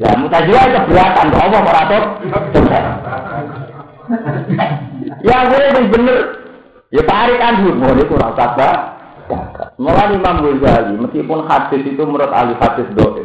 Ya 0.00 0.10
mutajilah 0.16 0.64
keberatan 0.72 1.26
kok 1.32 1.44
Allah 1.44 1.60
ora 1.60 1.82
sukses. 2.54 2.84
Ya 5.20 5.36
gue 5.44 5.60
yang 5.60 5.88
bener. 5.92 6.18
Ya 6.88 7.04
tarik 7.04 7.36
dulu, 7.60 7.76
mau 7.76 7.92
itu 7.92 8.16
gagal. 8.16 8.76
Mulai 9.76 10.16
Imam 10.16 10.40
Ghazali, 10.40 10.96
meskipun 10.96 11.44
hadis 11.44 11.84
itu 11.84 12.00
menurut 12.00 12.32
ahli 12.32 12.56
hadis 12.56 12.88
doa, 12.96 13.20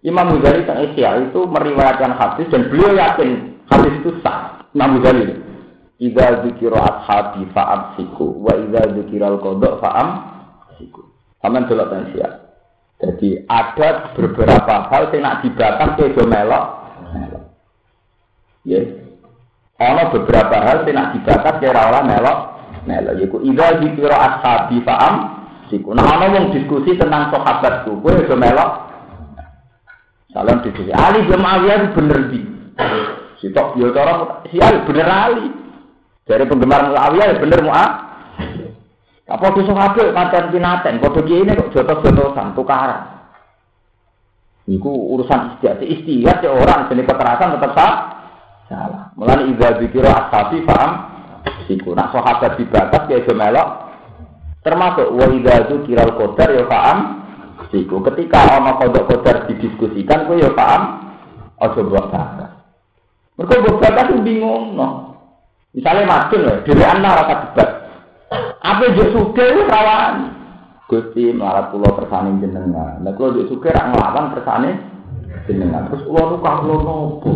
Imam 0.00 0.40
Ghazali 0.40 0.64
tentang 0.64 0.80
Isya 0.88 1.28
itu 1.28 1.44
meriwayatkan 1.44 2.16
hadis 2.16 2.48
dan 2.48 2.72
beliau 2.72 2.96
yakin 2.96 3.60
hadis 3.68 3.92
itu 4.00 4.16
sah. 4.24 4.64
Imam 4.72 4.98
Ghazali. 5.04 5.51
Iza 6.02 6.42
zikiro 6.42 6.82
ashabi 6.82 7.46
fa'am 7.54 7.94
siku, 7.94 8.42
wa 8.42 8.58
iza 8.58 8.90
zikiro 8.90 9.38
al-kodok 9.38 9.78
fa'am 9.78 10.08
siku. 10.74 11.06
Aman 11.46 11.70
dulu 11.70 11.86
Isya. 12.10 12.28
Jadi 12.98 13.46
ada 13.46 14.10
beberapa 14.14 14.90
hal 14.90 15.14
yang 15.14 15.22
nak 15.22 15.46
dibakar 15.46 15.94
ke 15.94 16.22
melok. 16.26 16.66
Ya. 18.66 18.82
Ono 19.78 20.02
beberapa 20.10 20.56
hal 20.58 20.86
yang 20.86 20.94
nak 20.98 21.08
dibakar 21.14 21.62
ke 21.62 21.70
ora 21.70 22.02
melok. 22.02 22.38
Melok. 22.82 23.14
Yaitu 23.22 23.38
iza 23.46 23.66
zikiro 23.78 24.16
ashabi 24.18 24.82
fa'am 24.82 25.14
diskusi. 25.72 25.96
Nah, 25.96 26.04
ana 26.04 26.26
wong 26.28 26.44
diskusi 26.52 26.98
tentang 27.00 27.32
sahabatku, 27.32 27.96
kowe 28.04 28.12
aja 28.12 28.36
melok. 28.36 28.70
Salam 30.34 30.60
diskusi. 30.60 30.92
Ali 30.92 31.24
bin 31.24 31.40
Muawiyah 31.40 31.96
bener 31.96 32.20
di. 32.28 32.40
Sitok 33.40 33.80
yo 33.80 33.90
cara 33.96 34.44
si 34.50 34.60
Ali 34.60 34.78
bener 34.84 35.08
Ali. 35.08 35.61
Dari 36.22 36.44
penggemar 36.46 36.90
Muawiyah 36.90 37.38
bener 37.42 37.60
Mu'a. 37.66 37.86
Apa 39.32 39.46
tuh 39.56 39.64
sahabat 39.64 40.12
paten 40.12 40.52
pinaten, 40.52 41.00
padha 41.00 41.20
kene 41.24 41.56
kok 41.56 41.72
jotos-jotosan 41.72 42.52
tukaran. 42.52 43.22
Iku 44.68 44.90
urusan 45.18 45.56
istiadat. 45.56 45.82
Istiadat 45.82 46.38
ya 46.46 46.50
orang 46.54 46.86
jenis 46.92 47.08
kekerasan 47.08 47.58
tetap 47.58 47.72
sah. 47.74 47.94
Salah. 48.70 49.04
Mulai 49.18 49.50
idza 49.50 49.82
dzikira 49.82 50.10
ashabi 50.10 50.62
paham. 50.62 51.10
Siku 51.66 51.90
nak 51.98 52.14
sahabat 52.14 52.54
dibatas 52.54 53.10
ya 53.10 53.18
melok 53.34 53.68
Termasuk 54.62 55.10
wa 55.10 55.26
idza 55.34 55.66
kiral 55.82 56.14
qadar 56.14 56.48
ya 56.54 56.64
paham 56.70 56.98
siku. 57.74 57.98
Ketika 58.06 58.62
ana 58.62 58.78
kodok 58.78 59.10
qadar 59.10 59.50
didiskusikan 59.50 60.30
kowe 60.30 60.38
ya 60.38 60.54
paham 60.54 61.10
aja 61.58 61.80
buat 61.82 62.06
bakat. 62.14 62.50
Mergo 63.34 63.54
buat 63.66 63.76
bakat 63.82 64.06
bingung 64.22 64.78
no. 64.78 65.11
Misalnya 65.72 66.04
madun 66.04 66.40
lho, 66.44 66.54
dhewean 66.68 67.00
ora 67.00 67.24
debat. 67.32 67.68
Apa 68.60 68.92
yo 68.92 69.04
sugih 69.16 69.64
rawan. 69.64 70.40
Gusti 70.84 71.32
melarat 71.32 71.72
kula 71.72 71.88
kersane 71.96 72.36
jenengan. 72.44 73.00
Nek 73.00 73.16
kula 73.16 73.40
yo 73.40 73.48
sugih 73.48 73.72
rak 73.72 73.88
nglawan 73.88 74.36
kersane 74.36 74.70
jenengan. 75.48 75.88
Terus 75.88 76.04
kula 76.04 76.22
nu 76.28 76.36
kawula 76.44 76.76
nopo? 76.84 77.30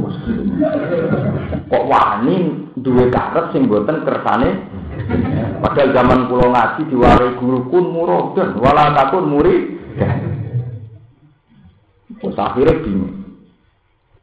Kok 1.66 1.84
wani 1.88 2.36
duwe 2.76 3.08
karet 3.08 3.56
sing 3.56 3.72
boten 3.72 4.04
kersane 4.04 4.68
Padahal 5.60 5.92
zaman 5.92 6.20
pulau 6.28 6.48
ngaji 6.50 6.82
diwarai 6.88 7.36
guru 7.36 7.68
kun 7.68 7.84
murodan, 7.92 8.56
wala 8.60 8.96
takun 8.96 9.28
muri. 9.28 9.76
Terus 12.16 12.36
akhirnya 12.36 12.80
bingung. 12.80 13.25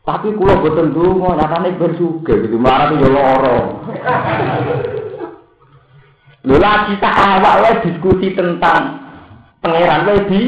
Tapi 0.04 0.36
kulo 0.36 0.60
boten 0.60 0.92
donga, 0.92 1.40
nyatane 1.40 1.80
bersuga 1.80 2.36
gitu, 2.36 2.60
marah 2.60 2.92
yo 2.92 3.08
lara. 3.08 3.60
Lho 6.44 6.60
lagi 6.60 7.00
tak 7.00 7.16
awak 7.16 7.88
diskusi 7.88 8.36
tentang 8.36 9.00
pangeran 9.64 10.04
wae 10.04 10.20
di 10.28 10.42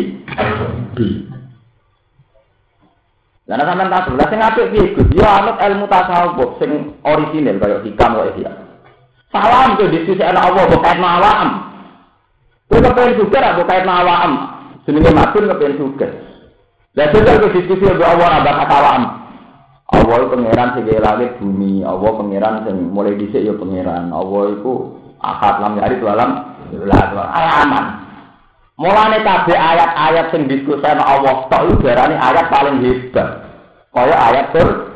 di. 0.92 1.08
Lah 3.48 3.56
nek 3.56 3.68
sampean 3.70 3.94
tak 3.94 4.12
lah 4.12 4.28
sing 4.28 4.42
apik 4.44 4.76
piye 4.76 4.92
Gus? 4.92 5.08
Ya 5.16 5.40
anut 5.40 5.56
ilmu 5.56 5.88
tasawuf 5.88 6.60
sing 6.60 7.00
orisinil 7.08 7.56
kaya 7.56 7.80
hikam 7.80 8.20
wae 8.20 8.36
ya. 8.44 8.52
Salam 9.32 9.80
tuh 9.80 9.88
diskusi 9.88 10.20
anak 10.20 10.52
Allah 10.52 10.68
berkait 10.68 11.00
awam. 11.00 11.50
Kowe 12.68 12.80
kepengen 12.84 13.20
juga 13.24 13.40
ra 13.40 13.56
berkait 13.56 13.88
awam. 13.88 14.32
Jenenge 14.84 15.16
matun 15.16 15.48
kepengen 15.48 15.80
juga. 15.80 16.08
Lah 17.00 17.08
juga 17.16 17.40
ke 17.40 17.56
diskusi 17.56 17.88
mbek 17.88 18.04
Allah 18.04 18.28
ra 18.36 18.40
bakat 18.44 18.68
awam. 18.68 19.25
Allah 19.86 20.18
pangeran 20.34 20.70
sing 20.74 20.86
langit 20.98 21.38
bumi, 21.38 21.86
Allah 21.86 22.12
pangeran 22.18 22.66
sing 22.66 22.76
mulai 22.90 23.14
dhisik 23.22 23.46
ya 23.46 23.54
pangeran. 23.54 24.10
Allah 24.10 24.42
itu 24.58 24.74
akad 25.22 25.56
lam 25.62 25.78
hari 25.78 26.02
itu 26.02 26.08
alam 26.10 26.32
alaman. 26.74 27.86
Mulane 28.76 29.24
kabeh 29.24 29.56
ayat-ayat 29.56 30.36
sing 30.36 30.52
diskusi 30.52 30.84
Allah 30.84 31.48
tok 31.48 31.80
darani 31.80 32.18
ayat 32.18 32.52
paling 32.52 32.84
hebat. 32.84 33.46
Kaya 33.96 34.16
ayat 34.20 34.52
tur 34.52 34.92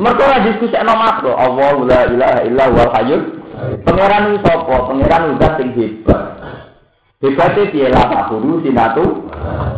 Mereka 0.00 0.22
ora 0.24 0.38
diskusi 0.48 0.72
ana 0.72 0.96
makro 0.96 1.36
Allah 1.36 1.76
la 1.84 2.00
ilaha 2.08 2.40
illa 2.48 2.64
huwal 2.72 2.92
hayyul 2.96 3.22
Pangeran 3.84 4.32
itu 4.32 4.38
sapa? 4.40 4.76
Pangeran 4.88 5.36
udah 5.36 5.50
sing 5.60 5.68
hebat. 5.76 6.20
Hebatnya 7.20 7.68
piye 7.68 7.86
lah 7.92 8.32
Guru 8.32 8.64
sinatu. 8.64 9.28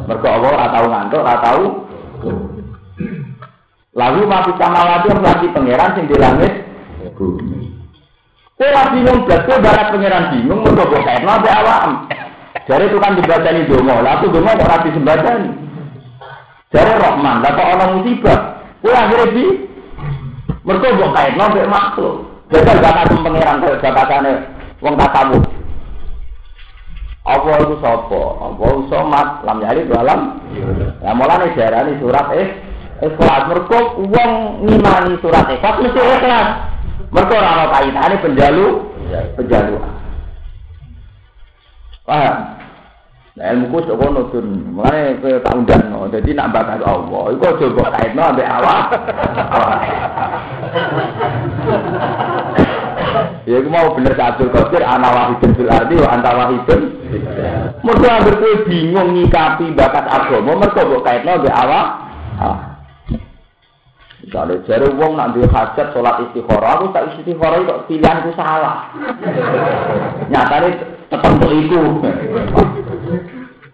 Mergo 0.07 0.29
Allah 0.31 0.51
ora 0.55 0.67
tau 0.71 0.87
ngantuk, 0.87 1.21
ora 1.27 1.37
tau. 1.43 1.63
Lalu 3.93 4.25
masih 4.25 4.57
sama 4.57 4.89
lagi 4.89 5.13
lagi 5.13 5.47
pangeran 5.53 5.93
sing 5.93 6.09
di 6.09 6.17
langit 6.17 6.53
bumi. 7.13 7.69
Kowe 8.57 8.83
bingung 8.95 9.29
blas, 9.29 9.45
kowe 9.45 9.61
barat 9.61 9.93
pangeran 9.93 10.33
bingung 10.33 10.65
mergo 10.65 10.89
kok 10.89 11.05
kaitno 11.05 11.29
ambek 11.29 11.57
awam. 11.61 12.09
Jare 12.65 12.87
itu 12.87 12.97
kan 13.03 13.19
dibacani 13.19 13.67
donga, 13.67 14.01
lah 14.01 14.13
aku 14.17 14.31
donga 14.31 14.55
kok 14.55 14.65
ora 14.71 14.85
disembadani. 14.87 15.51
Jare 16.73 16.93
Rahman, 16.95 17.43
lah 17.43 17.53
kok 17.53 17.69
ana 17.69 17.85
musibah. 17.93 18.41
Kowe 18.81 18.93
akhire 18.97 19.27
di 19.35 19.45
mergo 20.65 20.89
kok 20.89 21.13
kaitno 21.13 21.43
ambek 21.53 21.69
makhluk. 21.69 22.15
Jajal 22.49 22.79
bakat 22.85 23.13
pengiran 23.13 23.61
kaya 23.61 23.77
bakatane 23.81 24.33
wong 24.81 24.95
tasawuf. 24.97 25.45
Apa 27.23 27.51
itu 27.65 27.77
sapa? 27.79 28.23
Apa 28.41 28.67
somat 28.91 29.29
lam 29.47 29.59
yari 29.63 29.89
dalam. 29.89 30.43
Ya 31.01 31.13
mulane 31.13 31.55
diarani 31.55 31.97
surat 32.03 32.29
eh 32.35 32.72
ikhlas 33.03 33.43
mergo 33.51 33.79
wong 33.99 34.33
ngimani 34.63 35.19
surat 35.19 35.51
ikhlas 35.51 35.77
mesti 35.83 36.01
ikhlas. 36.01 36.47
Mergo 37.11 37.35
ora 37.35 37.51
ana 37.51 37.65
kaitane 37.75 38.17
penjalu 38.23 38.67
penjalu. 39.37 39.77
Paham? 42.07 42.39
Nah, 43.33 43.49
ilmu 43.49 43.73
ku 43.73 43.79
sok 43.89 43.97
ngono 43.97 44.29
tun. 44.29 44.77
Mulane 44.77 45.17
kowe 45.25 45.41
tak 45.41 45.57
undang. 45.57 45.89
Dadi 46.13 46.37
nak 46.37 46.53
bakat 46.53 46.85
Allah, 46.85 47.33
iku 47.33 47.45
aja 47.49 47.65
mbok 47.73 47.89
kaitno 47.97 48.23
ambek 48.29 48.45
awak. 48.45 48.85
Ya 53.49 53.57
iku 53.59 53.69
mau 53.73 53.97
bener 53.97 54.15
Abdul 54.15 54.53
Qadir 54.53 54.85
ana 54.85 55.09
wahidun 55.09 55.51
fil 55.57 55.73
ardi 55.73 55.97
wa 55.97 56.09
anta 56.13 56.31
wahidun. 56.37 56.83
Mergo 57.81 58.49
bingung 58.69 59.17
nyikapi 59.17 59.73
bakat 59.73 60.05
agama, 60.13 60.53
mergo 60.53 60.81
kok 60.81 61.05
kaitno 61.09 61.41
mbek 61.41 61.57
awak. 61.57 61.87
Ah. 62.37 62.72
Misalnya 64.23 64.63
jare 64.71 64.87
wong 64.95 65.19
nak 65.19 65.35
duwe 65.35 65.51
hajat 65.51 65.91
salat 65.91 66.23
istikharah, 66.31 66.79
aku 66.79 66.95
tak 66.95 67.11
istikharah 67.11 67.59
kok 67.67 67.83
pilihanku 67.91 68.31
salah. 68.39 68.87
Nyatane 70.31 70.79
tetep 71.11 71.33
iku. 71.43 71.83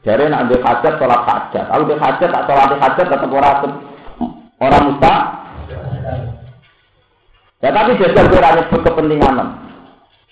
Jare 0.08 0.24
nak 0.32 0.48
duwe 0.48 0.64
hajat 0.64 0.94
salat 0.96 1.22
hajat, 1.28 1.66
aku 1.68 1.82
duwe 1.84 2.00
hajat 2.00 2.28
tak 2.32 2.46
salat 2.48 2.80
hajat 2.80 3.06
tetep 3.12 3.28
ora 3.28 3.50
ora 4.56 4.78
mustah. 4.88 5.18
Ya 7.60 7.68
tapi 7.68 8.00
jajal 8.00 8.26
kira 8.32 8.48
nyebut 8.56 8.80
kepentingan. 8.88 9.36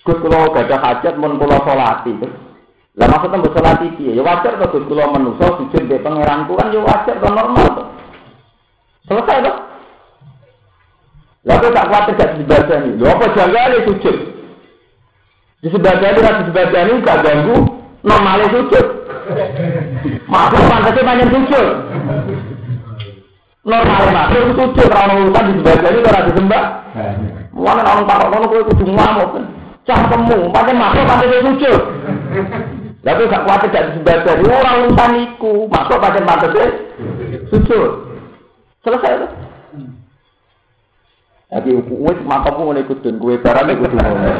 Gus 0.01 0.17
kula 0.23 0.49
gada 0.55 0.77
hajat 0.81 1.13
mun 1.19 1.37
kula 1.37 1.61
salati. 1.61 2.15
Lah 2.97 3.05
maksudnya 3.05 3.37
mbok 3.37 3.53
salati 3.53 3.93
piye? 3.99 4.17
Ya 4.17 4.25
wajar 4.25 4.57
to 4.57 4.65
Gus 4.73 4.87
kula 4.89 5.13
menungso 5.13 5.61
sujud 5.61 5.85
be 5.85 6.01
pangeranku 6.01 6.57
kan 6.57 6.73
ya 6.73 6.81
wajar 6.81 7.21
to 7.21 7.27
normal 7.29 7.67
to. 7.75 7.83
Selesai 9.11 9.45
to. 9.45 9.66
Lalu 11.47 11.71
tak 11.71 11.87
kuat 11.87 12.03
tidak 12.11 12.29
dibaca 12.35 12.75
ini. 12.83 12.99
Lho 12.99 13.07
apa 13.07 13.25
jangan 13.31 13.79
sujud? 13.87 14.15
Di 15.63 15.67
sebelah 15.71 15.95
ini 15.95 16.19
di 16.19 16.43
sebelah 16.51 16.83
ini 16.83 17.03
gak 17.07 17.23
ganggu 17.23 17.57
normalnya 18.03 18.51
sujud. 18.51 18.85
Makhluk 20.27 20.63
pantasnya 20.67 21.07
banyak 21.07 21.27
sujud. 21.31 21.67
Normalnya 23.63 24.11
makhluk 24.11 24.43
sujud. 24.59 24.87
Kalau 24.91 25.15
urusan 25.23 25.43
di 25.47 25.53
sebelah 25.55 25.91
ini 25.95 25.99
kalau 26.03 26.27
disembah. 26.27 26.63
Mana 27.57 27.81
orang 27.81 28.05
takut 28.05 28.27
kalau 28.27 28.47
kau 28.51 28.67
kudu 28.67 28.85
ngamuk. 28.91 29.31
Cah 29.87 30.03
temu, 30.11 30.51
pakai 30.51 30.75
masuk 30.75 31.03
pakai 31.07 31.31
dia 31.31 31.45
sujud. 31.47 31.81
Tapi 33.07 33.21
gak 33.31 33.43
kuat 33.47 33.59
tidak 33.63 33.95
disebut 33.95 34.19
dari 34.27 34.43
orang 34.51 34.75
urusan 34.83 35.11
iku. 35.31 35.53
Pakai 35.71 36.21
mata 36.27 36.51
dia 36.51 36.67
sujud. 37.47 37.91
Selesai 38.83 39.15
itu. 39.15 39.46
Jadi 41.47 41.69
wis 41.79 42.19
matamu 42.27 42.67
ngene 42.67 42.83
ikut 42.83 42.99
dan 43.01 43.15
kue 43.23 43.39
barang 43.39 43.67
ikut 43.71 43.91
ngono. 43.95 44.31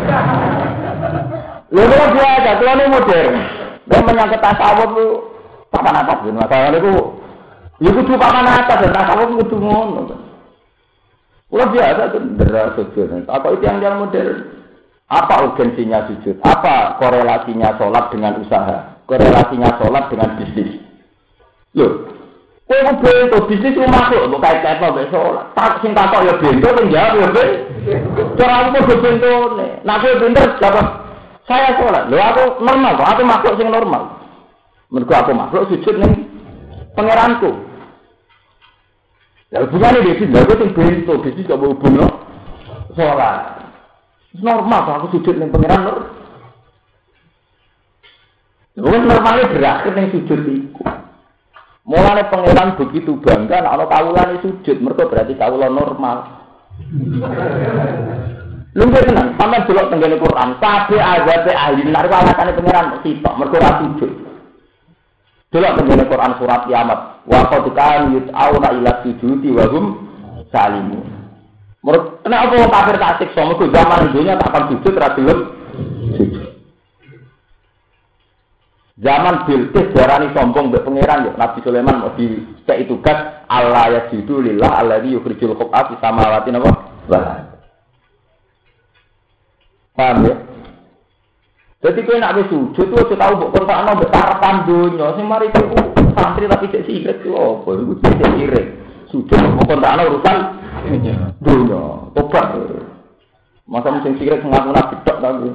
Lha 1.71 2.05
biasa, 2.11 2.49
tuane 2.59 2.83
modern. 2.91 3.35
Dan 3.87 4.01
menyangkut 4.03 4.43
tasawuf 4.43 4.91
lu 4.91 5.07
papan 5.71 6.03
atas 6.03 6.19
ben 6.27 6.35
masalah 6.35 6.69
niku. 6.75 6.95
Ya 7.79 7.89
kudu 7.95 8.13
papan 8.19 8.43
atas 8.43 8.79
dan 8.83 8.91
tasawuf 8.91 9.29
kudu 9.39 9.55
ngono. 9.55 10.01
Luar 11.47 11.71
biasa 11.71 12.11
tuh 12.11 12.21
deras 12.35 12.75
sujud. 12.75 13.07
Apa 13.31 13.55
itu 13.55 13.63
yang 13.63 13.79
yang 13.79 14.03
modern? 14.03 14.51
Apa 15.07 15.47
urgensinya 15.47 16.03
sujud? 16.11 16.43
Apa 16.43 16.99
korelasinya 16.99 17.79
sholat 17.79 18.11
dengan 18.11 18.43
usaha? 18.43 18.97
korelasinya 19.07 19.79
sholat 19.79 20.11
dengan 20.11 20.29
bisnis. 20.37 20.83
Loh, 21.73 22.11
kowe 22.67 22.83
ku 22.83 22.93
bento 22.99 23.37
bisnis 23.47 23.79
makhluk 23.87 24.27
kok 24.27 24.43
kait-kait 24.43 24.83
mbek 24.83 25.07
sholat. 25.07 25.45
Tak 25.55 25.79
sing 25.79 25.95
takok 25.95 26.27
ya 26.27 26.33
bento 26.35 26.67
sing 26.75 26.87
jawab 26.91 27.15
ya 27.15 27.27
ben. 27.31 27.49
Cara 28.35 28.53
aku 28.59 28.67
kudu 28.83 28.95
bentone. 28.99 29.67
Nah 29.87 29.95
kowe 30.03 30.19
pinter 30.19 30.45
dapat 30.59 30.87
saya 31.47 31.79
sholat. 31.79 32.03
Lho 32.11 32.19
aku 32.19 32.43
normal 32.59 32.99
kok, 32.99 33.07
aku 33.07 33.23
makhluk 33.23 33.55
sing 33.55 33.71
normal. 33.71 34.03
Mergo 34.91 35.13
aku 35.15 35.31
makhluk 35.31 35.71
sujud 35.71 35.95
ning 35.95 36.27
pangeranku. 36.91 37.51
Ya 39.47 39.63
hubungannya 39.63 40.03
bisnis, 40.03 40.27
lha 40.35 40.43
sing 40.43 40.69
bento 40.75 41.13
bisnis 41.23 41.47
kok 41.47 41.63
no? 41.63 42.07
sholat. 42.99 43.63
Normal 44.43 44.79
kok 44.83 44.97
aku 44.99 45.07
sujud 45.15 45.39
ning 45.39 45.55
pangeran 45.55 45.87
lho. 45.87 45.95
Normalnya 48.83 49.55
berakhir 49.55 49.91
ning 49.95 50.11
sujud 50.11 50.39
iku. 50.43 51.06
Mulane 51.87 52.27
pangeran 52.27 52.75
begitu 52.75 53.15
bangga 53.23 53.63
nek 53.63 53.71
ana 53.71 53.85
kawulane 53.87 54.35
sujud, 54.43 54.77
mergo 54.83 55.07
berarti 55.07 55.39
kawula 55.39 55.71
normal. 55.71 56.17
Lha 58.75 58.85
tenan, 58.91 59.39
sampeyan 59.39 59.63
delok 59.71 59.87
tenggene 59.95 60.19
Quran, 60.19 60.59
kabeh 60.59 60.99
azabe 60.99 61.51
ahli 61.55 61.87
neraka 61.87 62.27
alasane 62.27 62.51
pangeran 62.59 62.99
sitok, 63.07 63.33
mergo 63.39 63.55
ora 63.55 63.71
sujud. 63.79 64.11
Delok 65.47 65.75
tenggene 65.79 66.03
Quran 66.11 66.35
surat 66.35 66.61
Kiamat, 66.67 66.99
wa 67.23 67.41
qad 67.55 67.65
kan 67.71 68.11
yut'auna 68.11 68.69
ila 68.83 68.91
sujudi 69.07 69.49
wa 69.55 69.65
hum 69.71 69.85
salimun. 70.51 71.07
Menurut 71.87 72.19
kenapa 72.19 72.51
orang 72.51 72.67
kafir 72.67 72.95
tak 72.99 73.15
siksa? 73.23 73.47
Mergo 73.47 73.65
zaman 73.71 74.11
dunia 74.11 74.35
tak 74.35 74.51
akan 74.51 74.63
sujud 74.75 74.93
ra 74.99 75.09
sujud. 75.15 75.39
Zaman 78.97 79.45
Bilqis 79.45 79.93
darani 79.93 80.33
sombong 80.33 80.73
mbek 80.73 80.81
pangeran 80.81 81.29
ya 81.29 81.31
Nabi 81.37 81.61
Sulaiman 81.61 82.01
mau 82.01 82.17
dicek 82.17 82.89
tugas 82.89 83.45
Allah 83.45 83.93
ya 83.93 84.01
judu 84.09 84.41
lillah 84.41 84.81
alladzi 84.81 85.13
yukhrijul 85.13 85.53
khab'a 85.53 85.85
fi 85.85 85.93
samawati 86.01 86.49
napa? 86.49 86.71
Paham 89.93 90.17
ya? 90.25 90.35
Jadi 91.77 92.09
kowe 92.09 92.17
nak 92.17 92.41
wis 92.41 92.49
sujud 92.49 92.89
tuh 92.89 93.13
tau 93.13 93.37
mbok 93.37 93.53
kontakno 93.53 94.01
mbek 94.01 94.09
karepan 94.09 94.65
donya 94.65 95.13
sing 95.13 95.29
mari 95.29 95.53
iku 95.53 95.77
santri 96.17 96.49
tapi 96.49 96.65
cek 96.73 96.89
sirik 96.89 97.21
ku 97.21 97.37
apa 97.37 97.69
iku 97.77 97.93
cek 98.01 98.17
sirik. 98.33 98.65
Sujud 99.13 99.37
mbok 99.37 99.77
kontakno 99.77 100.09
urusan 100.09 100.37
donya. 101.37 101.85
Tobat. 102.17 102.49
Masa 103.69 103.93
sing 104.01 104.17
sirik 104.17 104.41
ngaku 104.41 104.69
nabi 104.73 104.95
tok 105.05 105.17
tapi. 105.21 105.49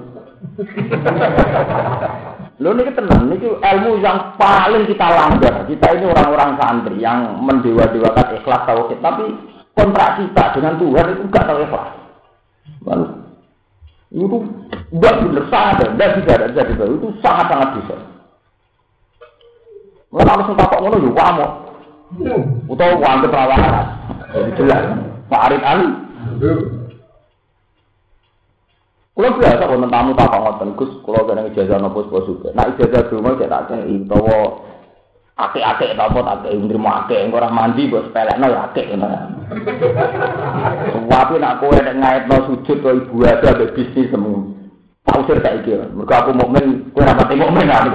Lo 2.60 2.76
ini 2.76 2.92
tenang, 2.92 3.32
ini 3.32 3.48
ilmu 3.48 4.02
yang 4.04 4.36
paling 4.36 4.84
kita 4.84 5.06
langgar. 5.08 5.64
Kita 5.64 5.86
ini 5.96 6.04
orang-orang 6.12 6.60
santri 6.60 7.00
yang 7.00 7.40
mendewa-dewakan 7.40 8.36
ikhlas 8.36 8.62
tauhid, 8.68 9.00
tapi 9.00 9.24
kontrak 9.72 10.20
kita 10.20 10.44
dengan 10.52 10.76
Tuhan 10.76 11.06
itu 11.16 11.22
enggak 11.24 11.48
tahu 11.48 11.58
ikhlas. 11.64 11.88
Lalu 12.84 13.06
itu 14.12 14.36
enggak 14.92 15.14
benar 15.24 15.44
sangat 15.48 15.88
enggak 15.96 16.10
bisa 16.20 16.30
ada 16.36 16.46
bisa 16.52 16.62
bisa 16.68 16.82
itu 16.84 17.08
sangat 17.24 17.46
sangat 17.48 17.68
bisa. 17.80 17.96
Lalu 20.12 20.28
harus 20.28 20.52
takut 20.60 20.78
ngono 20.84 20.96
yuk 21.00 21.16
kamu, 21.16 21.46
atau 22.68 23.00
wanita 23.00 23.28
perawahan, 23.32 23.86
jadi 24.36 24.50
jelas. 24.60 24.84
Pak 25.32 25.44
Arif 25.48 25.62
Ali, 25.64 25.88
Kulo 29.12 29.28
biasa 29.36 29.68
wonten 29.68 29.92
tamu 29.92 30.16
tak 30.16 30.32
ngoten 30.32 30.72
Gus, 30.72 30.88
kulo 31.04 31.28
kene 31.28 31.52
ijazah 31.52 31.76
nopo 31.76 32.08
sapa 32.08 32.24
suka. 32.24 32.48
Nak 32.56 32.80
ijazah 32.80 33.12
dulu 33.12 33.36
cek 33.36 33.52
tak 33.52 33.68
kei 33.68 34.00
utawa 34.08 34.64
akeh-akeh 35.36 35.92
ta 36.00 36.08
apa 36.08 36.20
tak 36.24 36.48
kei 36.48 36.56
nrimo 36.56 36.88
akeh 36.88 37.20
engko 37.20 37.36
ora 37.36 37.52
mandi 37.52 37.92
kok 37.92 38.08
sepelekno 38.08 38.48
ya 38.48 38.72
akeh 38.72 38.88
ngono. 38.88 39.08
Wapi 41.12 41.34
nak 41.36 41.60
kowe 41.60 41.76
nek 41.76 41.98
ngaitno 42.00 42.36
sujud 42.48 42.78
kok 42.80 42.96
ibu 43.04 43.16
ada 43.28 43.52
ambek 43.52 43.76
bisnis 43.76 44.08
semu. 44.08 44.56
Tak 45.04 45.28
usir 45.28 45.44
tak 45.44 45.60
iki. 45.60 45.76
Mergo 45.92 46.14
aku 46.16 46.32
mukmin, 46.32 46.88
kowe 46.96 47.04
ora 47.04 47.12
pati 47.12 47.36
mukmin 47.36 47.68
aku. 47.68 47.88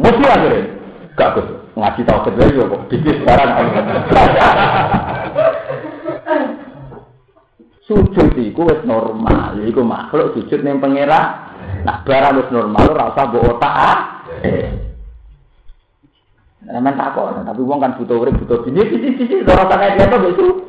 Mesti 0.00 0.24
akhirnya. 0.24 0.60
Gak 1.20 1.36
Gus, 1.36 1.48
ngaji 1.76 2.00
tau 2.08 2.24
kedua 2.24 2.64
kok 2.64 2.82
bisnis 2.88 3.20
barang. 3.28 3.50
Sujud 7.86 8.30
iku 8.38 8.68
wis 8.70 8.82
normal 8.86 9.58
iku 9.66 9.82
makhluk 9.82 10.38
sujud 10.38 10.62
ning 10.62 10.78
pangeran 10.78 11.50
nak 11.82 12.06
barang 12.06 12.38
wis 12.38 12.48
normal 12.54 12.84
ora 12.94 13.10
usah 13.10 13.24
mbok 13.26 13.46
otak 13.58 13.74
ah 13.74 13.98
Nah, 16.62 16.94
takut, 16.94 17.34
tapi 17.42 17.58
wong 17.66 17.82
kan 17.82 17.98
butuh 17.98 18.22
urip, 18.22 18.38
butuh 18.38 18.62
bini, 18.62 18.86
bini, 18.86 19.18
bini, 19.18 19.42
ora 19.42 19.66
tak 19.66 19.82
kaya 19.82 20.06
apa 20.06 20.14
itu. 20.30 20.62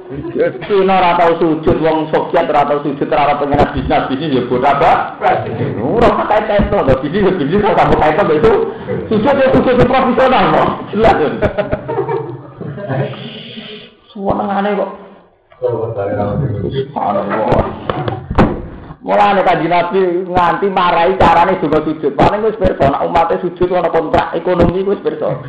Cina 0.65 0.97
ora 0.97 1.13
tau 1.21 1.37
sujud, 1.37 1.77
wong 1.85 2.09
Soviet 2.09 2.49
ora 2.49 2.65
sujud, 2.81 3.07
ora 3.13 3.37
tau 3.37 3.45
bisnis, 3.45 4.09
bisnis 4.09 4.33
ya 4.33 4.41
buat 4.49 4.65
apa? 4.65 5.21
Ora 5.77 6.09
tak 6.17 6.49
kaya 6.49 6.65
itu, 6.65 6.75
ada 6.81 6.97
bisnis, 6.97 7.29
ya 7.29 7.31
bisnis, 7.37 7.61
ora 7.61 7.85
kaya 7.93 8.25
itu. 8.25 8.53
Sujud 9.05 9.35
ya 9.37 9.47
sujud 9.53 9.75
ya 9.77 9.85
profesional 9.85 10.43
kok, 10.49 10.69
jelas. 10.97 11.15
Semua 14.09 14.33
nengane 14.33 14.73
kok. 14.73 15.02
Mulane 19.03 19.43
kanjeng 19.47 19.71
Nabi 19.71 19.99
nganti 20.27 20.67
marahi 20.67 21.15
carane 21.15 21.59
juga 21.63 21.79
sujud. 21.87 22.11
Paling 22.19 22.43
wis 22.43 22.59
pirsa 22.59 22.87
nek 22.87 23.03
umate 23.07 23.35
sujud 23.39 23.71
ana 23.71 23.87
kontrak 23.87 24.35
ekonomi 24.35 24.83
wis 24.83 24.99
pirsa. 24.99 25.39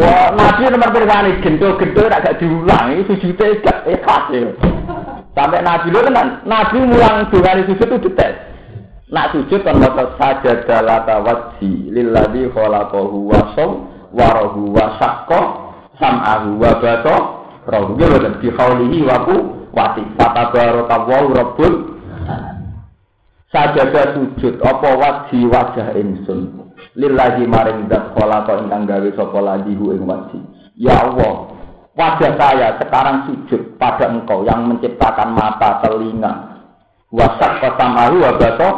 Wah, 0.00 0.28
Nabi 0.32 0.68
nomor 0.68 0.92
pirsa 0.96 1.28
gento-gento 1.44 2.02
nek 2.08 2.24
gak 2.24 2.36
diulang 2.40 2.96
iki 2.96 3.20
sujude 3.20 3.60
gak 3.60 3.84
ikhlas 3.84 4.24
ya. 4.32 4.48
Sampai 5.32 5.64
Nabi 5.64 5.88
lo 5.92 6.00
tenan, 6.04 6.44
Nabi 6.44 6.76
mulang 6.84 7.28
dongane 7.32 7.68
sujud 7.68 7.88
itu 7.88 8.08
detail. 8.08 8.36
Nak 9.12 9.32
sujud 9.36 9.60
kan 9.60 9.76
maca 9.76 10.16
sajada 10.16 10.64
dalata 10.64 11.20
wajhi 11.20 11.92
lilladzi 11.92 12.48
khalaqahu 12.52 13.28
wa 13.28 13.40
saw 13.56 13.76
warahu 14.12 14.72
wa 14.72 14.96
saqqa 14.96 15.40
sam'ahu 16.00 16.56
wa 16.56 16.72
bato 16.80 17.41
roh 17.62 17.94
nggih 17.94 18.06
boten 18.10 18.34
bi 18.42 18.48
khaulihi 18.50 18.98
wa 19.06 19.16
ku 19.26 19.36
wati. 19.70 20.02
Fatabarakallahu 20.18 21.26
rabbul 21.34 21.72
sajada 23.54 24.18
sujud 24.18 24.58
apa 24.62 24.88
wajhi 24.98 25.40
wajah 25.46 25.94
insun? 25.94 26.72
Lillahi 26.98 27.46
maring 27.46 27.86
zat 27.86 28.12
khalaqa 28.18 28.66
ingkang 28.66 28.90
gawe 28.90 29.08
sapa 29.14 29.38
lajihu 29.38 29.94
ing 29.94 30.02
ya 30.74 30.94
Allah 30.98 31.52
wajah 31.94 32.32
saya 32.34 32.68
sekarang 32.82 33.30
sujud 33.30 33.78
pada 33.78 34.10
engkau 34.10 34.42
yang 34.42 34.66
menciptakan 34.66 35.30
mata 35.36 35.78
telinga. 35.84 36.32
Wasak 37.12 37.60
pasamahu 37.60 38.24
wa 38.24 38.32
bato. 38.40 38.70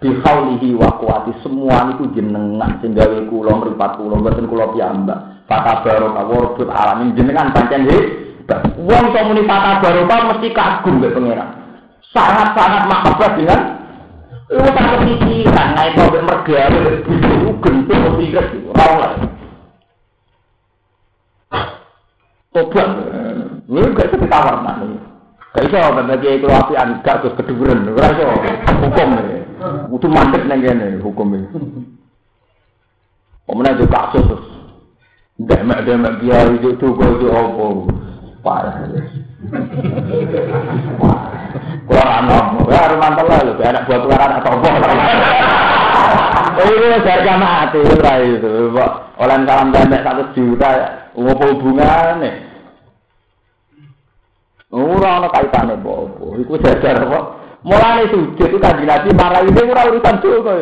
Bihaulihi 0.00 0.80
wa 0.80 0.96
semua 1.44 1.92
itu 1.92 2.08
jenengan 2.16 2.80
sing 2.80 2.96
gawe 2.96 3.20
kula 3.28 3.52
mripat 3.52 4.00
kula 4.00 4.16
mboten 4.16 4.48
kula 4.48 4.72
piyambak 4.72 5.39
Fata 5.50 5.82
barokah 5.82 6.30
warbut 6.30 6.70
alamin 6.70 7.18
jenengan 7.18 7.50
pancen 7.50 7.82
hebat. 7.90 8.70
Wong 8.78 9.10
kok 9.10 9.26
muni 9.26 9.42
fata 9.50 9.82
barokah 9.82 10.30
mesti 10.30 10.54
kagum 10.54 11.02
mbek 11.02 11.10
pangeran. 11.10 11.50
Sangat-sangat 12.14 12.86
mahabbah 12.86 13.30
dengan 13.34 13.60
lu 14.46 14.62
tak 14.62 14.86
kepikiran 14.94 15.68
naik 15.74 15.98
kok 15.98 16.22
mergawe 16.22 16.78
itu 17.02 17.50
gentuk 17.66 17.98
mesti 17.98 18.24
kres 18.30 18.48
ora 18.70 18.84
oleh. 18.94 19.10
Tobat. 22.54 22.88
Lu 23.66 23.90
gak 23.94 24.06
bisa 24.06 24.22
ditawar 24.22 24.54
nak. 24.62 24.86
Gak 25.50 25.66
iso 25.66 25.78
bagi 25.82 26.30
itu 26.30 26.46
apian 26.46 27.02
gak 27.02 27.26
terus 27.26 27.34
keduren. 27.34 27.90
Iso 27.90 28.22
hukum. 28.86 29.10
Itu 29.98 30.06
mantep 30.06 30.46
nang 30.46 30.62
kene 30.62 31.02
hukum 31.02 31.34
iki. 31.34 31.58
Pemenang 33.50 33.82
juga 33.82 34.14
kasus 34.14 34.59
Demek-demek 35.40 36.20
kiai 36.20 36.52
itu 36.60 36.76
tuku 36.76 37.04
itu 37.16 37.26
apa? 37.32 37.66
Parah. 38.44 38.74
Kalau 41.88 42.06
anak, 42.06 42.44
ya 42.68 42.78
harus 42.86 42.98
mantap 43.00 43.26
lah, 43.26 43.40
lu 43.44 43.52
anak 43.56 43.84
buat 43.88 44.00
tukaran 44.04 44.36
atau 44.36 44.52
apa? 44.60 44.68
Ini 46.60 47.00
harga 47.00 47.34
mati, 47.40 47.80
lah 47.80 48.20
itu, 48.20 48.68
pak. 48.76 48.92
Orang 49.16 49.48
kalam 49.48 49.72
demek 49.72 50.04
satu 50.04 50.28
juta, 50.36 50.70
apa 51.16 51.42
hubungannya? 51.56 52.30
Ora 54.70 55.18
ana 55.18 55.28
kaitane 55.34 55.74
apa-apa. 55.74 56.26
Iku 56.38 56.54
jajar 56.62 57.02
apa? 57.02 57.18
Mulane 57.66 58.06
sujud 58.06 58.38
itu 58.38 58.58
kanjeng 58.62 58.86
Nabi 58.86 59.10
marah 59.12 59.42
ini 59.42 59.60
ora 59.66 59.90
urusan 59.90 60.16
dosa. 60.22 60.54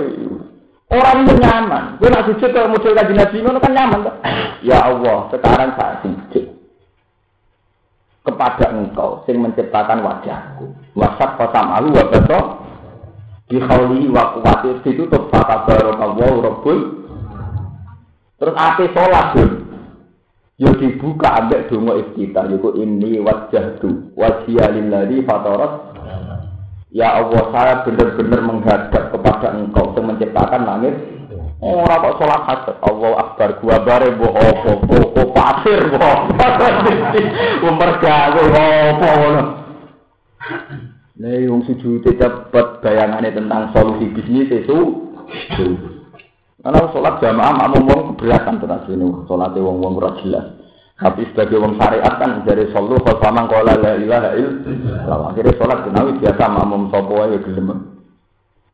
Orang 0.89 1.29
itu 1.29 1.37
nyaman. 1.37 2.01
Gue 2.01 2.09
nak 2.09 2.25
sujud 2.25 2.49
kalau 2.49 2.73
muncul 2.73 2.97
kaji 2.97 3.13
nabi 3.13 3.45
ngono 3.45 3.61
kan 3.61 3.77
nyaman 3.77 4.09
tuh. 4.09 4.17
Ya 4.65 4.89
Allah, 4.89 5.29
sekarang 5.29 5.77
saya 5.77 5.95
sujud 6.01 6.45
kepada 8.25 8.73
engkau 8.73 9.25
sing 9.29 9.37
menciptakan 9.41 10.01
wajahku. 10.01 10.73
Wasak 10.97 11.41
kota 11.41 11.61
malu 11.65 11.97
wa 11.97 12.05
beto 12.13 12.41
Di 13.49 13.57
khawli 13.57 14.13
wa 14.13 14.37
kuwati 14.37 14.85
ditutup 14.85 15.33
fata 15.33 15.65
barokallahu 15.65 16.37
rabbul. 16.45 16.79
Terus 18.37 18.57
ape 18.57 18.93
sholat 18.93 19.27
dun. 19.33 19.51
Yo 20.61 20.75
dibuka 20.77 21.39
ambek 21.39 21.73
donga 21.73 21.97
iftitah 21.97 22.45
yiku 22.51 22.77
ini 22.77 23.23
wajjahtu 23.25 24.13
wajhiya 24.19 24.75
lillazi 24.75 25.25
fatarat 25.25 25.88
Ya 26.89 27.21
Allah 27.21 27.53
saya 27.53 27.75
benar-benar 27.85 28.41
menghadap 28.41 29.13
kepada 29.13 29.53
engkau 29.53 29.93
yang 29.93 30.09
menciptakan 30.09 30.63
langit 30.65 30.95
Oh, 31.59 31.83
kok 31.83 32.23
salat 32.23 32.43
hajat. 32.47 32.77
Allah 32.87 33.13
akbar 33.19 33.59
gua 33.59 33.83
bare 33.83 34.15
mbok 34.15 34.31
apa 34.31 34.73
kok 34.79 35.29
pasir 35.35 35.81
mbok. 35.91 36.19
Umpergawe 37.67 38.43
apa 38.55 39.09
ngono. 39.19 39.43
Nek 41.19 41.51
wong 41.51 41.67
sujud 41.67 42.07
cepet 42.07 42.67
bayangane 42.79 43.35
tentang 43.35 43.75
solusi 43.75 44.07
bisnis 44.15 44.55
itu. 44.55 44.79
Karena 46.63 46.91
sholat 46.95 47.19
jamaah 47.19 47.55
makmum 47.59 47.91
wong 47.91 48.01
keberatan 48.15 48.63
terus 48.63 48.87
ini 48.95 49.07
sholatnya 49.27 49.59
wong 49.59 49.83
wong 49.83 49.99
ora 49.99 50.15
jelas. 50.23 50.47
Tapi 50.99 51.31
sebagai 51.31 51.63
wong 51.63 51.79
syariat 51.79 52.19
kan 52.19 52.43
dari 52.43 52.75
solu 52.75 52.99
sama 53.23 53.47
kalau 53.47 53.71
la 53.71 53.95
ilaha 53.95 54.35
illallah. 54.35 55.31
Akhirnya 55.31 55.55
sholat 55.55 55.87
kenawi 55.87 56.19
biasa 56.19 56.43
makmum 56.51 56.91
sopo 56.91 57.23
aja 57.23 57.39
gelem. 57.39 58.03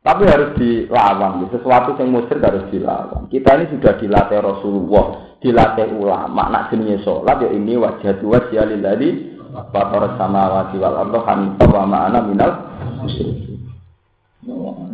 Tapi 0.01 0.23
harus 0.29 0.53
dilawan, 0.57 1.49
sesuatu 1.49 1.97
yang 2.01 2.13
musir 2.13 2.41
harus 2.41 2.65
dilawan. 2.73 3.29
Kita 3.29 3.57
ini 3.57 3.73
sudah 3.77 3.97
dilatih 4.01 4.41
Rasulullah, 4.41 5.37
dilatih 5.41 5.97
ulama. 5.97 6.49
Nak 6.49 6.73
jenis 6.73 7.05
sholat 7.05 7.45
ya 7.45 7.49
ini 7.53 7.77
wajah 7.77 8.17
dua 8.17 8.49
sialil 8.49 8.81
tadi. 8.81 9.37
Batar 9.55 10.19
sama 10.19 10.51
wajib 10.51 10.83
wal 10.83 10.99
Allah 10.99 11.21
hanifah 11.31 11.69
wa 11.71 11.85
ma'ana 11.87 12.19
minal 12.27 12.53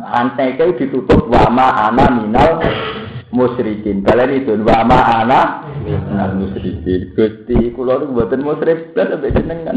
Antai 0.05 0.61
kau 0.61 0.77
ditutup 0.77 1.33
wa 1.33 1.49
ma'ana 1.49 2.07
minal 2.13 2.61
musyrikin. 3.31 4.03
Kalian 4.03 4.43
itu 4.43 4.53
wa 4.63 4.83
ma'ana 4.87 5.41
minal 5.83 6.35
musyrikin. 6.39 7.15
Gusti, 7.15 7.71
kulo 7.75 8.03
itu 8.03 8.07
buatan 8.15 8.43
musyrik. 8.43 8.95
Dan 8.95 9.19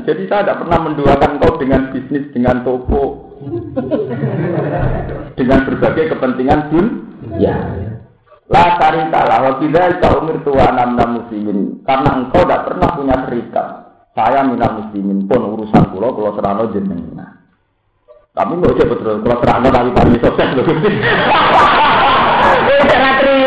Jadi 0.03 0.23
saya 0.29 0.45
tidak 0.45 0.59
pernah 0.65 0.79
menduakan 0.85 1.41
kau 1.41 1.57
dengan 1.61 1.93
bisnis, 1.93 2.29
dengan 2.33 2.65
toko, 2.65 3.37
dengan 5.39 5.59
berbagai 5.69 6.17
kepentingan 6.17 6.61
pun 6.69 6.85
ya. 7.37 7.57
La 8.51 8.75
tarika 8.75 9.23
la 9.23 9.37
wa 9.39 9.51
bidzalika 9.57 10.19
umirtu 10.19 10.51
wa 10.51 10.67
anam 10.69 11.23
muslimin. 11.23 11.81
Karena 11.87 12.21
engkau 12.21 12.43
tidak 12.43 12.69
pernah 12.69 12.89
punya 12.91 13.15
serikat 13.25 13.67
saya 14.13 14.45
minal 14.45 14.77
muslimin 14.77 15.25
pun 15.25 15.41
urusan 15.57 15.89
kula 15.89 16.13
kula 16.13 16.37
serano 16.37 16.69
jenengan. 16.69 17.41
Tapi 18.33 18.51
nggak 18.57 18.73
usah 18.77 18.87
betul 18.89 19.21
kalau 19.25 19.41
serano 19.41 19.67
tapi 19.69 19.89
kami 19.93 20.17
sukses 20.21 20.49
loh 20.57 20.65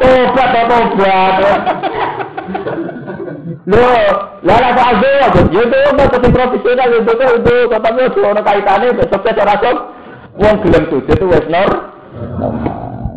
Oh, 0.00 0.24
kok 0.32 0.48
ya, 1.00 1.16
ya 5.62 6.00
profesional 6.40 6.88
itu 6.88 7.12
tuh 7.12 7.30
itu 7.36 7.56
katanya 7.68 8.04
ono 8.08 8.40
kaitannya 8.40 8.96
besok 8.96 9.20
ke 9.20 9.32
ora 9.36 9.56
sok. 9.60 9.76
Wong 10.40 10.56
gelem 10.64 10.84
tuh 10.88 11.00
itu 11.04 11.24
wis 11.28 11.46
nor. 11.52 11.70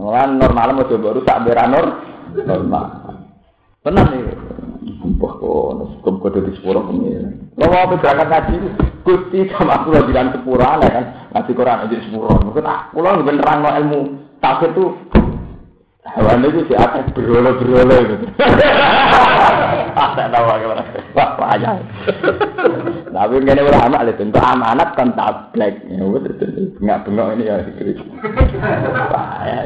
Normal, 0.03 0.27
normal 0.35 0.67
mau 0.75 0.85
coba 0.85 1.15
rusak 1.15 1.37
beranor 1.47 1.85
normal. 2.43 2.85
Tenang 3.83 4.07
nih. 4.11 4.42
Sumpah 5.03 5.35
kok, 5.35 5.99
hukum 5.99 6.15
kode 6.23 6.47
di 6.47 6.55
sepuro 6.55 6.79
pengiran. 6.87 7.35
Lo 7.59 7.67
mau 7.67 7.83
apa 7.83 7.99
berangkat 7.99 8.27
ngaji? 8.31 8.55
Gusti 9.03 9.51
sama 9.51 9.83
aku 9.83 9.91
lagi 9.91 10.07
bilang 10.15 10.31
sepuro 10.31 10.63
aneh 10.63 10.87
kan. 10.87 11.05
Ngaji 11.35 11.51
Quran 11.51 11.83
aja 11.83 11.97
sepuro. 12.07 12.31
Mungkin 12.39 12.63
aku 12.63 13.03
lo 13.03 13.19
beneran 13.19 13.59
no 13.59 13.69
ilmu. 13.75 14.01
Tapi 14.39 14.71
tuh 14.71 14.95
Hewan 16.03 16.43
itu 16.43 16.67
si 16.67 16.75
atas 16.75 17.07
berolo-berolo 17.15 17.95
gitu. 18.11 18.25
Ada 19.95 20.23
nama 20.31 20.59
gimana? 20.59 20.83
Wah, 21.15 21.29
payah. 21.39 21.79
Tapi 23.07 23.33
ini 23.39 23.61
ulama 23.63 24.03
itu 24.07 24.23
untuk 24.23 24.43
amanat 24.43 24.99
kan 24.99 25.15
tablek. 25.15 25.79
Ya 25.87 26.03
betul 26.03 26.75
bengak-bengok 26.79 27.27
ini 27.39 27.43
ya. 27.47 27.55
Payah. 29.11 29.63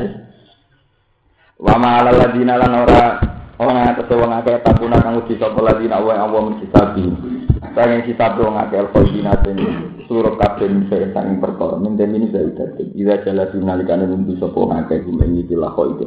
Wa 1.58 1.74
ma'ala 1.78 2.14
ladina 2.14 2.54
lan 2.58 2.86
ora 2.86 3.37
Orang 3.58 3.74
yang 3.82 3.98
wong 4.06 4.32
akeh 4.38 4.62
takuna 4.62 5.02
kang 5.02 5.18
uji 5.18 5.42
sapa 5.42 5.58
ladina 5.66 5.98
wa 5.98 6.14
yang 6.14 6.30
Allah 6.30 6.42
mencitabi. 6.46 7.10
Sanging 7.74 8.06
kitab 8.06 8.38
wong 8.38 8.54
akeh 8.54 8.86
al-qadinatin 8.86 9.58
suruh 10.06 10.38
kabeh 10.38 10.70
saya 10.94 11.10
sanging 11.10 11.42
perkara. 11.42 11.82
Min 11.82 11.98
ini 11.98 12.30
saya 12.30 12.54
dadi. 12.54 12.94
Ida 12.94 13.26
jala 13.26 13.50
dinalikane 13.50 14.06
mumpi 14.06 14.38
sapa 14.38 14.54
wong 14.54 14.78
akeh 14.78 15.02
gumen 15.02 15.42
iki 15.42 15.58
lakho 15.58 15.90
itu. 15.98 16.06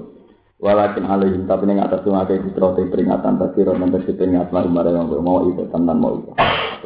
Walakin 0.62 1.10
alaihim 1.10 1.50
tapi 1.50 1.66
ning 1.66 1.82
atas 1.82 2.06
wong 2.06 2.22
akeh 2.22 2.38
fitrate 2.38 2.86
peringatan 2.86 3.42
tadi 3.42 3.66
ro 3.66 3.74
nang 3.74 3.90
tegese 3.98 4.22
ingat 4.22 4.54
lan 4.54 4.70
bareng 4.70 5.10
wong 5.10 5.18
mau 5.18 5.42
itu 5.50 5.66
tenan 5.74 5.98
mau 5.98 6.22
itu. 6.22 6.30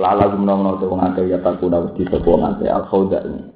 Lala 0.01 0.33
gumno-gumno 0.33 0.81
wong 0.81 1.01
akeh 1.13 1.29
ya 1.29 1.45
takuna 1.45 1.85
wedi 1.85 2.09
sapa 2.09 2.25
wong 2.25 2.41
akeh 2.57 2.73
al-khawda 2.73 3.21
ini. 3.21 3.53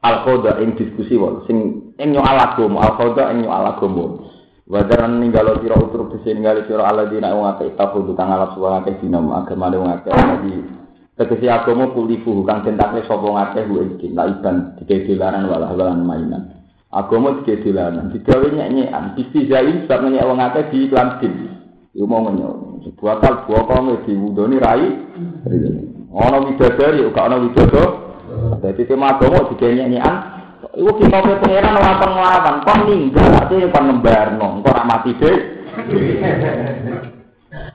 Al-khawda 0.00 0.56
ing 0.64 0.72
diskusi 0.80 1.20
wae 1.20 1.44
sing 1.44 1.92
ing 2.00 2.16
yo 2.16 2.24
alagomo 2.24 2.80
al-khawda 2.80 3.28
ing 3.36 3.44
yo 3.44 3.52
alagomo. 3.52 4.39
Wadaran 4.70 5.18
ninggalo 5.18 5.58
sira 5.58 5.74
utur 5.74 6.14
dise 6.14 6.30
ninggali 6.30 6.62
sira 6.70 6.86
aladina 6.86 7.34
wong 7.34 7.42
akeh 7.58 7.74
tafu 7.74 8.06
kang 8.14 8.30
alap 8.30 8.54
suwa 8.54 8.78
akeh 8.78 9.02
dina 9.02 9.18
agama 9.18 9.66
wong 9.66 9.90
akeh 9.98 10.14
di 10.46 10.62
tegese 11.18 11.50
agama 11.50 11.90
kulifu 11.90 12.46
kang 12.46 12.62
tentakne 12.62 13.02
sapa 13.02 13.26
akeh 13.50 13.66
ku 13.66 13.82
iki 13.82 14.14
laiban 14.14 14.78
dikedilaran 14.78 15.50
walah 15.50 15.74
walan 15.74 16.06
mainan. 16.06 16.54
Agama 16.94 17.42
tiga 17.42 17.58
dilanan, 17.66 18.14
digawe 18.14 18.46
nyek-nyekan, 18.50 19.18
istizai 19.18 19.86
sebab 19.86 20.06
nyek 20.06 20.26
wong 20.26 20.38
akeh 20.38 20.62
di 20.70 20.86
iklan 20.86 21.18
din. 21.18 21.34
Iku 21.90 22.06
mau 22.06 22.22
ngenyo, 22.22 22.82
sebuah 22.86 23.18
kal 23.18 23.34
buah 23.50 23.62
kong 23.66 24.06
diwudoni 24.06 24.58
rai. 24.58 24.86
Ono 26.14 26.36
widadari, 26.46 27.02
gak 27.10 27.26
ono 27.26 27.36
widado. 27.42 27.84
Dadi 28.62 28.82
tema 28.86 29.18
agama 29.18 29.50
digawe 29.50 29.70
nyek-nyekan. 29.70 30.39
Iku 30.60 30.90
kita 31.00 31.18
pangeran 31.24 31.78
ora 31.80 31.92
kon 32.00 32.12
nglawan, 32.12 32.56
kon 32.68 32.80
ninggal 32.84 33.32
ate 33.40 33.56
kon 33.72 33.84
nembarno, 33.88 34.46
engko 34.60 34.68
ora 34.68 34.84
mati 34.84 35.12
deh. 35.16 35.38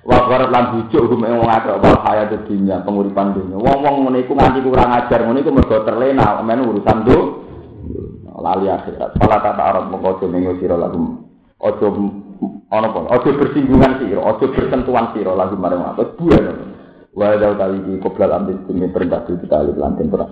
Wa 0.06 0.30
qarat 0.30 0.54
lan 0.54 0.66
bujuk 0.72 1.02
hukum 1.10 1.26
wong 1.26 1.50
akeh 1.50 1.76
wal 1.82 1.98
hayat 2.06 2.32
dunya, 2.46 2.80
penguripan 2.86 3.34
dunya. 3.34 3.58
Wong-wong 3.58 4.08
ngene 4.08 4.30
nganti 4.30 4.60
kurang 4.62 4.94
ajar, 4.94 5.20
ngene 5.26 5.42
iku 5.42 5.52
mergo 5.52 5.78
terlena 5.82 6.40
men 6.46 6.62
urusan 6.62 7.00
dunya. 7.04 7.44
lali 8.46 8.68
akhirat. 8.70 9.18
Fala 9.18 9.42
kata 9.42 9.62
Arab 9.64 9.90
mengko 9.90 10.22
aja 10.22 10.26
mengo 10.30 10.54
sira 10.62 10.78
lagu. 10.78 11.26
Aja 11.58 11.88
ana 12.70 12.88
apa? 12.92 13.00
Aja 13.10 13.30
bersinggungan 13.34 13.98
sira, 13.98 14.22
aja 14.22 14.46
bersentuhan 14.46 15.06
sira 15.18 15.34
lagu 15.34 15.58
marang 15.58 15.82
apa. 15.82 16.14
Buan. 16.14 16.46
Wa 17.16 17.34
kali 17.34 17.78
iki 17.82 17.94
qoblal 18.04 18.32
ambil 18.36 18.60
demi 18.68 18.92
perintah 18.92 19.24
kita 19.26 19.64
lantin 19.74 20.12
perang. 20.12 20.30